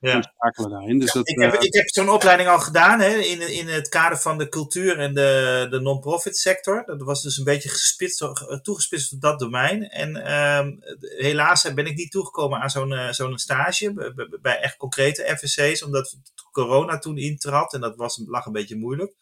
ja. 0.01 0.23
schakelen 0.23 0.71
daarin. 0.71 0.99
Dus 0.99 1.13
ja, 1.13 1.19
dat, 1.19 1.29
ik 1.29 1.41
heb, 1.41 1.55
ik 1.55 1.75
heb 1.75 1.89
zo'n 1.89 2.11
opleiding 2.11 2.49
al 2.49 2.59
gedaan 2.59 3.01
hè, 3.01 3.15
in, 3.15 3.53
in 3.53 3.69
het 3.69 3.89
kader 3.89 4.19
van 4.19 4.39
de 4.39 4.49
cultuur 4.49 4.99
en 4.99 5.15
de, 5.15 5.67
de 5.71 5.81
non-profit 5.81 6.37
sector. 6.37 6.83
Dat 6.87 7.03
was 7.03 7.23
dus 7.23 7.39
een 7.39 7.45
beetje 7.45 7.69
gespitst, 7.69 8.25
toegespitst 8.63 9.13
op 9.13 9.21
dat 9.21 9.39
domein. 9.39 9.89
En 9.89 10.33
um, 10.59 10.79
helaas 11.01 11.75
ben 11.75 11.87
ik 11.87 11.97
niet 11.97 12.11
toegekomen 12.11 12.61
aan 12.61 12.71
zo'n 12.71 12.93
uh, 12.93 13.11
zo'n 13.11 13.39
stage 13.39 14.13
bij 14.43 14.61
echt 14.61 14.77
concrete 14.77 15.37
FSC's, 15.39 15.83
omdat 15.83 16.17
corona 16.53 16.99
toen 16.99 17.19
intrad 17.19 17.75
en 17.75 17.81
dat 17.81 17.97
was, 17.97 18.23
lag 18.27 18.47
een 18.47 18.53
beetje 18.53 18.77
moeilijk. 18.77 19.15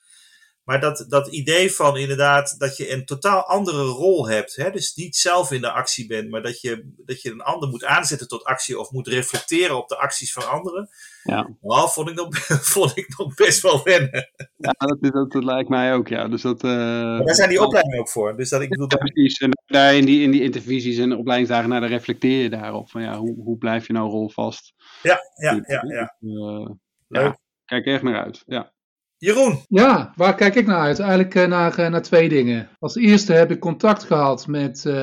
Maar 0.68 0.80
dat, 0.80 1.06
dat 1.08 1.28
idee 1.28 1.72
van 1.72 1.96
inderdaad 1.96 2.54
dat 2.58 2.76
je 2.76 2.92
een 2.92 3.04
totaal 3.04 3.42
andere 3.42 3.82
rol 3.82 4.28
hebt. 4.28 4.56
Hè? 4.56 4.70
Dus 4.70 4.94
niet 4.94 5.16
zelf 5.16 5.52
in 5.52 5.60
de 5.60 5.70
actie 5.70 6.06
bent, 6.06 6.30
maar 6.30 6.42
dat 6.42 6.60
je, 6.60 6.92
dat 6.96 7.22
je 7.22 7.30
een 7.30 7.40
ander 7.40 7.68
moet 7.68 7.84
aanzetten 7.84 8.28
tot 8.28 8.44
actie 8.44 8.78
of 8.78 8.90
moet 8.90 9.08
reflecteren 9.08 9.76
op 9.76 9.88
de 9.88 9.96
acties 9.96 10.32
van 10.32 10.50
anderen. 10.50 10.88
Ja. 11.22 11.48
Nou, 11.60 11.90
vond 11.90 12.08
ik 12.08 12.14
nog, 12.14 12.28
vond 12.74 12.96
ik 12.96 13.18
nog 13.18 13.34
best 13.34 13.62
wel 13.62 13.82
wennen. 13.82 14.30
Ja, 14.56 14.74
dat, 14.78 15.12
dat, 15.12 15.32
dat 15.32 15.44
lijkt 15.44 15.68
mij 15.68 15.94
ook, 15.94 16.08
ja. 16.08 16.28
Dus 16.28 16.42
dat, 16.42 16.64
uh, 16.64 16.70
daar 17.18 17.34
zijn 17.34 17.48
die 17.48 17.62
opleidingen 17.62 17.98
ook 17.98 18.10
voor. 18.10 18.36
Dus 18.36 18.50
dat 18.50 18.60
ik 18.60 18.68
bedoel, 18.68 18.90
ja, 18.90 18.96
precies. 18.96 19.38
En 19.38 19.50
daar 19.66 19.94
in 19.94 20.04
die, 20.04 20.22
in 20.22 20.30
die 20.30 20.42
intervisies 20.42 20.98
en 20.98 21.16
opleidingsdagen, 21.16 21.68
nou, 21.68 21.80
daar 21.80 21.90
reflecteer 21.90 22.42
je 22.42 22.50
daarop. 22.50 22.90
Van 22.90 23.02
ja, 23.02 23.18
hoe, 23.18 23.34
hoe 23.42 23.58
blijf 23.58 23.86
je 23.86 23.92
nou 23.92 24.10
rolvast? 24.10 24.74
Ja, 25.02 25.20
ja, 25.34 25.62
ja. 25.66 25.84
ja. 25.86 26.16
Uh, 26.20 26.70
ja. 27.08 27.38
Kijk 27.64 27.86
erg 27.86 28.02
naar 28.02 28.24
uit, 28.24 28.42
ja. 28.46 28.72
Jeroen. 29.20 29.64
Ja, 29.68 30.12
waar 30.16 30.34
kijk 30.34 30.54
ik 30.54 30.66
naar 30.66 30.80
uit? 30.80 30.98
Eigenlijk 30.98 31.34
uh, 31.34 31.46
naar, 31.46 31.78
uh, 31.80 31.88
naar 31.88 32.02
twee 32.02 32.28
dingen. 32.28 32.68
Als 32.78 32.96
eerste 32.96 33.32
heb 33.32 33.50
ik 33.50 33.60
contact 33.60 34.04
gehad 34.04 34.46
met 34.46 34.76
uh, 34.76 34.94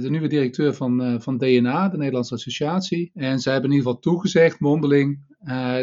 de 0.00 0.06
nieuwe 0.08 0.28
directeur 0.28 0.74
van, 0.74 1.18
van 1.22 1.38
DNA, 1.38 1.88
de 1.88 1.96
Nederlandse 1.96 2.34
Associatie. 2.34 3.10
En 3.14 3.38
zij 3.38 3.52
hebben 3.52 3.70
in 3.70 3.76
ieder 3.76 3.92
geval 3.92 4.02
toegezegd, 4.02 4.60
mondeling, 4.60 5.32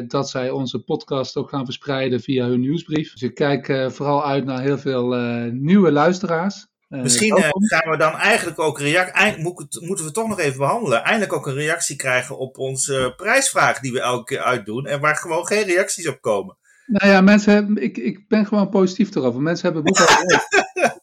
dat 0.08 0.30
zij 0.30 0.50
onze 0.50 0.84
podcast 0.84 1.38
ook 1.38 1.50
gaan 1.50 1.66
verspreiden 1.66 2.22
via 2.22 2.48
hun 2.48 2.60
nieuwsbrief. 2.60 3.12
Dus 3.12 3.22
ik 3.22 3.36
kijk 3.36 3.92
vooral 3.92 4.26
uit 4.26 4.46
naar 4.46 4.62
heel 4.62 4.78
veel 4.78 5.08
nieuwe 5.52 5.92
luisteraars. 5.92 6.68
Misschien 6.88 7.42
gaan 7.42 7.92
we 7.92 7.98
dan 7.98 8.14
eigenlijk 8.14 8.60
ook 8.60 8.80
reactie. 8.80 9.42
Moeten 9.42 10.06
we 10.06 10.12
toch 10.12 10.28
nog 10.28 10.40
even 10.40 10.58
behandelen. 10.58 11.04
Eindelijk 11.04 11.34
ook 11.34 11.48
een 11.48 11.54
reactie 11.54 11.96
krijgen 11.96 12.38
op 12.38 12.58
onze 12.58 13.14
prijsvraag 13.16 13.80
die 13.80 13.92
we 13.92 14.02
elke 14.02 14.24
keer 14.24 14.44
uitdoen. 14.44 14.86
En 14.86 15.00
waar 15.00 15.16
gewoon 15.16 15.46
geen 15.48 15.64
reacties 15.64 16.08
op 16.08 16.22
komen. 16.22 16.58
Nou 16.92 17.12
ja, 17.12 17.22
mensen 17.22 17.78
ik, 17.78 17.98
ik 17.98 18.28
ben 18.28 18.46
gewoon 18.46 18.70
positief 18.70 19.16
erover. 19.16 19.42
Mensen 19.42 19.66
hebben 19.66 19.84
boek 19.84 20.00
al 20.00 20.06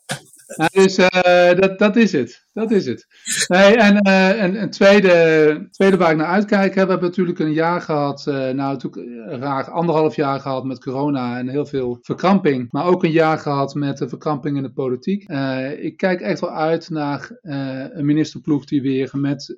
Dus 0.72 0.98
uh, 0.98 1.08
dat, 1.60 1.78
dat 1.78 1.96
is 1.96 2.12
het. 2.12 2.46
Dat 2.52 2.70
is 2.70 2.86
het. 2.86 3.06
En 3.48 4.08
uh, 4.54 4.62
tweede, 4.62 5.68
tweede 5.70 5.96
waar 5.96 6.10
ik 6.10 6.16
naar 6.16 6.26
uitkijk, 6.26 6.74
we 6.74 6.78
hebben 6.78 7.00
natuurlijk 7.00 7.38
een 7.38 7.52
jaar 7.52 7.80
gehad, 7.80 8.26
uh, 8.28 8.34
nou 8.34 8.54
natuurlijk 8.54 9.08
raar 9.40 9.70
anderhalf 9.70 10.16
jaar 10.16 10.40
gehad 10.40 10.64
met 10.64 10.80
corona 10.80 11.38
en 11.38 11.48
heel 11.48 11.66
veel 11.66 11.98
verkramping, 12.02 12.68
maar 12.70 12.86
ook 12.86 13.04
een 13.04 13.10
jaar 13.10 13.38
gehad 13.38 13.74
met 13.74 13.98
de 13.98 14.08
verkramping 14.08 14.56
in 14.56 14.62
de 14.62 14.72
politiek. 14.72 15.28
Ik 15.78 15.96
kijk 15.96 16.20
echt 16.20 16.40
wel 16.40 16.50
uit 16.50 16.90
naar 16.90 17.30
een 17.42 18.06
ministerploeg 18.06 18.64
die 18.64 18.82
weer 18.82 19.10
met, 19.12 19.56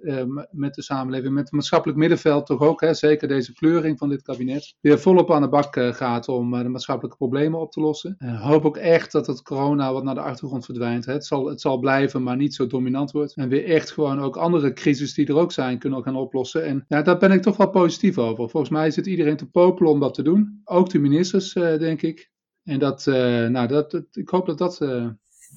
met 0.50 0.74
de 0.74 0.82
samenleving, 0.82 1.34
met 1.34 1.42
het 1.42 1.52
maatschappelijk 1.52 1.98
middenveld 1.98 2.46
toch 2.46 2.60
ook, 2.60 2.80
hè, 2.80 2.94
zeker 2.94 3.28
deze 3.28 3.52
kleuring 3.52 3.98
van 3.98 4.08
dit 4.08 4.22
kabinet, 4.22 4.74
weer 4.80 4.98
volop 4.98 5.32
aan 5.32 5.42
de 5.42 5.48
bak 5.48 5.78
gaat 5.92 6.28
om 6.28 6.50
de 6.50 6.68
maatschappelijke 6.68 7.16
problemen 7.16 7.60
op 7.60 7.72
te 7.72 7.80
lossen. 7.80 8.16
hoop 8.40 8.64
ook 8.64 8.76
echt 8.76 9.12
dat 9.12 9.26
het 9.26 9.42
corona 9.42 9.92
wat 9.92 10.04
naar 10.04 10.14
de 10.14 10.20
achtergrond 10.20 10.64
verdwijnt. 10.64 10.89
Het, 10.90 11.26
zal, 11.26 11.46
het 11.46 11.60
zal 11.60 11.78
blijven, 11.78 12.22
maar 12.22 12.36
niet 12.36 12.54
zo 12.54 12.66
dominant 12.66 13.10
wordt. 13.10 13.34
En 13.34 13.48
weer 13.48 13.64
echt 13.64 13.90
gewoon 13.90 14.20
ook 14.20 14.36
andere 14.36 14.72
crisis 14.72 15.14
die 15.14 15.26
er 15.26 15.36
ook 15.36 15.52
zijn 15.52 15.78
kunnen 15.78 16.02
gaan 16.02 16.16
oplossen. 16.16 16.64
En 16.64 16.84
ja, 16.88 17.02
daar 17.02 17.18
ben 17.18 17.32
ik 17.32 17.42
toch 17.42 17.56
wel 17.56 17.70
positief 17.70 18.18
over. 18.18 18.50
Volgens 18.50 18.72
mij 18.72 18.90
zit 18.90 19.06
iedereen 19.06 19.36
te 19.36 19.50
popelen 19.50 19.92
om 19.92 20.00
dat 20.00 20.14
te 20.14 20.22
doen. 20.22 20.60
Ook 20.64 20.90
de 20.90 20.98
ministers, 20.98 21.54
uh, 21.54 21.78
denk 21.78 22.02
ik. 22.02 22.30
En 22.64 22.78
dat, 22.78 23.06
uh, 23.06 23.14
nou, 23.46 23.66
dat, 23.66 24.02
ik 24.12 24.28
hoop 24.28 24.46
dat 24.46 24.58
dat 24.58 24.80
uh, 24.80 24.88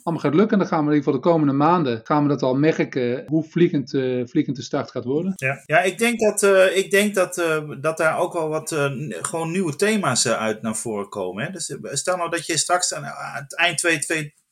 allemaal 0.03 0.23
gaat 0.23 0.33
lukken. 0.33 0.51
En 0.51 0.57
dan 0.57 0.67
gaan 0.67 0.85
we 0.85 0.91
in 0.91 0.97
ieder 0.97 1.03
geval 1.03 1.21
de 1.21 1.29
komende 1.29 1.53
maanden 1.53 2.01
gaan 2.03 2.23
we 2.23 2.29
dat 2.29 2.41
al 2.41 2.55
merken 2.55 3.23
hoe 3.27 3.43
vliegend, 3.43 3.89
vliegend 4.29 4.55
de 4.55 4.61
start 4.61 4.91
gaat 4.91 5.03
worden. 5.03 5.33
Ja, 5.35 5.63
ja 5.65 5.81
ik 5.81 5.97
denk 5.97 6.19
dat, 6.19 6.43
ik 6.73 6.91
denk 6.91 7.15
dat, 7.15 7.35
dat 7.81 7.97
daar 7.97 8.17
ook 8.17 8.33
wel 8.33 8.49
wat 8.49 8.75
gewoon 9.21 9.51
nieuwe 9.51 9.75
thema's 9.75 10.27
uit 10.27 10.61
naar 10.61 10.75
voren 10.75 11.09
komen. 11.09 11.43
Hè? 11.43 11.51
Dus 11.51 11.77
stel 11.81 12.17
nou 12.17 12.29
dat 12.29 12.45
je 12.45 12.57
straks 12.57 12.93
aan 12.93 13.03
het 13.03 13.55
eind 13.55 13.77
2022 13.77 14.42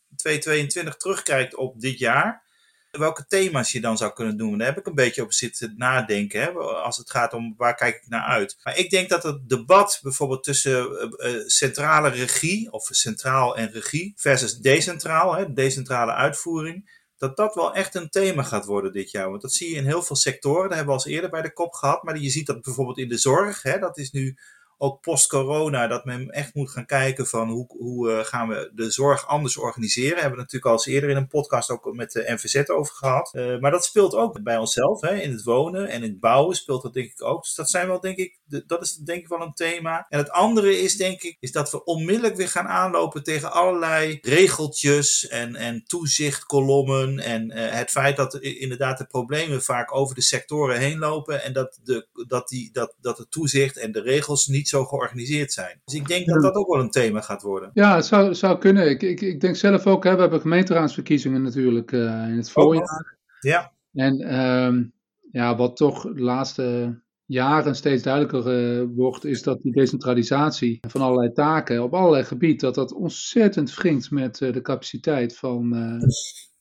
terugkijkt 0.98 1.56
op 1.56 1.80
dit 1.80 2.00
jaar 2.00 2.50
welke 2.92 3.26
thema's 3.28 3.72
je 3.72 3.82
dan 3.82 3.98
zou 3.98 4.14
kunnen 4.14 4.38
doen. 4.38 4.58
Daar 4.58 4.68
heb 4.68 4.78
ik 4.78 4.86
een 4.86 4.96
beetje 4.96 5.24
op 5.24 5.34
zitten 5.34 5.74
nadenken. 5.78 6.42
Hè, 6.42 6.52
als 6.60 6.98
het 6.98 7.12
gaat 7.12 7.34
om 7.34 7.54
waar 7.58 7.76
kijk 7.76 7.96
ik 7.96 8.08
naar 8.08 8.24
uit. 8.24 8.58
Maar 8.64 8.78
ik 8.78 8.90
denk 8.90 9.10
dat 9.10 9.24
het 9.24 9.50
debat 9.50 10.00
bijvoorbeeld 10.02 10.44
tussen 10.44 10.92
uh, 10.92 11.48
centrale 11.48 12.10
regie 12.10 12.72
of 12.72 12.88
centraal 12.92 13.58
en 13.58 13.72
regie 13.72 14.14
versus 14.16 14.58
decentraal, 14.58 15.36
hè, 15.36 15.54
decentrale 15.54 16.14
uitvoering. 16.14 17.00
dat 17.18 17.38
dat 17.38 17.56
wel 17.56 17.74
echt 17.74 17.96
een 17.96 18.10
thema 18.10 18.44
gaat 18.44 18.66
worden 18.66 18.92
dit 18.92 19.12
jaar. 19.12 19.30
Want 19.30 19.42
dat 19.42 19.54
zie 19.54 19.70
je 19.70 19.76
in 19.76 19.86
heel 19.86 20.04
veel 20.04 20.16
sectoren. 20.16 20.70
Dat 20.70 20.78
hebben 20.78 20.96
we 20.96 21.00
al 21.00 21.06
eens 21.06 21.16
eerder 21.16 21.30
bij 21.30 21.42
de 21.42 21.54
kop 21.54 21.74
gehad. 21.74 22.04
Maar 22.04 22.18
je 22.18 22.30
ziet 22.30 22.46
dat 22.46 22.62
bijvoorbeeld 22.62 22.98
in 22.98 23.10
de 23.10 23.18
zorg. 23.18 23.62
Hè, 23.62 23.80
dat 23.80 23.98
is 23.98 24.12
nu 24.12 24.38
ook 24.82 25.02
post-corona, 25.02 25.88
dat 25.88 26.06
men 26.06 26.30
echt 26.30 26.54
moet 26.54 26.70
gaan 26.70 26.86
kijken 26.86 27.28
van 27.28 27.50
hoe, 27.50 27.65
hoe 27.67 28.12
uh, 28.12 28.20
gaan 28.20 28.48
we 28.48 28.72
de 28.76 28.91
zorg 28.91 29.28
anders 29.28 29.58
organiseren. 29.58 30.13
Hebben 30.13 30.32
we 30.32 30.38
natuurlijk 30.38 30.65
al 30.65 30.72
eens 30.72 30.86
eerder 30.86 31.10
in 31.10 31.15
een 31.15 31.28
podcast 31.28 31.70
ook 31.70 31.94
met 31.94 32.12
de 32.12 32.24
NVZ 32.28 32.70
over 32.70 32.96
gehad. 32.96 33.32
Uh, 33.34 33.60
maar 33.60 33.72
dat 33.72 33.86
speelt 33.86 34.15
ook 34.15 34.44
bij 34.44 34.58
onszelf, 34.58 35.02
hè, 35.02 35.15
in 35.15 35.32
het 35.32 35.44
wonen 35.44 35.88
en 35.88 36.04
in 36.04 36.10
het 36.10 36.20
bouwen 36.20 36.56
speelt 36.56 36.82
dat 36.82 36.94
denk 36.94 37.12
ik 37.12 37.24
ook. 37.24 37.44
Dus 37.44 37.56
dat 37.56 37.70
zijn 37.70 37.88
wel 37.88 38.00
denk 38.00 38.17
ik, 38.17 38.39
dat 38.67 38.82
is 38.82 38.96
denk 38.96 39.22
ik 39.22 39.28
wel 39.28 39.41
een 39.41 39.54
thema. 39.54 40.06
En 40.10 40.17
het 40.17 40.30
andere 40.30 40.80
is 40.80 40.98
denk 40.98 41.22
ik, 41.22 41.38
is 41.39 41.52
dat 41.52 41.72
we 41.72 41.84
onmiddellijk 41.84 42.36
weer 42.36 42.50
gaan 42.50 42.67
aanlopen 42.67 43.24
tegen 43.24 43.52
allerlei 43.52 44.20
regeltjes 44.22 45.28
en, 45.28 45.56
en 45.56 45.84
toezichtkolommen. 45.86 47.20
En 47.20 47.52
uh, 47.52 47.72
het 47.72 47.89
feit 47.89 48.15
dat 48.17 48.36
inderdaad 48.36 48.98
de 48.98 49.06
problemen 49.06 49.63
vaak 49.63 49.96
over 49.96 50.15
de 50.15 50.22
sectoren 50.22 50.80
heen 50.80 50.98
lopen 50.98 51.44
en 51.44 51.54
dat, 51.54 51.80
de, 51.84 52.08
dat, 52.28 52.48
die, 52.48 52.70
dat, 52.72 52.96
dat 53.02 53.17
het 53.17 53.32
toezicht 53.32 53.78
en 53.78 53.91
de 53.91 54.02
regels 54.02 54.48
niet 54.48 54.70
zo 54.72 54.86
georganiseerd 54.86 55.54
zijn. 55.54 55.82
Dus 55.84 55.94
ik 55.94 56.08
denk 56.08 56.26
dat 56.26 56.42
dat 56.42 56.56
ook 56.56 56.68
wel 56.68 56.80
een 56.80 56.90
thema 56.90 57.22
gaat 57.22 57.42
worden. 57.42 57.72
Ja, 57.74 57.96
het 57.96 58.06
zou, 58.06 58.36
zou 58.36 58.58
kunnen. 58.58 58.90
Ik, 58.90 59.02
ik, 59.02 59.22
ik 59.22 59.40
denk 59.40 59.56
zelf 59.56 59.88
ook, 59.88 60.04
hè, 60.04 60.16
we 60.16 60.22
hebben 60.22 60.42
gemeenteraadsverkiezingen 60.42 61.42
natuurlijk 61.42 61.92
uh, 61.92 62.02
in 62.28 62.38
het 62.38 62.52
voorjaar. 62.52 63.18
Ja. 63.40 63.72
En 63.94 64.44
um, 64.44 64.94
ja, 65.32 65.56
wat 65.56 65.78
toch 65.78 66.02
de 66.02 66.22
laatste 66.22 67.00
jaren 67.26 67.76
steeds 67.76 68.04
duidelijker 68.04 68.80
uh, 68.80 68.88
wordt, 68.96 69.26
is 69.26 69.44
dat 69.44 69.62
die 69.62 69.74
decentralisatie 69.74 70.80
van 70.88 71.02
allerlei 71.02 71.32
taken 71.32 71.84
op 71.84 71.94
allerlei 71.94 72.24
gebieden, 72.24 72.60
dat 72.60 72.76
dat 72.76 72.94
ontzettend 72.94 73.76
wringt 73.76 74.12
met 74.12 74.40
uh, 74.40 74.54
de 74.54 74.62
capaciteit 74.62 75.38
van, 75.38 75.74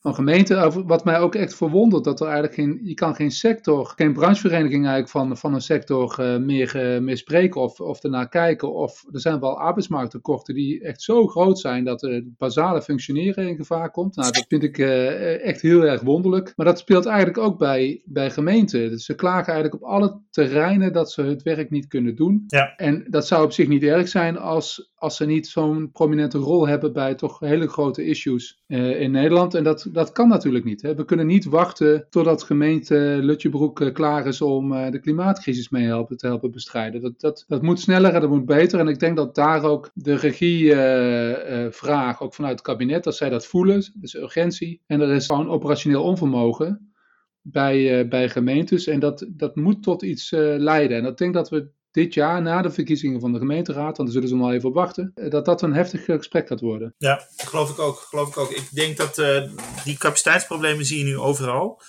van 0.00 0.14
gemeenten. 0.14 0.86
Wat 0.86 1.04
mij 1.04 1.18
ook 1.18 1.34
echt 1.34 1.54
verwondert, 1.54 2.04
dat 2.04 2.20
er 2.20 2.26
eigenlijk 2.26 2.54
geen, 2.54 2.80
je 2.82 2.94
kan 2.94 3.14
geen 3.14 3.30
sector, 3.30 3.92
geen 3.96 4.12
branchevereniging 4.12 4.84
eigenlijk 4.84 5.08
van, 5.08 5.36
van 5.36 5.54
een 5.54 5.60
sector 5.60 6.16
uh, 6.20 6.36
meer, 6.36 6.94
uh, 6.94 7.00
meer 7.00 7.16
spreken 7.16 7.60
of, 7.60 7.80
of 7.80 8.02
ernaar 8.02 8.28
kijken. 8.28 8.74
Of 8.74 9.04
er 9.12 9.20
zijn 9.20 9.40
wel 9.40 9.58
arbeidsmarkttekorten 9.58 10.54
die 10.54 10.82
echt 10.82 11.02
zo 11.02 11.26
groot 11.26 11.58
zijn 11.58 11.84
dat 11.84 12.00
het 12.00 12.36
basale 12.38 12.82
functioneren 12.82 13.48
in 13.48 13.56
gevaar 13.56 13.90
komt. 13.90 14.16
Nou, 14.16 14.32
dat 14.32 14.44
vind 14.48 14.62
ik 14.62 14.78
uh, 14.78 15.44
echt 15.44 15.60
heel 15.60 15.82
erg 15.82 16.00
wonderlijk. 16.00 16.52
Maar 16.56 16.66
dat 16.66 16.78
speelt 16.78 17.06
eigenlijk 17.06 17.38
ook 17.38 17.58
bij, 17.58 18.02
bij 18.04 18.30
gemeenten. 18.30 18.90
Dus 18.90 19.04
ze 19.04 19.14
klagen 19.14 19.52
eigenlijk 19.52 19.82
op 19.82 19.88
alle 19.88 20.20
terreinen 20.30 20.92
dat 20.92 21.12
ze 21.12 21.22
het 21.22 21.42
werk 21.42 21.70
niet 21.70 21.88
kunnen 21.88 22.16
doen. 22.16 22.44
Ja. 22.46 22.76
En 22.76 23.06
dat 23.08 23.26
zou 23.26 23.44
op 23.44 23.52
zich 23.52 23.68
niet 23.68 23.82
erg 23.82 24.08
zijn 24.08 24.38
als, 24.38 24.90
als 24.94 25.16
ze 25.16 25.26
niet 25.26 25.46
zo'n 25.46 25.90
prominente 25.92 26.38
rol 26.38 26.68
hebben 26.68 26.92
bij 26.92 27.14
toch 27.14 27.38
hele 27.38 27.68
grote 27.68 28.04
issues 28.04 28.62
in 28.66 29.10
Nederland. 29.10 29.54
En 29.54 29.64
dat, 29.64 29.88
dat 29.92 30.12
kan 30.12 30.29
natuurlijk 30.29 30.64
niet. 30.64 30.83
Hè. 30.83 30.94
We 30.94 31.05
kunnen 31.05 31.26
niet 31.26 31.44
wachten 31.44 32.07
totdat 32.11 32.42
gemeente 32.42 33.18
Lutjebroek 33.20 33.90
klaar 33.92 34.26
is 34.26 34.40
om 34.40 34.72
uh, 34.72 34.90
de 34.90 35.00
klimaatcrisis 35.00 35.68
mee 35.68 35.87
helpen, 35.87 36.16
te 36.16 36.26
helpen 36.26 36.50
bestrijden. 36.50 37.00
Dat, 37.00 37.20
dat, 37.20 37.44
dat 37.48 37.62
moet 37.62 37.81
sneller 37.81 38.14
en 38.14 38.20
dat 38.20 38.31
moet 38.31 38.46
beter. 38.46 38.79
En 38.79 38.88
ik 38.88 38.98
denk 38.98 39.16
dat 39.16 39.35
daar 39.35 39.64
ook 39.64 39.90
de 39.94 40.14
regievraag, 40.14 42.14
uh, 42.14 42.22
ook 42.22 42.35
vanuit 42.35 42.53
het 42.53 42.62
kabinet, 42.62 43.07
als 43.07 43.16
zij 43.16 43.29
dat 43.29 43.46
voelen, 43.46 43.92
dus 43.94 44.14
urgentie. 44.14 44.83
En 44.87 45.00
er 45.00 45.11
is 45.11 45.26
gewoon 45.26 45.48
operationeel 45.48 46.03
onvermogen 46.03 46.92
bij, 47.40 48.09
bij 48.09 48.29
gemeentes. 48.29 48.87
En 48.87 49.00
dat, 49.00 49.26
dat 49.29 49.57
moet 49.57 49.83
tot 49.83 50.03
iets 50.03 50.31
leiden. 50.57 50.96
En 50.96 51.05
ik 51.05 51.16
denk 51.16 51.35
dat 51.35 51.48
we 51.48 51.70
dit 51.90 52.14
jaar, 52.14 52.42
na 52.42 52.62
de 52.62 52.70
verkiezingen 52.70 53.20
van 53.20 53.33
de 53.33 53.38
gemeenteraad, 53.38 53.96
want 53.96 53.98
daar 53.98 54.11
zullen 54.11 54.29
ze 54.29 54.37
nog 54.37 54.50
even 54.50 54.68
op 54.68 54.74
wachten, 54.74 55.12
dat 55.29 55.44
dat 55.44 55.62
een 55.62 55.74
heftig 55.74 56.05
gesprek 56.05 56.46
gaat 56.48 56.61
worden. 56.61 56.94
Ja, 56.98 57.26
geloof 57.37 57.70
ik 57.70 57.79
ook. 57.79 57.96
Geloof 57.96 58.29
ik, 58.29 58.37
ook. 58.37 58.50
ik 58.50 58.68
denk 58.72 58.96
dat 58.96 59.18
uh, 59.18 59.42
die 59.85 59.98
capaciteitsproblemen 59.98 60.85
zie 60.85 60.98
je 60.98 61.05
nu 61.05 61.18
overal. 61.18 61.81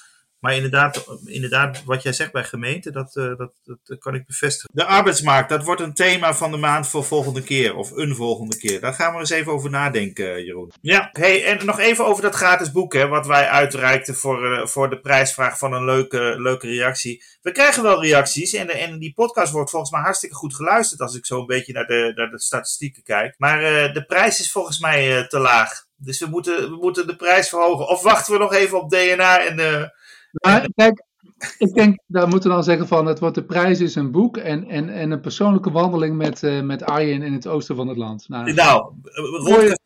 Maar 0.42 0.56
inderdaad, 0.56 1.06
inderdaad, 1.26 1.84
wat 1.84 2.04
jij 2.04 2.14
zegt 2.14 2.32
bij 2.32 2.44
gemeenten, 2.44 2.94
dat, 2.94 3.16
uh, 3.16 3.38
dat, 3.38 3.54
dat 3.64 4.00
kan 4.00 4.16
ik 4.16 4.26
bevestigen. 4.26 4.70
De 4.74 4.86
arbeidsmarkt, 4.86 5.50
dat 5.50 5.64
wordt 5.64 5.82
een 5.82 5.94
thema 5.94 6.34
van 6.34 6.52
de 6.52 6.58
maand 6.58 6.88
voor 6.88 7.04
volgende 7.04 7.44
keer. 7.44 7.76
Of 7.76 7.92
een 7.92 8.16
volgende 8.16 8.58
keer. 8.58 8.80
Daar 8.80 8.94
gaan 8.94 9.14
we 9.14 9.20
eens 9.20 9.30
even 9.30 9.52
over 9.52 9.70
nadenken, 9.70 10.44
Jeroen. 10.44 10.72
Ja, 10.82 11.10
hey, 11.12 11.46
en 11.46 11.66
nog 11.66 11.80
even 11.80 12.06
over 12.06 12.22
dat 12.22 12.36
gratis 12.36 12.72
boek, 12.72 12.94
hè, 12.94 13.08
wat 13.08 13.28
wij 13.28 13.48
uitreikten 13.48 14.16
voor, 14.16 14.52
uh, 14.52 14.66
voor 14.66 14.90
de 14.90 15.00
prijsvraag 15.00 15.58
van 15.58 15.74
een 15.74 15.86
leuke, 15.86 16.36
leuke 16.38 16.68
reactie. 16.68 17.24
We 17.42 17.52
krijgen 17.52 17.84
wel 17.84 18.04
reacties 18.04 18.54
en, 18.54 18.70
en 18.70 19.00
die 19.00 19.14
podcast 19.14 19.52
wordt 19.52 19.70
volgens 19.70 19.92
mij 19.92 20.02
hartstikke 20.02 20.36
goed 20.36 20.56
geluisterd 20.56 21.02
als 21.02 21.16
ik 21.16 21.26
zo 21.26 21.40
een 21.40 21.46
beetje 21.46 21.74
naar 21.74 21.88
de, 21.88 22.12
naar 22.16 22.30
de 22.30 22.40
statistieken 22.40 23.04
kijk. 23.04 23.36
Maar 23.38 23.60
de 23.94 24.06
prijs 24.06 24.40
is 24.40 24.52
volgens 24.52 24.80
mij 24.80 25.28
te 25.28 25.40
laag. 25.40 25.90
Dus 26.04 26.20
we 26.20 26.26
moeten, 26.26 26.70
we 26.70 26.76
moeten 26.76 27.08
de 27.08 27.16
prijs 27.16 27.50
verhogen. 27.50 27.88
Of 27.88 28.02
wachten 28.02 28.34
we 28.34 28.40
nog 28.40 28.54
even 28.54 28.82
op 28.82 28.90
DNA 28.90 29.46
en 29.46 29.56
de... 29.56 30.00
Maar 30.32 30.70
kijk, 30.76 31.04
ik 31.58 31.74
denk, 31.74 32.00
daar 32.08 32.28
moeten 32.28 32.50
we 32.50 32.56
dan 32.56 32.64
zeggen 32.64 32.88
van, 32.88 33.06
het 33.06 33.20
wordt 33.20 33.36
de 33.36 33.44
prijs 33.44 33.80
is 33.80 33.96
een 33.96 34.12
boek 34.12 34.38
en, 34.38 34.68
en, 34.68 34.90
en 34.90 35.12
een 35.12 35.22
persoonlijke 35.22 35.72
wandeling 35.72 36.18
met, 36.18 36.42
uh, 36.42 36.62
met 36.62 36.84
Arjen 36.84 37.22
in 37.22 37.34
het 37.34 37.48
oosten 37.48 37.76
van 37.76 37.88
het 37.88 37.98
land. 37.98 38.30
Nou, 38.30 38.54
nou 38.54 38.94
rond 39.46 39.80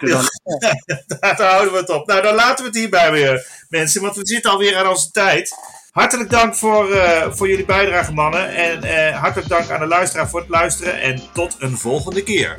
Daar 1.20 1.42
houden 1.42 1.72
we 1.72 1.78
het 1.78 1.90
op. 1.90 2.06
Nou, 2.06 2.22
dan 2.22 2.34
laten 2.34 2.64
we 2.64 2.70
het 2.70 2.78
hierbij 2.78 3.12
weer, 3.12 3.64
mensen, 3.68 4.02
want 4.02 4.16
we 4.16 4.26
zitten 4.26 4.50
alweer 4.50 4.76
aan 4.76 4.88
onze 4.88 5.10
tijd. 5.10 5.54
Hartelijk 5.90 6.30
dank 6.30 6.54
voor, 6.54 6.90
uh, 6.90 7.30
voor 7.30 7.48
jullie 7.48 7.64
bijdrage, 7.64 8.12
mannen. 8.12 8.48
En 8.48 8.84
uh, 8.84 9.20
hartelijk 9.20 9.48
dank 9.48 9.70
aan 9.70 9.80
de 9.80 9.86
luisteraar 9.86 10.28
voor 10.28 10.40
het 10.40 10.48
luisteren. 10.48 11.00
En 11.00 11.22
tot 11.32 11.56
een 11.58 11.76
volgende 11.76 12.22
keer. 12.22 12.58